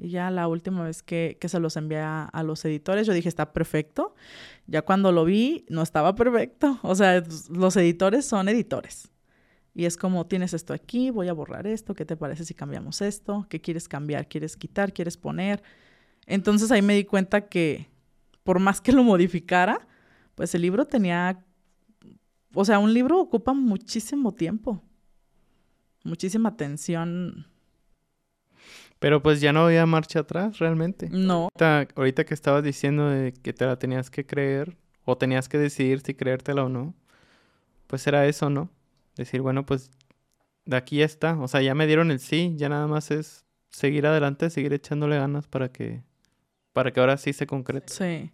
Y 0.00 0.10
ya 0.10 0.30
la 0.30 0.48
última 0.48 0.82
vez 0.84 1.02
que, 1.02 1.36
que 1.40 1.48
se 1.48 1.60
los 1.60 1.76
envié 1.76 1.98
a, 1.98 2.24
a, 2.24 2.42
los 2.42 2.64
editores, 2.64 3.06
yo 3.06 3.12
dije, 3.12 3.28
está 3.28 3.52
perfecto. 3.52 4.14
Ya 4.66 4.82
cuando 4.82 5.12
lo 5.12 5.24
vi, 5.24 5.66
no 5.68 5.82
estaba 5.82 6.14
perfecto. 6.14 6.78
O 6.82 6.94
sea, 6.94 7.22
los 7.50 7.76
editores 7.76 8.24
son 8.24 8.48
editores. 8.48 9.10
Y 9.74 9.84
es 9.84 9.96
como, 9.96 10.26
tienes 10.26 10.52
esto 10.54 10.72
aquí, 10.72 11.10
voy 11.10 11.28
a 11.28 11.32
borrar 11.32 11.66
esto, 11.66 11.94
¿qué 11.94 12.04
te 12.04 12.16
parece 12.16 12.44
si 12.44 12.54
cambiamos 12.54 13.00
esto? 13.00 13.46
¿Qué 13.48 13.60
quieres 13.60 13.88
cambiar? 13.88 14.26
¿Quieres 14.28 14.56
quitar? 14.56 14.92
¿Quieres 14.92 15.16
poner? 15.16 15.62
Entonces 16.26 16.70
ahí 16.70 16.82
me 16.82 16.94
di 16.94 17.04
cuenta 17.04 17.48
que 17.48 17.88
por 18.42 18.58
más 18.58 18.80
que 18.80 18.92
lo 18.92 19.04
modificara, 19.04 19.86
pues 20.34 20.54
el 20.54 20.62
libro 20.62 20.86
tenía, 20.86 21.44
o 22.54 22.64
sea, 22.64 22.78
un 22.78 22.92
libro 22.92 23.20
ocupa 23.20 23.52
muchísimo 23.52 24.32
tiempo, 24.32 24.82
muchísima 26.02 26.48
atención. 26.48 27.46
Pero 29.00 29.22
pues 29.22 29.40
ya 29.40 29.52
no 29.52 29.64
había 29.64 29.84
marcha 29.86 30.20
atrás 30.20 30.58
realmente. 30.58 31.08
No. 31.10 31.48
Ahorita, 31.58 31.88
ahorita 31.96 32.24
que 32.24 32.34
estabas 32.34 32.62
diciendo 32.62 33.08
de 33.08 33.32
que 33.32 33.52
te 33.52 33.66
la 33.66 33.78
tenías 33.78 34.10
que 34.10 34.24
creer 34.24 34.76
o 35.04 35.18
tenías 35.18 35.48
que 35.48 35.58
decidir 35.58 36.00
si 36.00 36.14
creértela 36.14 36.64
o 36.64 36.68
no, 36.68 36.94
pues 37.88 38.06
era 38.06 38.26
eso, 38.26 38.48
¿no? 38.50 38.70
decir, 39.16 39.40
bueno, 39.42 39.64
pues 39.66 39.90
de 40.64 40.76
aquí 40.76 40.98
ya 40.98 41.04
está, 41.04 41.38
o 41.38 41.48
sea, 41.48 41.62
ya 41.62 41.74
me 41.74 41.86
dieron 41.86 42.10
el 42.10 42.20
sí, 42.20 42.54
ya 42.56 42.68
nada 42.68 42.86
más 42.86 43.10
es 43.10 43.44
seguir 43.70 44.06
adelante, 44.06 44.50
seguir 44.50 44.72
echándole 44.72 45.16
ganas 45.16 45.46
para 45.46 45.70
que 45.70 46.02
para 46.72 46.92
que 46.92 47.00
ahora 47.00 47.16
sí 47.16 47.32
se 47.32 47.46
concrete. 47.46 47.92
Sí. 47.92 48.30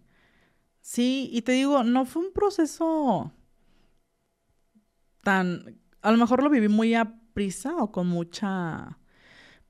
Sí, 0.79 1.29
y 1.33 1.41
te 1.41 1.53
digo, 1.53 1.83
no 1.83 2.05
fue 2.05 2.21
un 2.21 2.31
proceso 2.31 3.31
tan 5.23 5.79
a 6.01 6.11
lo 6.11 6.17
mejor 6.17 6.43
lo 6.43 6.49
viví 6.49 6.69
muy 6.69 6.93
a 6.93 7.19
prisa 7.33 7.75
o 7.75 7.91
con 7.91 8.07
mucha 8.07 8.97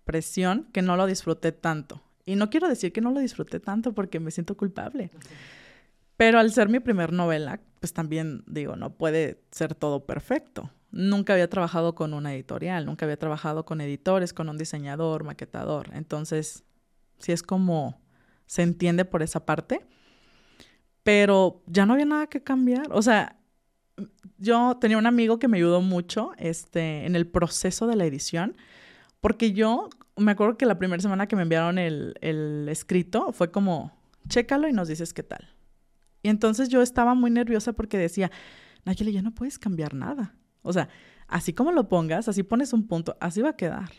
presión 0.08 0.68
que 0.74 0.82
no 0.82 0.98
lo 0.98 1.06
disfruté 1.06 1.52
tanto. 1.52 2.02
Y 2.26 2.36
no 2.36 2.50
quiero 2.50 2.68
decir 2.68 2.92
que 2.92 3.02
no 3.02 3.12
lo 3.12 3.20
disfruté 3.20 3.60
tanto 3.60 3.94
porque 3.94 4.20
me 4.20 4.32
siento 4.32 4.58
culpable. 4.58 5.12
Pero 6.18 6.40
al 6.40 6.52
ser 6.52 6.68
mi 6.68 6.80
primer 6.80 7.14
novela, 7.14 7.60
pues 7.80 7.94
también 7.94 8.44
digo, 8.48 8.76
no 8.76 8.96
puede 8.96 9.40
ser 9.52 9.76
todo 9.76 10.08
perfecto 10.08 10.72
nunca 10.92 11.34
había 11.34 11.50
trabajado 11.50 11.96
con 11.96 12.14
una 12.14 12.34
editorial, 12.34 12.86
nunca 12.86 13.06
había 13.06 13.18
trabajado 13.18 13.66
con 13.66 13.82
editores, 13.82 14.34
con 14.34 14.50
un 14.50 14.58
diseñador, 14.58 15.24
maquetador. 15.24 15.90
Entonces, 15.94 16.64
sí 17.20 17.32
es 17.32 17.44
como 17.44 18.00
se 18.46 18.64
entiende 18.64 19.06
por 19.06 19.22
esa 19.22 19.46
parte. 19.46 19.86
Pero 21.04 21.62
ya 21.68 21.86
no 21.86 21.94
había 21.94 22.06
nada 22.06 22.28
que 22.28 22.44
cambiar. 22.44 22.88
O 22.92 23.02
sea, 23.02 23.38
yo 24.38 24.78
tenía 24.80 24.98
un 24.98 25.08
amigo 25.08 25.40
que 25.40 25.48
me 25.48 25.58
ayudó 25.58 25.82
mucho 25.82 26.32
este, 26.38 27.06
en 27.06 27.16
el 27.16 27.28
proceso 27.28 27.88
de 27.88 27.96
la 27.96 28.06
edición, 28.06 28.58
porque 29.22 29.54
yo 29.54 29.90
me 30.16 30.32
acuerdo 30.32 30.58
que 30.58 30.66
la 30.66 30.78
primera 30.78 31.02
semana 31.02 31.28
que 31.28 31.36
me 31.36 31.44
enviaron 31.44 31.78
el, 31.78 32.68
escrito 32.70 33.32
fue 33.32 33.52
como, 33.52 33.92
chécalo 34.28 34.68
y 34.68 34.74
nos 34.74 34.88
dices 34.88 35.14
qué 35.14 35.24
tal. 35.24 35.50
Y 36.24 36.30
entonces 36.30 36.70
yo 36.70 36.82
estaba 36.82 37.14
muy 37.14 37.32
nerviosa 37.32 37.74
porque 37.74 37.98
decía, 37.98 38.32
Nayeli, 38.86 39.12
ya 39.12 39.22
no 39.22 39.34
puedes 39.34 39.60
cambiar 39.60 39.94
nada. 39.94 40.36
O 40.62 40.74
sea, 40.74 40.90
así 41.28 41.54
como 41.54 41.72
lo 41.72 41.88
pongas, 41.88 42.28
así 42.28 42.44
pones 42.44 42.74
un 42.74 42.88
punto, 42.88 43.16
así 43.20 43.42
va 43.42 43.50
a 43.50 43.56
quedar. 43.56 43.92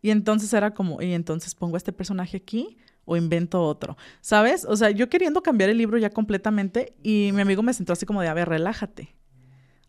Y 0.00 0.10
entonces 0.10 0.52
era 0.52 0.74
como, 0.74 1.02
y 1.02 1.12
entonces 1.12 1.54
pongo 1.54 1.76
este 1.76 1.92
personaje 1.92 2.36
aquí 2.38 2.78
o 3.04 3.16
invento 3.16 3.62
otro. 3.62 3.96
¿Sabes? 4.20 4.64
O 4.64 4.76
sea, 4.76 4.90
yo 4.90 5.08
queriendo 5.08 5.42
cambiar 5.42 5.70
el 5.70 5.78
libro 5.78 5.98
ya 5.98 6.10
completamente 6.10 6.94
y 7.02 7.30
mi 7.32 7.40
amigo 7.40 7.62
me 7.62 7.74
sentó 7.74 7.92
así 7.92 8.06
como 8.06 8.22
de, 8.22 8.28
a 8.28 8.34
ver, 8.34 8.48
relájate. 8.48 9.14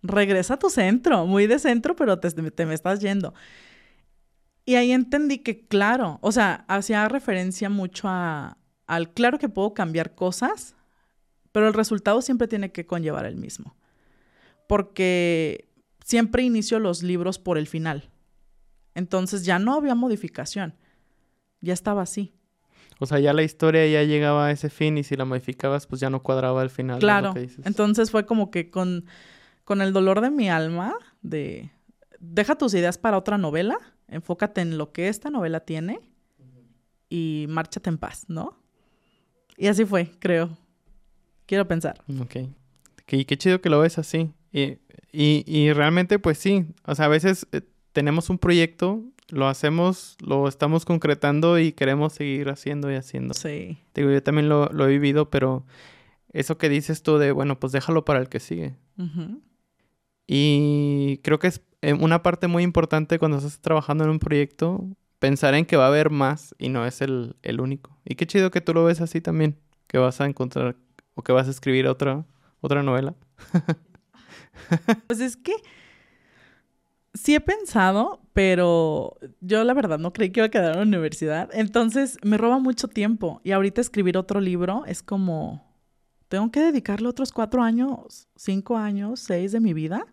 Regresa 0.01 0.55
a 0.55 0.59
tu 0.59 0.69
centro, 0.69 1.25
muy 1.25 1.45
de 1.45 1.59
centro, 1.59 1.95
pero 1.95 2.19
te 2.19 2.65
me 2.65 2.73
estás 2.73 2.99
yendo. 2.99 3.33
Y 4.69 4.75
ahí 4.75 4.91
entendí 4.91 5.39
que, 5.39 5.65
claro, 5.65 6.19
o 6.21 6.31
sea, 6.31 6.65
hacía 6.67 7.07
referencia 7.07 7.69
mucho 7.69 8.07
a, 8.07 8.57
al, 8.85 9.13
claro 9.13 9.39
que 9.39 9.49
puedo 9.49 9.73
cambiar 9.73 10.13
cosas, 10.13 10.75
pero 11.51 11.67
el 11.67 11.73
resultado 11.73 12.21
siempre 12.21 12.47
tiene 12.47 12.71
que 12.71 12.85
conllevar 12.85 13.25
el 13.25 13.35
mismo 13.35 13.75
porque 14.69 15.67
siempre 16.05 16.43
inicio 16.43 16.77
los 16.77 17.01
libros 17.01 17.39
por 17.39 17.57
el 17.57 17.65
final. 17.65 18.11
Entonces 18.93 19.43
ya 19.43 19.57
no 19.57 19.73
había 19.73 19.95
modificación, 19.95 20.75
ya 21.59 21.73
estaba 21.73 22.03
así. 22.03 22.35
O 22.99 23.07
sea, 23.07 23.17
ya 23.17 23.33
la 23.33 23.41
historia 23.41 23.87
ya 23.87 24.03
llegaba 24.03 24.45
a 24.45 24.51
ese 24.51 24.69
fin 24.69 24.99
y 24.99 25.03
si 25.03 25.15
la 25.15 25.25
modificabas, 25.25 25.87
pues 25.87 25.99
ya 25.99 26.11
no 26.11 26.21
cuadraba 26.21 26.61
al 26.61 26.69
final. 26.69 26.99
Claro. 26.99 27.33
Entonces 27.65 28.11
fue 28.11 28.27
como 28.27 28.51
que 28.51 28.69
con, 28.69 29.05
con 29.63 29.81
el 29.81 29.91
dolor 29.91 30.21
de 30.21 30.29
mi 30.29 30.51
alma, 30.51 30.93
de 31.23 31.71
deja 32.19 32.55
tus 32.55 32.75
ideas 32.75 32.99
para 32.99 33.17
otra 33.17 33.39
novela, 33.39 33.79
enfócate 34.11 34.61
en 34.61 34.77
lo 34.77 34.91
que 34.91 35.07
esta 35.07 35.29
novela 35.29 35.61
tiene 35.61 35.99
y 37.09 37.45
márchate 37.49 37.89
en 37.89 37.97
paz, 37.97 38.25
¿no? 38.27 38.57
Y 39.57 39.67
así 39.67 39.85
fue, 39.85 40.11
creo. 40.19 40.57
Quiero 41.45 41.67
pensar. 41.67 42.01
Ok. 42.21 42.35
Y 43.11 43.25
qué 43.25 43.37
chido 43.37 43.61
que 43.61 43.69
lo 43.69 43.79
ves 43.79 43.97
así. 43.97 44.31
Y, 44.51 44.77
y, 45.11 45.73
realmente, 45.73 46.19
pues 46.19 46.37
sí, 46.37 46.65
o 46.85 46.95
sea, 46.95 47.05
a 47.05 47.09
veces 47.09 47.47
eh, 47.51 47.61
tenemos 47.91 48.29
un 48.29 48.37
proyecto, 48.37 49.03
lo 49.29 49.47
hacemos, 49.47 50.15
lo 50.19 50.47
estamos 50.47 50.85
concretando 50.85 51.59
y 51.59 51.71
queremos 51.71 52.13
seguir 52.13 52.49
haciendo 52.49 52.91
y 52.91 52.95
haciendo. 52.95 53.33
Sí. 53.33 53.79
Digo, 53.95 54.11
yo 54.11 54.21
también 54.23 54.49
lo, 54.49 54.67
lo 54.67 54.85
he 54.87 54.89
vivido, 54.89 55.29
pero 55.29 55.65
eso 56.33 56.57
que 56.57 56.69
dices 56.69 57.01
tú 57.03 57.17
de, 57.17 57.31
bueno, 57.31 57.59
pues 57.59 57.73
déjalo 57.73 58.05
para 58.05 58.19
el 58.19 58.29
que 58.29 58.39
sigue. 58.39 58.75
Y 60.27 61.19
creo 61.23 61.39
que 61.39 61.47
es 61.47 61.61
una 61.81 62.21
parte 62.21 62.47
muy 62.47 62.63
importante 62.63 63.19
cuando 63.19 63.37
estás 63.37 63.59
trabajando 63.59 64.03
en 64.03 64.09
un 64.09 64.19
proyecto, 64.19 64.85
pensar 65.19 65.53
en 65.53 65.65
que 65.65 65.77
va 65.77 65.85
a 65.85 65.87
haber 65.87 66.09
más 66.09 66.55
y 66.57 66.69
no 66.69 66.85
es 66.85 67.01
el, 67.01 67.35
el 67.41 67.61
único. 67.61 67.97
Y 68.05 68.15
qué 68.15 68.27
chido 68.27 68.51
que 68.51 68.61
tú 68.61 68.73
lo 68.73 68.83
ves 68.83 69.01
así 69.01 69.21
también, 69.21 69.57
que 69.87 69.97
vas 69.97 70.19
a 70.21 70.25
encontrar 70.25 70.75
o 71.15 71.23
que 71.23 71.31
vas 71.31 71.47
a 71.47 71.51
escribir 71.51 71.87
otra, 71.87 72.25
otra 72.61 72.83
novela. 72.83 73.15
Pues 75.07 75.19
es 75.19 75.37
que 75.37 75.53
sí 77.13 77.35
he 77.35 77.41
pensado, 77.41 78.21
pero 78.33 79.17
yo 79.41 79.63
la 79.63 79.73
verdad 79.73 79.99
no 79.99 80.13
creí 80.13 80.31
que 80.31 80.41
iba 80.41 80.47
a 80.47 80.51
quedar 80.51 80.73
en 80.73 80.77
la 80.77 80.83
universidad. 80.83 81.49
Entonces 81.53 82.17
me 82.23 82.37
roba 82.37 82.59
mucho 82.59 82.87
tiempo. 82.87 83.41
Y 83.43 83.51
ahorita 83.51 83.81
escribir 83.81 84.17
otro 84.17 84.39
libro 84.41 84.83
es 84.85 85.01
como, 85.01 85.63
tengo 86.27 86.51
que 86.51 86.61
dedicarle 86.61 87.07
otros 87.07 87.31
cuatro 87.31 87.63
años, 87.63 88.27
cinco 88.35 88.77
años, 88.77 89.19
seis 89.19 89.51
de 89.51 89.59
mi 89.59 89.73
vida. 89.73 90.05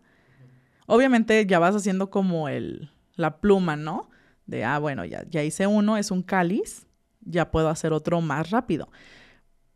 Obviamente 0.87 1.45
ya 1.45 1.59
vas 1.59 1.75
haciendo 1.75 2.09
como 2.09 2.49
el, 2.49 2.89
la 3.15 3.37
pluma, 3.37 3.75
¿no? 3.75 4.09
De, 4.47 4.63
ah, 4.63 4.79
bueno, 4.79 5.05
ya, 5.05 5.23
ya 5.29 5.43
hice 5.43 5.67
uno, 5.67 5.97
es 5.97 6.09
un 6.09 6.23
cáliz, 6.23 6.87
ya 7.21 7.51
puedo 7.51 7.69
hacer 7.69 7.93
otro 7.93 8.21
más 8.21 8.49
rápido. 8.49 8.89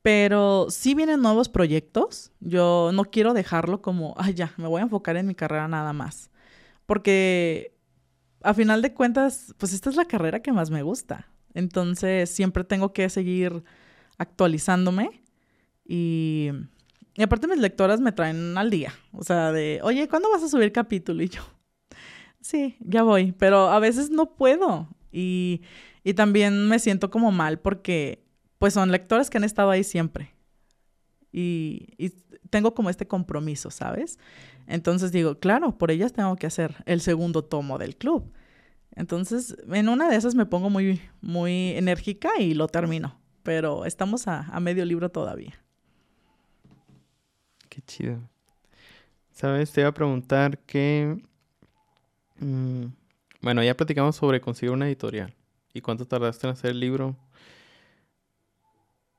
Pero 0.01 0.67
sí 0.69 0.95
vienen 0.95 1.21
nuevos 1.21 1.49
proyectos. 1.49 2.31
Yo 2.39 2.91
no 2.93 3.03
quiero 3.05 3.33
dejarlo 3.33 3.81
como, 3.81 4.15
ay, 4.17 4.33
ya, 4.33 4.53
me 4.57 4.67
voy 4.67 4.79
a 4.79 4.85
enfocar 4.85 5.17
en 5.17 5.27
mi 5.27 5.35
carrera 5.35 5.67
nada 5.67 5.93
más. 5.93 6.31
Porque 6.85 7.75
a 8.41 8.53
final 8.53 8.81
de 8.81 8.93
cuentas, 8.93 9.53
pues 9.57 9.73
esta 9.73 9.89
es 9.89 9.95
la 9.95 10.05
carrera 10.05 10.41
que 10.41 10.51
más 10.51 10.71
me 10.71 10.81
gusta. 10.81 11.27
Entonces 11.53 12.29
siempre 12.29 12.63
tengo 12.63 12.93
que 12.93 13.09
seguir 13.09 13.63
actualizándome 14.17 15.21
y, 15.85 16.51
y 17.15 17.23
aparte 17.23 17.47
mis 17.47 17.59
lectoras 17.59 17.99
me 17.99 18.11
traen 18.11 18.57
al 18.57 18.69
día. 18.69 18.93
O 19.11 19.23
sea, 19.23 19.51
de, 19.51 19.79
oye, 19.83 20.07
¿cuándo 20.07 20.29
vas 20.31 20.43
a 20.43 20.49
subir 20.49 20.71
capítulo? 20.71 21.21
Y 21.21 21.29
yo, 21.29 21.41
sí, 22.39 22.77
ya 22.79 23.03
voy, 23.03 23.33
pero 23.33 23.69
a 23.69 23.79
veces 23.79 24.09
no 24.09 24.35
puedo. 24.35 24.87
Y, 25.11 25.61
y 26.03 26.13
también 26.13 26.67
me 26.67 26.79
siento 26.79 27.09
como 27.09 27.31
mal 27.31 27.59
porque 27.59 28.23
pues 28.59 28.73
son 28.73 28.91
lectores 28.91 29.29
que 29.29 29.37
han 29.37 29.43
estado 29.43 29.71
ahí 29.71 29.83
siempre. 29.83 30.33
Y, 31.31 31.87
y, 31.97 32.13
tengo 32.49 32.73
como 32.73 32.89
este 32.89 33.07
compromiso, 33.07 33.71
¿sabes? 33.71 34.19
Entonces 34.67 35.11
digo, 35.11 35.39
claro, 35.39 35.77
por 35.77 35.89
ellas 35.89 36.11
tengo 36.11 36.35
que 36.35 36.47
hacer 36.47 36.83
el 36.85 36.99
segundo 36.99 37.43
tomo 37.43 37.77
del 37.77 37.95
club. 37.95 38.31
Entonces, 38.93 39.55
en 39.71 39.87
una 39.87 40.09
de 40.09 40.17
esas 40.17 40.35
me 40.35 40.45
pongo 40.45 40.69
muy, 40.69 41.01
muy 41.21 41.69
enérgica 41.77 42.29
y 42.39 42.53
lo 42.53 42.67
termino. 42.67 43.17
Pero 43.41 43.85
estamos 43.85 44.27
a, 44.27 44.41
a 44.41 44.59
medio 44.59 44.83
libro 44.85 45.09
todavía. 45.09 45.61
Qué 47.71 47.81
chido. 47.83 48.19
¿Sabes? 49.31 49.71
Te 49.71 49.79
iba 49.79 49.89
a 49.89 49.93
preguntar 49.93 50.59
que... 50.59 51.23
Mmm, 52.39 52.87
bueno, 53.41 53.63
ya 53.63 53.77
platicamos 53.77 54.17
sobre 54.17 54.41
conseguir 54.41 54.73
una 54.73 54.87
editorial. 54.87 55.33
¿Y 55.73 55.79
cuánto 55.79 56.05
tardaste 56.05 56.47
en 56.47 56.51
hacer 56.51 56.71
el 56.71 56.81
libro? 56.81 57.15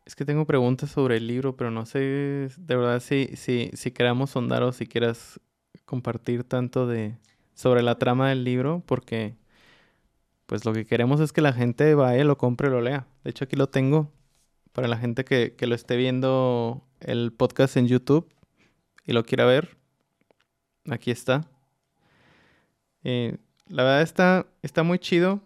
Es 0.05 0.15
que 0.15 0.27
tengo 0.27 0.45
preguntas 0.45 0.91
sobre 0.91 1.17
el 1.17 1.27
libro, 1.27 1.57
pero 1.57 1.71
no 1.71 1.87
sé 1.87 2.51
de 2.59 2.77
verdad 2.77 3.01
si, 3.01 3.31
si, 3.37 3.71
si 3.73 3.91
queramos 3.91 4.31
sondar 4.31 4.63
o 4.65 4.73
si 4.73 4.87
quieras 4.87 5.41
compartir 5.87 6.45
tanto 6.45 6.87
de 6.87 7.17
sobre 7.55 7.83
la 7.83 7.99
trama 7.99 8.29
del 8.29 8.45
libro, 8.45 8.83
porque 8.85 9.35
pues 10.45 10.67
lo 10.67 10.75
que 10.75 10.85
queremos 10.85 11.21
es 11.21 11.33
que 11.33 11.41
la 11.41 11.55
gente 11.55 11.95
vaya, 11.95 12.23
lo 12.25 12.37
compre, 12.37 12.69
lo 12.69 12.83
lea. 12.83 13.07
De 13.25 13.31
hecho, 13.31 13.45
aquí 13.45 13.57
lo 13.57 13.71
tengo 13.71 14.13
para 14.75 14.89
la 14.89 14.99
gente 14.99 15.25
que, 15.25 15.55
que 15.57 15.67
lo 15.67 15.75
esté 15.75 15.97
viendo 15.97 16.85
el 17.01 17.33
podcast 17.33 17.79
en 17.79 17.87
YouTube 17.87 18.29
y 19.07 19.13
lo 19.13 19.25
quiera 19.25 19.45
ver. 19.45 19.77
Aquí 20.91 21.11
está. 21.11 21.47
Eh, 23.05 23.37
la 23.69 23.85
verdad 23.85 24.03
está, 24.03 24.47
está 24.63 24.83
muy 24.83 24.99
chido. 24.99 25.41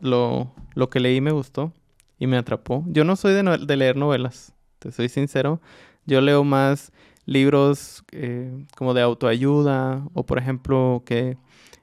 Lo, 0.00 0.52
lo 0.74 0.90
que 0.90 1.00
leí 1.00 1.20
me 1.20 1.32
gustó 1.32 1.72
y 2.18 2.26
me 2.26 2.36
atrapó. 2.36 2.84
Yo 2.86 3.04
no 3.04 3.16
soy 3.16 3.32
de, 3.32 3.76
leer 3.76 3.96
novelas, 3.96 4.54
te 4.78 4.92
soy 4.92 5.08
sincero. 5.08 5.60
Yo 6.06 6.20
leo 6.20 6.44
más 6.44 6.92
libros 7.26 8.04
eh, 8.12 8.64
como 8.76 8.94
de 8.94 9.02
autoayuda 9.02 10.02
o 10.14 10.24
por 10.24 10.38
ejemplo 10.38 11.02
que 11.04 11.36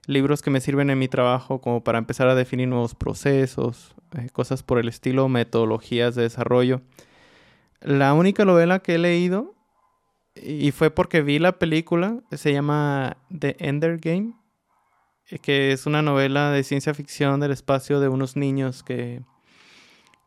libros 0.07 0.41
que 0.41 0.49
me 0.49 0.61
sirven 0.61 0.89
en 0.89 0.99
mi 0.99 1.07
trabajo 1.07 1.61
como 1.61 1.83
para 1.83 1.99
empezar 1.99 2.27
a 2.27 2.35
definir 2.35 2.67
nuevos 2.67 2.95
procesos, 2.95 3.95
eh, 4.17 4.29
cosas 4.31 4.63
por 4.63 4.79
el 4.79 4.87
estilo, 4.87 5.29
metodologías 5.29 6.15
de 6.15 6.23
desarrollo. 6.23 6.81
La 7.81 8.13
única 8.13 8.45
novela 8.45 8.79
que 8.79 8.95
he 8.95 8.97
leído 8.97 9.54
y 10.35 10.71
fue 10.71 10.91
porque 10.91 11.21
vi 11.21 11.39
la 11.39 11.57
película, 11.57 12.19
se 12.31 12.51
llama 12.51 13.17
The 13.37 13.55
Ender 13.59 13.97
Game, 13.99 14.33
eh, 15.29 15.39
que 15.39 15.71
es 15.71 15.85
una 15.85 16.01
novela 16.01 16.51
de 16.51 16.63
ciencia 16.63 16.93
ficción 16.93 17.39
del 17.39 17.51
espacio 17.51 17.99
de 17.99 18.09
unos 18.09 18.35
niños 18.35 18.83
que, 18.83 19.21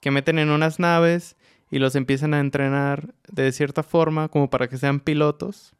que 0.01 0.11
meten 0.11 0.39
en 0.39 0.51
unas 0.51 0.79
naves 0.79 1.37
y 1.71 1.79
los 1.79 1.95
empiezan 1.95 2.35
a 2.35 2.41
entrenar 2.41 3.15
de 3.29 3.53
cierta 3.53 3.83
forma 3.83 4.29
como 4.29 4.49
para 4.49 4.69
que 4.69 4.79
sean 4.79 5.01
pilotos. 5.01 5.75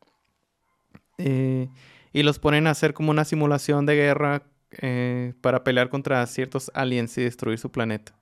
Eh, 1.17 1.69
y 2.13 2.23
los 2.23 2.39
ponen 2.39 2.67
a 2.67 2.71
hacer 2.71 2.95
como 2.95 3.11
una 3.11 3.25
simulación 3.25 3.87
de 3.87 3.97
guerra 3.97 4.43
eh, 4.83 5.35
para 5.41 5.65
pelear 5.65 5.89
contra 5.89 6.27
ciertos 6.27 6.71
aliens 6.75 7.17
y 7.19 7.23
destruir 7.23 7.59
su 7.59 7.71
planeta. 7.71 8.18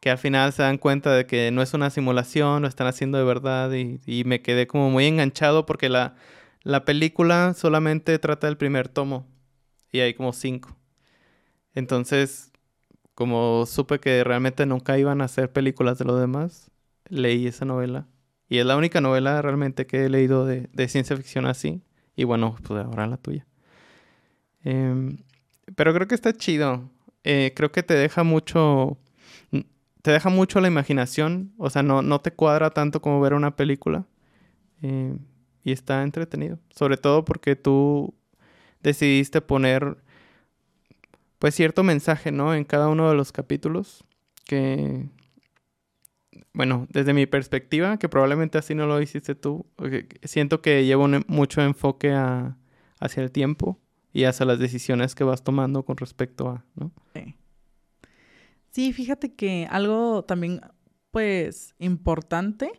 Que 0.00 0.10
al 0.10 0.18
final 0.18 0.52
se 0.52 0.62
dan 0.62 0.78
cuenta 0.78 1.12
de 1.14 1.26
que 1.26 1.50
no 1.50 1.62
es 1.62 1.74
una 1.74 1.90
simulación, 1.90 2.62
lo 2.62 2.68
están 2.68 2.86
haciendo 2.86 3.18
de 3.18 3.24
verdad 3.24 3.72
y, 3.72 4.24
me 4.24 4.42
quedé 4.42 4.66
como 4.66 4.90
muy 4.90 5.06
enganchado 5.06 5.66
porque 5.66 5.88
la, 5.88 6.14
la 6.62 6.84
película 6.84 7.54
solamente 7.54 8.18
trata 8.18 8.46
del 8.46 8.56
primer 8.56 8.88
tomo 8.88 9.26
y 9.92 10.00
hay 10.00 10.14
como 10.14 10.32
cinco. 10.32 10.76
Entonces, 11.74 12.52
como 13.14 13.66
supe 13.66 13.98
que 13.98 14.22
realmente 14.24 14.66
nunca 14.66 14.98
iban 14.98 15.20
a 15.20 15.24
hacer 15.24 15.52
películas 15.52 15.98
de 15.98 16.04
lo 16.04 16.16
demás, 16.16 16.70
leí 17.08 17.46
esa 17.46 17.64
novela. 17.64 18.06
Y 18.48 18.58
es 18.58 18.66
la 18.66 18.76
única 18.76 19.00
novela 19.00 19.42
realmente 19.42 19.86
que 19.86 20.04
he 20.04 20.08
leído 20.08 20.46
de, 20.46 20.68
de 20.72 20.88
ciencia 20.88 21.16
ficción 21.16 21.46
así. 21.46 21.82
Y 22.16 22.24
bueno, 22.24 22.56
pues 22.64 22.84
ahora 22.84 23.06
la 23.06 23.16
tuya. 23.16 23.46
Eh, 24.64 25.16
pero 25.76 25.94
creo 25.94 26.08
que 26.08 26.14
está 26.14 26.32
chido. 26.32 26.90
Eh, 27.24 27.52
creo 27.54 27.72
que 27.72 27.82
te 27.82 27.94
deja 27.94 28.22
mucho. 28.24 28.98
Te 30.08 30.12
deja 30.12 30.30
mucho 30.30 30.62
la 30.62 30.68
imaginación. 30.68 31.52
O 31.58 31.68
sea, 31.68 31.82
no, 31.82 32.00
no 32.00 32.22
te 32.22 32.30
cuadra 32.30 32.70
tanto 32.70 33.02
como 33.02 33.20
ver 33.20 33.34
una 33.34 33.56
película. 33.56 34.06
Eh, 34.80 35.14
y 35.64 35.70
está 35.70 36.02
entretenido. 36.02 36.58
Sobre 36.70 36.96
todo 36.96 37.26
porque 37.26 37.56
tú 37.56 38.14
decidiste 38.82 39.42
poner. 39.42 39.98
Pues 41.38 41.54
cierto 41.54 41.82
mensaje, 41.82 42.32
¿no? 42.32 42.54
En 42.54 42.64
cada 42.64 42.88
uno 42.88 43.10
de 43.10 43.16
los 43.16 43.32
capítulos. 43.32 44.02
Que. 44.46 45.10
Bueno, 46.54 46.86
desde 46.88 47.12
mi 47.12 47.26
perspectiva, 47.26 47.98
que 47.98 48.08
probablemente 48.08 48.56
así 48.56 48.74
no 48.74 48.86
lo 48.86 49.02
hiciste 49.02 49.34
tú, 49.34 49.66
siento 50.22 50.62
que 50.62 50.86
llevo 50.86 51.04
un, 51.04 51.22
mucho 51.28 51.60
enfoque 51.60 52.12
a, 52.12 52.56
hacia 52.98 53.22
el 53.22 53.30
tiempo 53.30 53.78
y 54.14 54.24
hacia 54.24 54.46
las 54.46 54.58
decisiones 54.58 55.14
que 55.14 55.24
vas 55.24 55.44
tomando 55.44 55.84
con 55.84 55.98
respecto 55.98 56.48
a, 56.48 56.64
¿no? 56.76 56.92
Sí. 57.14 57.34
Sí, 58.78 58.92
fíjate 58.92 59.34
que 59.34 59.66
algo 59.72 60.22
también, 60.22 60.60
pues, 61.10 61.74
importante, 61.80 62.70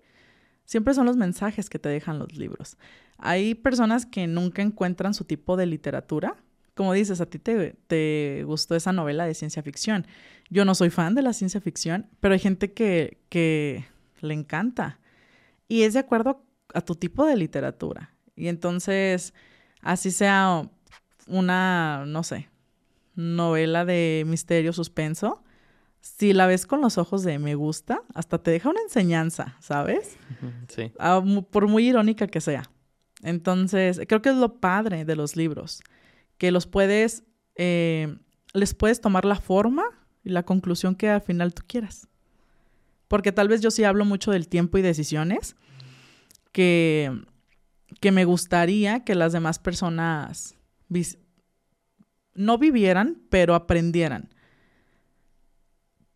siempre 0.63 0.93
son 0.93 1.05
los 1.05 1.17
mensajes 1.17 1.69
que 1.69 1.77
te 1.77 1.89
dejan 1.89 2.19
los 2.19 2.37
libros. 2.37 2.77
Hay 3.17 3.53
personas 3.53 4.05
que 4.05 4.25
nunca 4.25 4.61
encuentran 4.61 5.13
su 5.13 5.25
tipo 5.25 5.57
de 5.57 5.65
literatura. 5.65 6.37
Como 6.73 6.93
dices, 6.93 7.19
a 7.19 7.25
ti 7.25 7.37
te, 7.37 7.75
te 7.87 8.43
gustó 8.45 8.77
esa 8.77 8.93
novela 8.93 9.25
de 9.25 9.33
ciencia 9.33 9.61
ficción. 9.61 10.07
Yo 10.49 10.63
no 10.63 10.73
soy 10.73 10.89
fan 10.89 11.15
de 11.15 11.21
la 11.21 11.33
ciencia 11.33 11.59
ficción, 11.59 12.07
pero 12.21 12.33
hay 12.33 12.39
gente 12.39 12.71
que, 12.71 13.17
que 13.27 13.83
le 14.21 14.33
encanta. 14.33 15.01
Y 15.67 15.81
es 15.81 15.95
de 15.95 15.99
acuerdo 15.99 16.45
a 16.73 16.79
tu 16.79 16.95
tipo 16.95 17.25
de 17.25 17.35
literatura. 17.35 18.15
Y 18.37 18.47
entonces, 18.47 19.33
así 19.81 20.11
sea 20.11 20.61
una, 21.27 22.05
no 22.07 22.23
sé, 22.23 22.47
novela 23.15 23.83
de 23.83 24.23
misterio, 24.25 24.71
suspenso, 24.71 25.43
si 26.01 26.33
la 26.33 26.47
ves 26.47 26.65
con 26.65 26.81
los 26.81 26.97
ojos 26.97 27.23
de 27.23 27.39
me 27.39 27.55
gusta, 27.55 28.01
hasta 28.13 28.41
te 28.41 28.51
deja 28.51 28.69
una 28.69 28.81
enseñanza, 28.81 29.57
¿sabes? 29.59 30.17
Sí. 30.67 30.91
Ah, 30.99 31.21
por 31.51 31.67
muy 31.67 31.87
irónica 31.87 32.27
que 32.27 32.41
sea. 32.41 32.63
Entonces, 33.21 33.99
creo 34.07 34.21
que 34.21 34.29
es 34.29 34.35
lo 34.35 34.59
padre 34.59 35.05
de 35.05 35.15
los 35.15 35.35
libros, 35.35 35.81
que 36.37 36.51
los 36.51 36.67
puedes, 36.67 37.23
eh, 37.55 38.17
les 38.53 38.73
puedes 38.73 39.01
tomar 39.01 39.25
la 39.25 39.35
forma 39.35 39.83
y 40.23 40.29
la 40.29 40.43
conclusión 40.43 40.95
que 40.95 41.09
al 41.09 41.21
final 41.21 41.53
tú 41.53 41.63
quieras. 41.67 42.07
Porque 43.07 43.31
tal 43.31 43.47
vez 43.47 43.61
yo 43.61 43.71
sí 43.71 43.83
hablo 43.83 44.05
mucho 44.05 44.31
del 44.31 44.47
tiempo 44.47 44.77
y 44.77 44.81
decisiones 44.81 45.55
que, 46.51 47.11
que 47.99 48.11
me 48.11 48.23
gustaría 48.23 49.03
que 49.03 49.15
las 49.15 49.33
demás 49.33 49.59
personas 49.59 50.55
no 52.35 52.57
vivieran, 52.57 53.21
pero 53.29 53.55
aprendieran. 53.55 54.29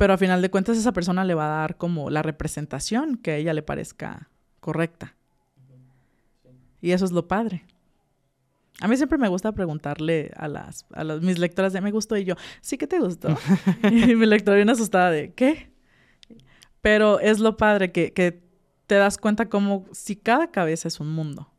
Pero 0.04 0.16
a 0.16 0.18
final 0.18 0.42
de 0.42 0.52
cuentas 0.52 0.78
esa 0.78 0.92
persona 0.92 1.24
le 1.24 1.34
va 1.34 1.46
a 1.46 1.60
dar 1.60 1.78
como 1.78 2.10
la 2.10 2.22
representación 2.22 3.16
que 3.16 3.32
a 3.32 3.36
ella 3.38 3.54
le 3.54 3.64
parezca 3.64 4.28
correcta. 4.60 5.16
Y 6.82 6.92
eso 6.92 7.06
es 7.06 7.14
lo 7.14 7.30
padre. 7.30 7.64
A 8.82 8.90
mí 8.90 8.98
siempre 8.98 9.18
me 9.18 9.30
gusta 9.30 9.54
preguntarle 9.54 10.30
a 10.36 10.50
las, 10.50 10.86
a 10.92 11.06
las 11.06 11.22
mis 11.22 11.40
lectoras 11.40 11.72
de 11.72 11.80
me 11.80 11.90
gustó 11.92 12.18
y 12.18 12.26
yo, 12.26 12.36
sí 12.60 12.78
que 12.78 12.86
te 12.86 13.00
gustó. 13.00 13.30
y 13.90 14.14
mi 14.18 14.26
lectora 14.26 14.58
viene 14.58 14.74
asustada 14.74 15.10
de, 15.10 15.32
¿qué? 15.32 15.72
Pero 16.82 17.22
es 17.22 17.40
lo 17.40 17.56
padre 17.56 17.94
que, 17.94 18.12
que 18.12 18.44
te 18.88 18.96
das 18.96 19.18
cuenta 19.18 19.48
como 19.48 19.86
si 19.94 20.18
cada 20.18 20.52
cabeza 20.52 20.90
es 20.90 21.00
un 21.00 21.14
mundo 21.14 21.50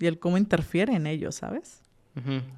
y 0.00 0.06
el 0.06 0.18
cómo 0.18 0.38
interfiere 0.38 0.96
en 0.96 1.06
ellos, 1.06 1.36
¿sabes? 1.36 1.84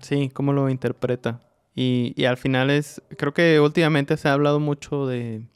Sí, 0.01 0.31
cómo 0.33 0.55
lo 0.55 0.71
interpreta. 0.71 1.46
Y, 1.79 2.25
al 2.25 2.39
final 2.39 2.71
es, 2.71 3.03
creo 3.19 3.35
que 3.35 3.61
últimamente 3.61 4.17
se 4.17 4.29
ha 4.29 4.33
hablado 4.33 4.61
mucho 4.61 5.07
de 5.07 5.47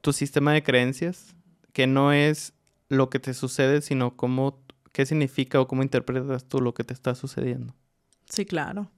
tu 0.00 0.14
sistema 0.14 0.54
de 0.54 0.62
creencias, 0.62 1.36
que 1.74 1.86
no 1.86 2.14
es 2.14 2.54
lo 2.88 3.10
que 3.10 3.20
te 3.20 3.34
sucede, 3.34 3.82
sino 3.82 4.16
cómo 4.16 4.58
qué 4.92 5.04
significa 5.04 5.60
o 5.60 5.68
cómo 5.68 5.82
interpretas 5.82 6.44
tú 6.46 6.62
lo 6.62 6.72
que 6.72 6.82
te 6.82 6.94
está 6.94 7.14
sucediendo. 7.14 7.74
Sí, 8.24 8.46
claro. 8.46 8.90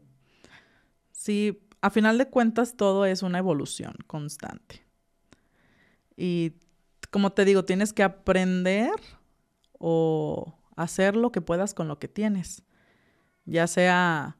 Sí, 1.11 1.61
a 1.81 1.91
final 1.91 2.17
de 2.17 2.29
cuentas 2.29 2.77
todo 2.77 3.05
es 3.05 3.25
una 3.25 3.39
evolución 3.39 3.97
constante. 4.07 4.85
Y 6.17 6.53
como 7.11 7.33
te 7.33 7.45
digo, 7.45 7.65
tienes 7.65 7.93
que 7.93 8.05
aprender 8.05 8.93
o 9.81 10.57
hacer 10.77 11.17
lo 11.17 11.33
que 11.33 11.41
puedas 11.41 11.75
con 11.75 11.89
lo 11.89 11.99
que 11.99 12.07
tienes. 12.07 12.63
Ya 13.47 13.67
sea 13.67 14.37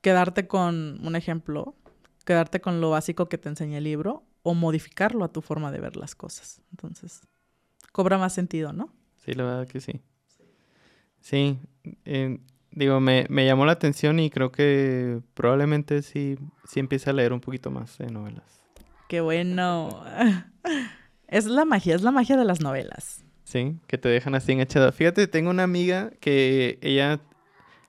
quedarte 0.00 0.46
con 0.46 0.98
un 1.06 1.16
ejemplo, 1.16 1.74
quedarte 2.24 2.60
con 2.60 2.80
lo 2.80 2.90
básico 2.90 3.28
que 3.28 3.38
te 3.38 3.48
enseña 3.48 3.78
el 3.78 3.84
libro 3.84 4.24
o 4.42 4.54
modificarlo 4.54 5.24
a 5.24 5.32
tu 5.32 5.42
forma 5.42 5.70
de 5.70 5.80
ver 5.80 5.96
las 5.96 6.14
cosas. 6.14 6.62
Entonces, 6.70 7.22
cobra 7.92 8.18
más 8.18 8.32
sentido, 8.32 8.72
¿no? 8.72 8.92
Sí, 9.24 9.32
la 9.32 9.44
verdad 9.44 9.68
que 9.68 9.80
sí. 9.80 10.00
Sí, 11.20 11.58
eh, 12.06 12.38
digo, 12.70 13.00
me, 13.00 13.26
me, 13.28 13.44
llamó 13.44 13.66
la 13.66 13.72
atención 13.72 14.18
y 14.18 14.30
creo 14.30 14.50
que 14.50 15.20
probablemente 15.34 16.02
sí, 16.02 16.38
sí 16.64 16.80
empiece 16.80 17.10
a 17.10 17.12
leer 17.12 17.32
un 17.32 17.40
poquito 17.40 17.70
más 17.70 17.98
de 17.98 18.06
novelas. 18.10 18.62
Qué 19.08 19.20
bueno. 19.20 20.02
Es 21.30 21.46
la 21.46 21.64
magia, 21.64 21.94
es 21.94 22.02
la 22.02 22.10
magia 22.10 22.36
de 22.36 22.44
las 22.44 22.60
novelas. 22.60 23.24
Sí, 23.44 23.76
que 23.86 23.98
te 23.98 24.08
dejan 24.08 24.34
así 24.34 24.50
enganchado. 24.50 24.90
Fíjate, 24.90 25.28
tengo 25.28 25.50
una 25.50 25.62
amiga 25.62 26.10
que 26.18 26.80
ella 26.82 27.20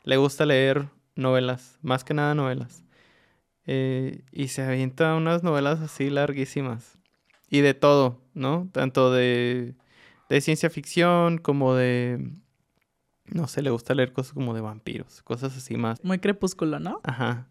le 0.04 0.18
gusta 0.18 0.46
leer 0.46 0.90
novelas, 1.16 1.78
más 1.82 2.04
que 2.04 2.14
nada 2.14 2.36
novelas. 2.36 2.84
Eh, 3.66 4.24
y 4.32 4.48
se 4.50 4.64
avienta 4.64 5.16
unas 5.16 5.44
novelas 5.44 5.80
así 5.80 6.10
larguísimas. 6.10 6.98
Y 7.50 7.62
de 7.62 7.74
todo, 7.74 8.22
¿no? 8.34 8.70
Tanto 8.72 9.12
de, 9.12 9.76
de 10.30 10.42
ciencia 10.42 10.70
ficción 10.70 11.38
como 11.38 11.76
de... 11.76 12.32
No 13.26 13.48
sé, 13.48 13.62
le 13.62 13.70
gusta 13.70 13.94
leer 13.94 14.14
cosas 14.14 14.34
como 14.34 14.54
de 14.54 14.62
vampiros, 14.62 15.22
cosas 15.22 15.56
así 15.56 15.78
más. 15.78 16.04
Muy 16.04 16.20
crepúsculo, 16.20 16.80
¿no? 16.80 17.00
Ajá. 17.04 17.48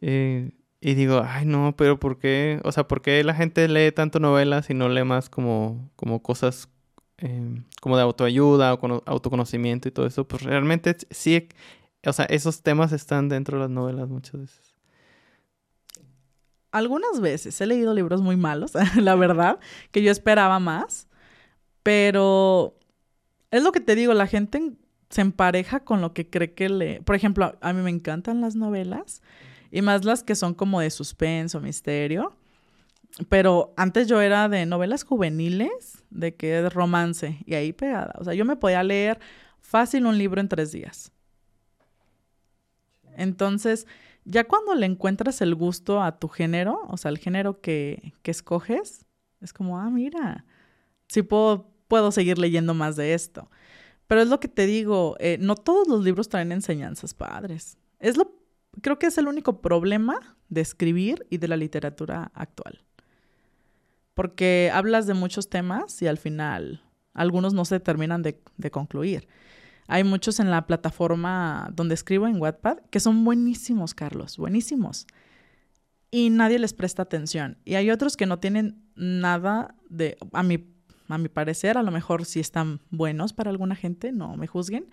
Eh, 0.00 0.50
y 0.80 0.94
digo, 0.94 1.22
ay 1.24 1.46
no, 1.46 1.74
pero 1.76 1.98
¿por 1.98 2.18
qué? 2.18 2.60
O 2.64 2.72
sea, 2.72 2.86
¿por 2.86 3.00
qué 3.00 3.22
la 3.24 3.34
gente 3.34 3.66
lee 3.68 3.92
tanto 3.92 4.20
novelas 4.20 4.68
y 4.68 4.74
no 4.74 4.88
lee 4.88 5.04
más 5.04 5.30
como, 5.30 5.90
como 5.96 6.22
cosas 6.22 6.68
eh, 7.18 7.62
como 7.80 7.96
de 7.96 8.02
autoayuda 8.02 8.74
o 8.74 9.02
autoconocimiento 9.06 9.88
y 9.88 9.92
todo 9.92 10.06
eso? 10.06 10.26
Pues 10.28 10.42
realmente 10.42 10.96
sí, 11.10 11.48
o 12.06 12.12
sea, 12.12 12.24
esos 12.26 12.62
temas 12.62 12.92
están 12.92 13.28
dentro 13.28 13.58
de 13.58 13.64
las 13.64 13.70
novelas 13.70 14.08
muchas 14.08 14.40
veces 14.40 14.74
algunas 16.74 17.20
veces 17.20 17.60
he 17.60 17.66
leído 17.66 17.94
libros 17.94 18.20
muy 18.20 18.36
malos, 18.36 18.72
la 18.96 19.14
verdad, 19.14 19.60
que 19.92 20.02
yo 20.02 20.10
esperaba 20.10 20.58
más, 20.58 21.06
pero 21.84 22.76
es 23.52 23.62
lo 23.62 23.70
que 23.70 23.78
te 23.78 23.94
digo, 23.94 24.12
la 24.12 24.26
gente 24.26 24.72
se 25.08 25.20
empareja 25.20 25.84
con 25.84 26.00
lo 26.00 26.12
que 26.12 26.28
cree 26.28 26.52
que 26.54 26.68
lee. 26.68 26.98
Por 27.04 27.14
ejemplo, 27.14 27.56
a 27.60 27.72
mí 27.72 27.80
me 27.80 27.90
encantan 27.90 28.40
las 28.40 28.56
novelas 28.56 29.22
y 29.70 29.82
más 29.82 30.04
las 30.04 30.24
que 30.24 30.34
son 30.34 30.52
como 30.52 30.80
de 30.80 30.90
suspenso, 30.90 31.60
misterio. 31.60 32.36
Pero 33.28 33.72
antes 33.76 34.08
yo 34.08 34.20
era 34.20 34.48
de 34.48 34.66
novelas 34.66 35.04
juveniles, 35.04 36.02
de 36.10 36.34
que 36.34 36.48
de 36.60 36.70
romance, 36.70 37.38
y 37.46 37.54
ahí 37.54 37.72
pegada. 37.72 38.16
O 38.18 38.24
sea, 38.24 38.34
yo 38.34 38.44
me 38.44 38.56
podía 38.56 38.82
leer 38.82 39.20
fácil 39.60 40.06
un 40.06 40.18
libro 40.18 40.40
en 40.40 40.48
tres 40.48 40.72
días. 40.72 41.12
Entonces, 43.16 43.86
ya 44.24 44.44
cuando 44.44 44.74
le 44.74 44.86
encuentras 44.86 45.40
el 45.40 45.54
gusto 45.54 46.02
a 46.02 46.18
tu 46.18 46.28
género, 46.28 46.80
o 46.88 46.96
sea, 46.96 47.10
el 47.10 47.18
género 47.18 47.60
que, 47.60 48.14
que 48.22 48.30
escoges, 48.30 49.06
es 49.40 49.52
como, 49.52 49.78
ah, 49.78 49.90
mira, 49.90 50.44
sí 51.08 51.22
puedo, 51.22 51.70
puedo 51.88 52.10
seguir 52.10 52.38
leyendo 52.38 52.74
más 52.74 52.96
de 52.96 53.14
esto. 53.14 53.50
Pero 54.06 54.22
es 54.22 54.28
lo 54.28 54.40
que 54.40 54.48
te 54.48 54.66
digo, 54.66 55.16
eh, 55.18 55.38
no 55.40 55.54
todos 55.54 55.88
los 55.88 56.04
libros 56.04 56.28
traen 56.28 56.52
enseñanzas 56.52 57.14
padres. 57.14 57.78
Es 58.00 58.16
lo, 58.16 58.34
creo 58.80 58.98
que 58.98 59.06
es 59.06 59.18
el 59.18 59.28
único 59.28 59.60
problema 59.60 60.36
de 60.48 60.60
escribir 60.60 61.26
y 61.30 61.38
de 61.38 61.48
la 61.48 61.56
literatura 61.56 62.30
actual. 62.34 62.84
Porque 64.14 64.70
hablas 64.72 65.06
de 65.06 65.14
muchos 65.14 65.48
temas 65.48 66.00
y 66.02 66.06
al 66.06 66.18
final 66.18 66.82
algunos 67.12 67.54
no 67.54 67.64
se 67.64 67.80
terminan 67.80 68.22
de, 68.22 68.40
de 68.56 68.70
concluir. 68.70 69.26
Hay 69.86 70.04
muchos 70.04 70.40
en 70.40 70.50
la 70.50 70.66
plataforma 70.66 71.70
donde 71.74 71.94
escribo 71.94 72.26
en 72.26 72.40
Wattpad 72.40 72.78
que 72.90 73.00
son 73.00 73.24
buenísimos, 73.24 73.94
Carlos, 73.94 74.38
buenísimos. 74.38 75.06
Y 76.10 76.30
nadie 76.30 76.58
les 76.58 76.72
presta 76.72 77.02
atención. 77.02 77.58
Y 77.64 77.74
hay 77.74 77.90
otros 77.90 78.16
que 78.16 78.26
no 78.26 78.38
tienen 78.38 78.82
nada 78.94 79.74
de, 79.88 80.16
a 80.32 80.42
mi, 80.42 80.64
a 81.08 81.18
parecer, 81.32 81.76
a 81.76 81.82
lo 81.82 81.90
mejor 81.90 82.24
sí 82.24 82.40
están 82.40 82.80
buenos 82.90 83.32
para 83.32 83.50
alguna 83.50 83.74
gente, 83.74 84.12
no 84.12 84.36
me 84.36 84.46
juzguen. 84.46 84.88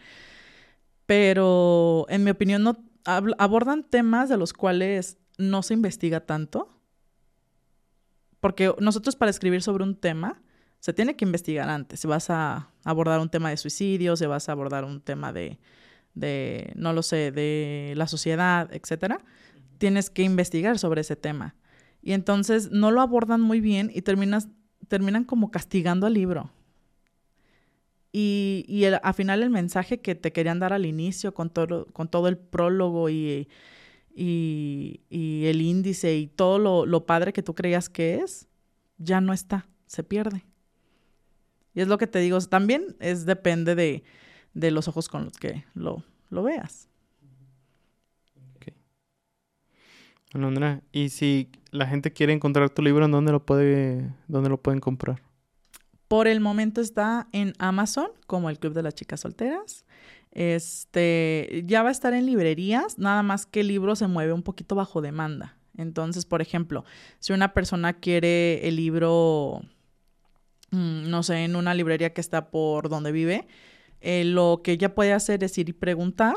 Pero 1.05 2.05
en 2.09 2.23
mi 2.23 2.31
opinión 2.31 2.63
no 2.63 2.83
abordan 3.05 3.83
temas 3.83 4.29
de 4.29 4.37
los 4.37 4.53
cuales 4.53 5.17
no 5.37 5.61
se 5.63 5.73
investiga 5.73 6.21
tanto. 6.21 6.77
Porque 8.39 8.73
nosotros 8.79 9.15
para 9.15 9.29
escribir 9.29 9.61
sobre 9.61 9.83
un 9.83 9.95
tema, 9.95 10.41
se 10.82 10.93
tiene 10.93 11.15
que 11.15 11.23
investigar 11.23 11.69
antes. 11.69 11.99
Si 11.99 12.07
vas 12.07 12.29
a 12.32 12.69
abordar 12.84 13.19
un 13.19 13.29
tema 13.29 13.51
de 13.51 13.57
suicidio, 13.57 14.17
si 14.17 14.25
vas 14.25 14.49
a 14.49 14.51
abordar 14.51 14.84
un 14.84 14.99
tema 14.99 15.32
de, 15.32 15.59
de 16.15 16.73
no 16.75 16.91
lo 16.91 17.03
sé, 17.03 17.32
de 17.32 17.93
la 17.95 18.07
sociedad, 18.07 18.67
etcétera, 18.73 19.23
tienes 19.77 20.09
que 20.09 20.23
investigar 20.23 20.79
sobre 20.79 21.01
ese 21.01 21.15
tema. 21.15 21.55
Y 22.01 22.13
entonces 22.13 22.71
no 22.71 22.89
lo 22.89 23.01
abordan 23.01 23.41
muy 23.41 23.61
bien 23.61 23.91
y 23.93 24.01
terminas, 24.01 24.49
terminan 24.88 25.23
como 25.23 25.51
castigando 25.51 26.07
al 26.07 26.15
libro. 26.15 26.51
Y, 28.11 28.65
y 28.67 28.86
al 28.86 29.13
final 29.13 29.43
el 29.43 29.51
mensaje 29.51 30.01
que 30.01 30.15
te 30.15 30.34
querían 30.34 30.59
dar 30.59 30.73
al 30.73 30.88
inicio 30.88 31.36
con 31.36 31.51
todo, 31.51 31.86
con 31.93 32.07
todo 32.07 32.27
el 32.27 32.39
prólogo 32.39 33.07
y, 33.09 33.47
y, 34.15 35.01
y 35.11 35.45
el 35.45 35.61
índice 35.61 36.17
y 36.17 36.25
todo 36.25 36.57
lo, 36.57 36.88
lo 36.88 37.05
padre 37.05 37.34
que 37.34 37.43
tú 37.43 37.53
creías 37.53 37.88
que 37.88 38.15
es, 38.15 38.49
ya 38.97 39.21
no 39.21 39.32
está, 39.32 39.69
se 39.86 40.03
pierde. 40.03 40.43
Y 41.74 41.82
es 41.82 41.88
lo 41.88 41.97
que 41.97 42.07
te 42.07 42.19
digo, 42.19 42.39
también 42.41 42.95
es 42.99 43.26
depende 43.26 43.76
de, 43.76 44.72
los 44.72 44.88
ojos 44.88 45.07
con 45.07 45.26
los 45.26 45.38
que 45.38 45.65
lo, 45.74 46.03
veas. 46.30 46.89
Ok. 48.55 48.74
Bueno, 50.34 50.47
Andrea, 50.47 50.82
y 50.91 51.09
si 51.09 51.49
la 51.72 51.88
gente 51.88 52.11
quiere 52.11 52.34
encontrar 52.34 52.69
tu 52.69 52.82
libro, 52.82 53.05
¿en 53.05 53.11
dónde 53.11 53.32
lo 53.32 53.45
puede, 53.45 54.13
dónde 54.28 54.49
lo 54.49 54.57
pueden 54.57 54.80
comprar? 54.80 55.22
Por 56.07 56.28
el 56.28 56.41
momento 56.41 56.82
está 56.82 57.28
en 57.32 57.53
Amazon, 57.57 58.09
como 58.28 58.49
el 58.49 58.59
Club 58.59 58.74
de 58.74 58.84
las 58.84 58.95
Chicas 58.95 59.22
Solteras. 59.22 59.86
Este, 60.32 61.63
ya 61.65 61.84
va 61.84 61.89
a 61.89 61.91
estar 61.91 62.13
en 62.13 62.26
librerías, 62.26 62.97
nada 62.97 63.24
más 63.24 63.45
que 63.45 63.61
el 63.61 63.67
libro 63.67 63.95
se 63.95 64.07
mueve 64.07 64.34
un 64.34 64.43
poquito 64.43 64.76
bajo 64.76 65.01
demanda. 65.01 65.57
Entonces, 65.78 66.26
por 66.26 66.41
ejemplo, 66.41 66.84
si 67.19 67.34
una 67.34 67.53
persona 67.53 67.93
quiere 67.93 68.67
el 68.67 68.76
libro 68.76 69.61
no 70.72 71.24
sé, 71.24 71.43
en 71.43 71.55
una 71.55 71.74
librería 71.74 72.13
que 72.13 72.22
está 72.22 72.49
por 72.49 72.89
donde 72.89 73.11
vive, 73.11 73.47
eh, 73.99 74.24
lo 74.24 74.61
que 74.63 74.72
ella 74.72 74.95
puede 74.95 75.13
hacer 75.13 75.43
es 75.43 75.57
ir 75.57 75.69
y 75.69 75.74
preguntar 75.74 76.36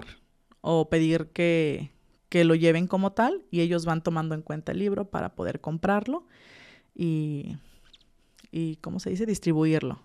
o 0.61 0.89
pedir 0.89 1.28
que, 1.28 1.91
que 2.28 2.45
lo 2.45 2.55
lleven 2.55 2.87
como 2.87 3.12
tal 3.12 3.45
y 3.51 3.61
ellos 3.61 3.85
van 3.85 4.03
tomando 4.03 4.35
en 4.35 4.43
cuenta 4.43 4.72
el 4.72 4.78
libro 4.78 5.11
para 5.11 5.35
poder 5.35 5.61
comprarlo 5.61 6.26
y, 6.95 7.57
y 8.51 8.76
¿cómo 8.76 9.01
se 9.01 9.11
dice? 9.11 9.26
Distribuirlo. 9.26 10.01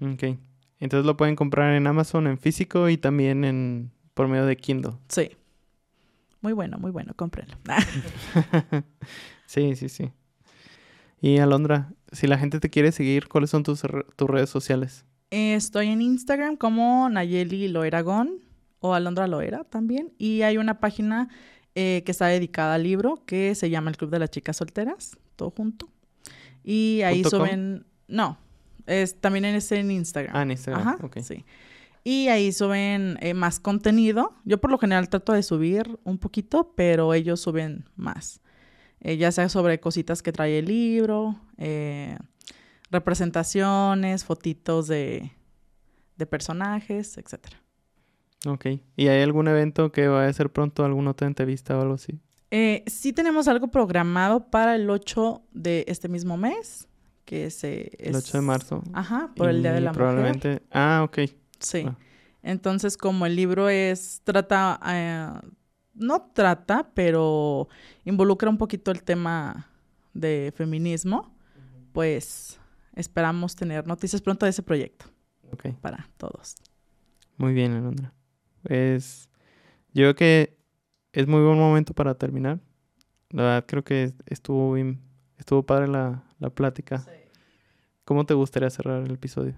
Ok. 0.00 0.38
Entonces 0.78 1.04
lo 1.04 1.16
pueden 1.16 1.36
comprar 1.36 1.74
en 1.74 1.86
Amazon 1.86 2.26
en 2.26 2.38
físico 2.38 2.88
y 2.88 2.96
también 2.96 3.44
en 3.44 3.92
por 4.14 4.28
medio 4.28 4.46
de 4.46 4.56
Kindle. 4.56 4.94
Sí. 5.08 5.30
Muy 6.40 6.54
bueno, 6.54 6.78
muy 6.78 6.90
bueno, 6.90 7.12
cómprenlo. 7.14 7.56
sí, 9.46 9.76
sí, 9.76 9.88
sí. 9.88 10.10
Y 11.20 11.38
Alondra, 11.38 11.92
si 12.12 12.26
la 12.26 12.38
gente 12.38 12.60
te 12.60 12.70
quiere 12.70 12.92
seguir, 12.92 13.28
¿cuáles 13.28 13.50
son 13.50 13.62
tus, 13.62 13.82
tus 14.16 14.30
redes 14.30 14.50
sociales? 14.50 15.04
estoy 15.30 15.86
en 15.86 16.02
Instagram 16.02 16.56
como 16.56 17.08
Nayeli 17.08 17.68
Loeragón 17.68 18.40
o 18.80 18.94
Alondra 18.94 19.26
Loera 19.28 19.64
también. 19.64 20.12
Y 20.18 20.42
hay 20.42 20.58
una 20.58 20.80
página 20.80 21.28
eh, 21.74 22.02
que 22.04 22.10
está 22.10 22.26
dedicada 22.26 22.74
al 22.74 22.82
libro 22.82 23.22
que 23.26 23.54
se 23.54 23.70
llama 23.70 23.90
El 23.90 23.96
Club 23.96 24.10
de 24.10 24.18
las 24.18 24.30
Chicas 24.30 24.56
Solteras, 24.56 25.16
todo 25.36 25.50
junto. 25.50 25.88
Y 26.64 27.02
ahí 27.02 27.22
suben... 27.24 27.86
No, 28.08 28.38
es, 28.86 29.20
también 29.20 29.44
es 29.44 29.70
en 29.70 29.90
Instagram. 29.90 30.34
Ah, 30.34 30.42
en 30.42 30.50
Instagram. 30.50 30.88
Ajá, 30.88 30.98
sí. 31.22 31.44
Y 32.02 32.28
ahí 32.28 32.50
suben 32.50 33.18
eh, 33.20 33.34
más 33.34 33.60
contenido. 33.60 34.34
Yo 34.44 34.60
por 34.60 34.70
lo 34.70 34.78
general 34.78 35.08
trato 35.08 35.32
de 35.32 35.42
subir 35.42 35.98
un 36.02 36.18
poquito, 36.18 36.72
pero 36.74 37.14
ellos 37.14 37.40
suben 37.40 37.84
más. 37.94 38.40
Eh, 39.00 39.16
ya 39.16 39.32
sea 39.32 39.48
sobre 39.48 39.80
cositas 39.80 40.22
que 40.22 40.32
trae 40.32 40.58
el 40.58 40.66
libro, 40.66 41.40
eh, 41.56 42.18
representaciones, 42.90 44.24
fotitos 44.24 44.88
de, 44.88 45.32
de 46.16 46.26
personajes, 46.26 47.16
etc. 47.16 47.38
Ok. 48.46 48.66
¿Y 48.96 49.08
hay 49.08 49.22
algún 49.22 49.48
evento 49.48 49.90
que 49.90 50.08
vaya 50.08 50.28
a 50.28 50.32
ser 50.32 50.50
pronto, 50.50 50.84
alguna 50.84 51.12
otra 51.12 51.26
entrevista 51.26 51.78
o 51.78 51.80
algo 51.80 51.94
así? 51.94 52.20
Eh, 52.50 52.84
sí 52.86 53.12
tenemos 53.12 53.48
algo 53.48 53.68
programado 53.68 54.50
para 54.50 54.74
el 54.74 54.90
8 54.90 55.42
de 55.52 55.84
este 55.88 56.08
mismo 56.08 56.36
mes, 56.36 56.88
que 57.24 57.46
es... 57.46 57.62
el 57.64 58.14
8 58.14 58.38
de 58.38 58.42
marzo. 58.42 58.82
Ajá, 58.92 59.30
por 59.36 59.48
el 59.48 59.62
Día 59.62 59.72
de 59.72 59.80
la 59.80 59.92
probablemente... 59.92 60.62
Ah, 60.70 61.02
ok. 61.04 61.30
Sí. 61.58 61.86
Entonces, 62.42 62.96
como 62.96 63.24
el 63.24 63.36
libro 63.36 63.68
es... 63.68 64.20
trata 64.24 64.78
no 66.00 66.30
trata, 66.32 66.90
pero 66.94 67.68
involucra 68.04 68.50
un 68.50 68.58
poquito 68.58 68.90
el 68.90 69.02
tema 69.02 69.68
de 70.14 70.52
feminismo, 70.56 71.32
pues 71.92 72.58
esperamos 72.94 73.54
tener 73.54 73.86
noticias 73.86 74.20
pronto 74.20 74.46
de 74.46 74.50
ese 74.50 74.62
proyecto. 74.62 75.06
Para 75.80 76.08
todos. 76.16 76.56
Muy 77.36 77.52
bien, 77.52 77.72
Alondra. 77.72 78.12
Pues 78.62 79.28
yo 79.92 80.02
creo 80.04 80.14
que 80.14 80.58
es 81.12 81.26
muy 81.26 81.42
buen 81.42 81.58
momento 81.58 81.92
para 81.92 82.14
terminar. 82.14 82.60
La 83.30 83.42
verdad 83.42 83.64
creo 83.66 83.84
que 83.84 84.14
estuvo 84.26 84.72
bien, 84.72 85.00
estuvo 85.38 85.64
padre 85.64 85.88
la, 85.88 86.22
la 86.38 86.50
plática. 86.50 87.04
¿Cómo 88.04 88.24
te 88.26 88.34
gustaría 88.34 88.70
cerrar 88.70 89.02
el 89.02 89.12
episodio? 89.12 89.54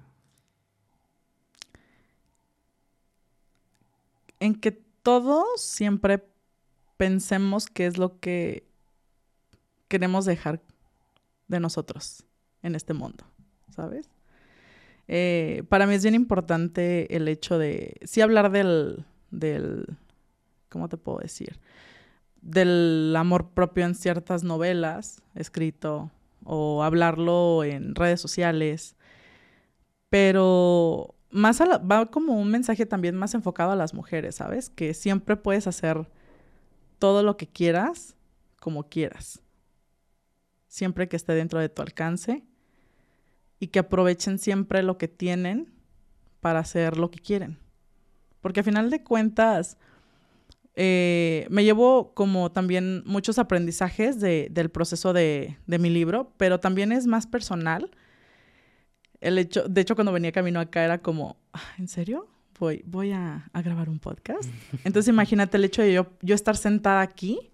En 4.41 4.55
que 4.55 4.73
todos 5.03 5.61
siempre 5.61 6.32
pensemos 7.03 7.67
qué 7.67 7.87
es 7.87 7.99
lo 7.99 8.21
que 8.21 8.63
queremos 9.89 10.25
dejar 10.25 10.61
de 11.49 11.59
nosotros 11.59 12.25
en 12.63 12.77
este 12.77 12.95
mundo, 12.95 13.25
¿sabes? 13.75 14.09
Eh, 15.09 15.65
para 15.69 15.89
mí 15.89 15.95
es 15.95 16.05
bien 16.05 16.15
importante 16.15 17.17
el 17.17 17.27
hecho 17.27 17.59
de, 17.59 17.97
sí 18.05 18.21
hablar 18.21 18.53
del, 18.53 19.05
del, 19.33 19.97
¿cómo 20.69 20.89
te 20.89 20.97
puedo 20.97 21.19
decir? 21.19 21.59
Del 22.41 23.13
amor 23.17 23.51
propio 23.51 23.85
en 23.85 23.97
ciertas 23.97 24.45
novelas, 24.45 25.23
escrito, 25.35 26.13
o 26.45 26.85
hablarlo 26.85 27.65
en 27.65 27.97
redes 27.97 28.21
sociales, 28.21 28.95
pero 30.09 31.17
más 31.31 31.61
va 31.61 32.07
como 32.13 32.35
un 32.35 32.49
mensaje 32.49 32.87
también 32.87 33.17
más 33.17 33.35
enfocado 33.35 33.73
a 33.73 33.77
las 33.77 33.93
mujeres, 33.93 34.37
¿sabes? 34.37 34.71
Que 34.71 34.95
siempre 34.95 35.35
puedes 35.35 35.67
hacer 35.67 36.07
todo 37.03 37.25
lo 37.25 37.37
que 37.37 37.49
quieras 37.49 38.15
como 38.61 38.89
quieras, 38.89 39.43
siempre 40.69 41.09
que 41.09 41.17
esté 41.17 41.33
dentro 41.33 41.59
de 41.59 41.69
tu 41.69 41.83
alcance 41.83 42.45
y 43.59 43.67
que 43.67 43.81
aprovechen 43.81 44.39
siempre 44.39 44.85
lo 44.85 44.99
que 44.99 45.09
tienen 45.09 45.73
para 46.39 46.61
hacer 46.61 46.97
lo 46.99 47.11
que 47.11 47.19
quieren. 47.19 47.59
Porque 48.41 48.61
a 48.61 48.63
final 48.63 48.89
de 48.89 49.03
cuentas, 49.03 49.79
eh, 50.77 51.49
me 51.51 51.65
llevo 51.65 52.15
como 52.15 52.53
también 52.53 53.03
muchos 53.05 53.41
aprendizajes 53.41 54.21
del 54.21 54.71
proceso 54.71 55.13
de, 55.13 55.57
mi 55.67 55.91
libro, 55.91 56.33
pero 56.37 56.61
también 56.61 56.93
es 56.93 57.09
más 57.09 57.27
personal. 57.27 57.91
El 59.21 59.39
hecho, 59.39 59.69
de 59.69 59.81
hecho, 59.81 59.97
cuando 59.97 60.13
venía 60.13 60.31
camino 60.31 60.61
acá 60.61 60.85
era 60.85 60.99
como, 60.99 61.37
ah, 61.53 61.75
¿en 61.79 61.89
serio? 61.89 62.29
Voy, 62.59 62.83
voy 62.87 63.13
a, 63.13 63.49
grabar 63.55 63.89
un 63.89 63.99
podcast. 63.99 64.49
Entonces 64.85 65.09
imagínate 65.09 65.57
el 65.57 65.65
hecho 65.65 65.83
de 65.83 65.93
yo, 65.93 66.07
yo 66.23 66.35
estar 66.35 66.57
sentada 66.57 67.01
aquí 67.01 67.53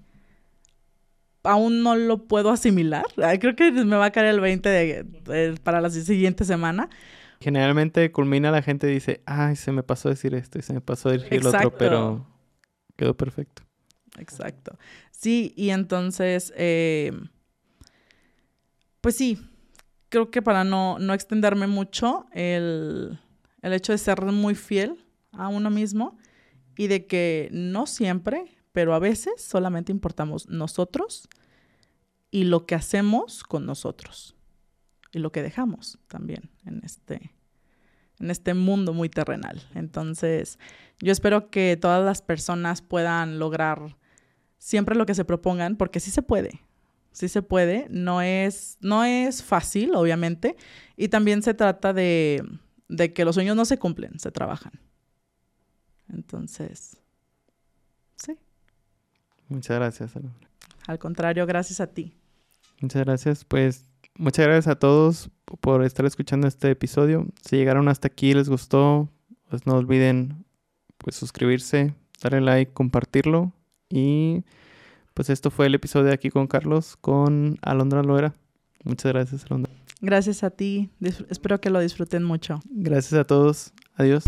aún 1.49 1.83
no 1.83 1.97
lo 1.97 2.25
puedo 2.27 2.51
asimilar. 2.51 3.05
creo 3.41 3.57
que 3.57 3.73
me 3.73 3.97
va 3.97 4.07
a 4.07 4.11
caer 4.11 4.27
el 4.27 4.41
20 4.41 4.69
de, 4.69 5.55
para 5.63 5.81
la 5.81 5.91
siguiente 5.91 6.45
semana. 6.45 6.89
Generalmente 7.41 8.11
culmina 8.11 8.51
la 8.51 8.63
gente 8.63 8.91
y 8.91 8.95
dice, 8.95 9.23
ay, 9.25 9.57
se 9.57 9.73
me 9.73 9.83
pasó 9.83 10.09
a 10.09 10.13
decir 10.13 10.35
esto 10.35 10.59
y 10.59 10.63
se 10.63 10.73
me 10.73 10.81
pasó 10.81 11.09
a 11.09 11.13
decir 11.13 11.33
el 11.33 11.47
otro, 11.47 11.77
pero 11.77 12.27
quedó 12.97 13.17
perfecto. 13.17 13.63
Exacto. 14.19 14.77
Sí, 15.13 15.55
y 15.57 15.71
entonces, 15.71 16.53
eh, 16.57 17.13
pues 19.01 19.17
sí, 19.17 19.39
creo 20.09 20.31
que 20.31 20.43
para 20.43 20.65
no, 20.65 20.99
no 20.99 21.15
extenderme 21.15 21.69
mucho, 21.69 22.27
el, 22.33 23.21
el 23.69 23.75
hecho 23.75 23.93
de 23.93 23.99
ser 23.99 24.21
muy 24.25 24.55
fiel 24.55 25.05
a 25.33 25.49
uno 25.49 25.71
mismo 25.71 26.19
y 26.77 26.89
de 26.89 27.07
que 27.07 27.49
no 27.53 27.87
siempre 27.87 28.59
pero 28.79 28.95
a 28.95 29.01
veces 29.01 29.43
solamente 29.43 29.91
importamos 29.91 30.49
nosotros 30.49 31.29
y 32.31 32.45
lo 32.45 32.65
que 32.65 32.77
hacemos 32.77 33.43
con 33.43 33.67
nosotros 33.67 34.37
y 35.11 35.19
lo 35.19 35.33
que 35.33 35.43
dejamos 35.43 35.99
también 36.07 36.51
en 36.65 36.83
este, 36.85 37.33
en 38.21 38.31
este 38.31 38.55
mundo 38.55 38.93
muy 38.93 39.09
terrenal. 39.09 39.61
Entonces, 39.75 40.61
yo 41.01 41.11
espero 41.11 41.51
que 41.51 41.77
todas 41.77 42.05
las 42.05 42.23
personas 42.23 42.81
puedan 42.81 43.41
lograr 43.41 43.97
siempre 44.59 44.95
lo 44.95 45.07
que 45.07 45.17
se 45.17 45.25
propongan, 45.25 45.75
porque 45.75 45.99
sí 45.99 46.13
se 46.13 46.23
puede, 46.23 46.61
sí 47.11 47.29
se 47.29 47.43
puede, 47.43 47.89
no 47.91 48.23
es, 48.23 48.79
no 48.81 49.03
es 49.03 49.43
fácil, 49.43 49.93
obviamente, 49.97 50.57
y 50.97 51.09
también 51.09 51.43
se 51.43 51.53
trata 51.53 51.93
de, 51.93 52.45
de 52.89 53.13
que 53.13 53.25
los 53.25 53.35
sueños 53.35 53.57
no 53.57 53.65
se 53.65 53.79
cumplen, 53.79 54.19
se 54.19 54.31
trabajan. 54.31 54.73
Entonces, 56.09 56.97
sí. 58.17 58.37
Muchas 59.49 59.77
gracias. 59.77 60.13
Al 60.87 60.99
contrario, 60.99 61.47
gracias 61.47 61.81
a 61.81 61.87
ti. 61.89 62.15
Muchas 62.81 63.05
gracias. 63.05 63.45
Pues 63.45 63.85
muchas 64.17 64.47
gracias 64.47 64.69
a 64.69 64.79
todos 64.79 65.31
por 65.61 65.85
estar 65.85 66.07
escuchando 66.07 66.47
este 66.47 66.71
episodio. 66.71 67.27
Si 67.43 67.57
llegaron 67.57 67.89
hasta 67.89 68.09
aquí 68.09 68.31
y 68.31 68.35
les 68.35 68.49
gustó, 68.49 69.09
pues 69.49 69.67
no 69.67 69.75
olviden 69.75 70.45
pues 70.99 71.17
suscribirse, 71.17 71.95
darle 72.23 72.41
like, 72.41 72.73
compartirlo. 72.73 73.53
Y 73.89 74.45
pues 75.15 75.31
esto 75.31 75.51
fue 75.51 75.67
el 75.67 75.75
episodio 75.75 76.07
de 76.07 76.15
aquí 76.15 76.31
con 76.31 76.47
Carlos, 76.47 76.97
con 76.97 77.59
Alondra 77.63 78.03
Loera. 78.03 78.35
Muchas 78.85 79.13
gracias, 79.13 79.45
Alondra. 79.47 79.78
Gracias 80.01 80.45
a 80.45 80.51
ti. 80.51 80.91
espero 81.01 81.61
que 81.61 81.71
lo 81.71 81.81
disfruten 81.81 82.23
mucho. 82.25 82.61
Gracias 82.71 83.15
a 83.15 83.25
todos. 83.25 83.73
Adiós. 83.97 84.25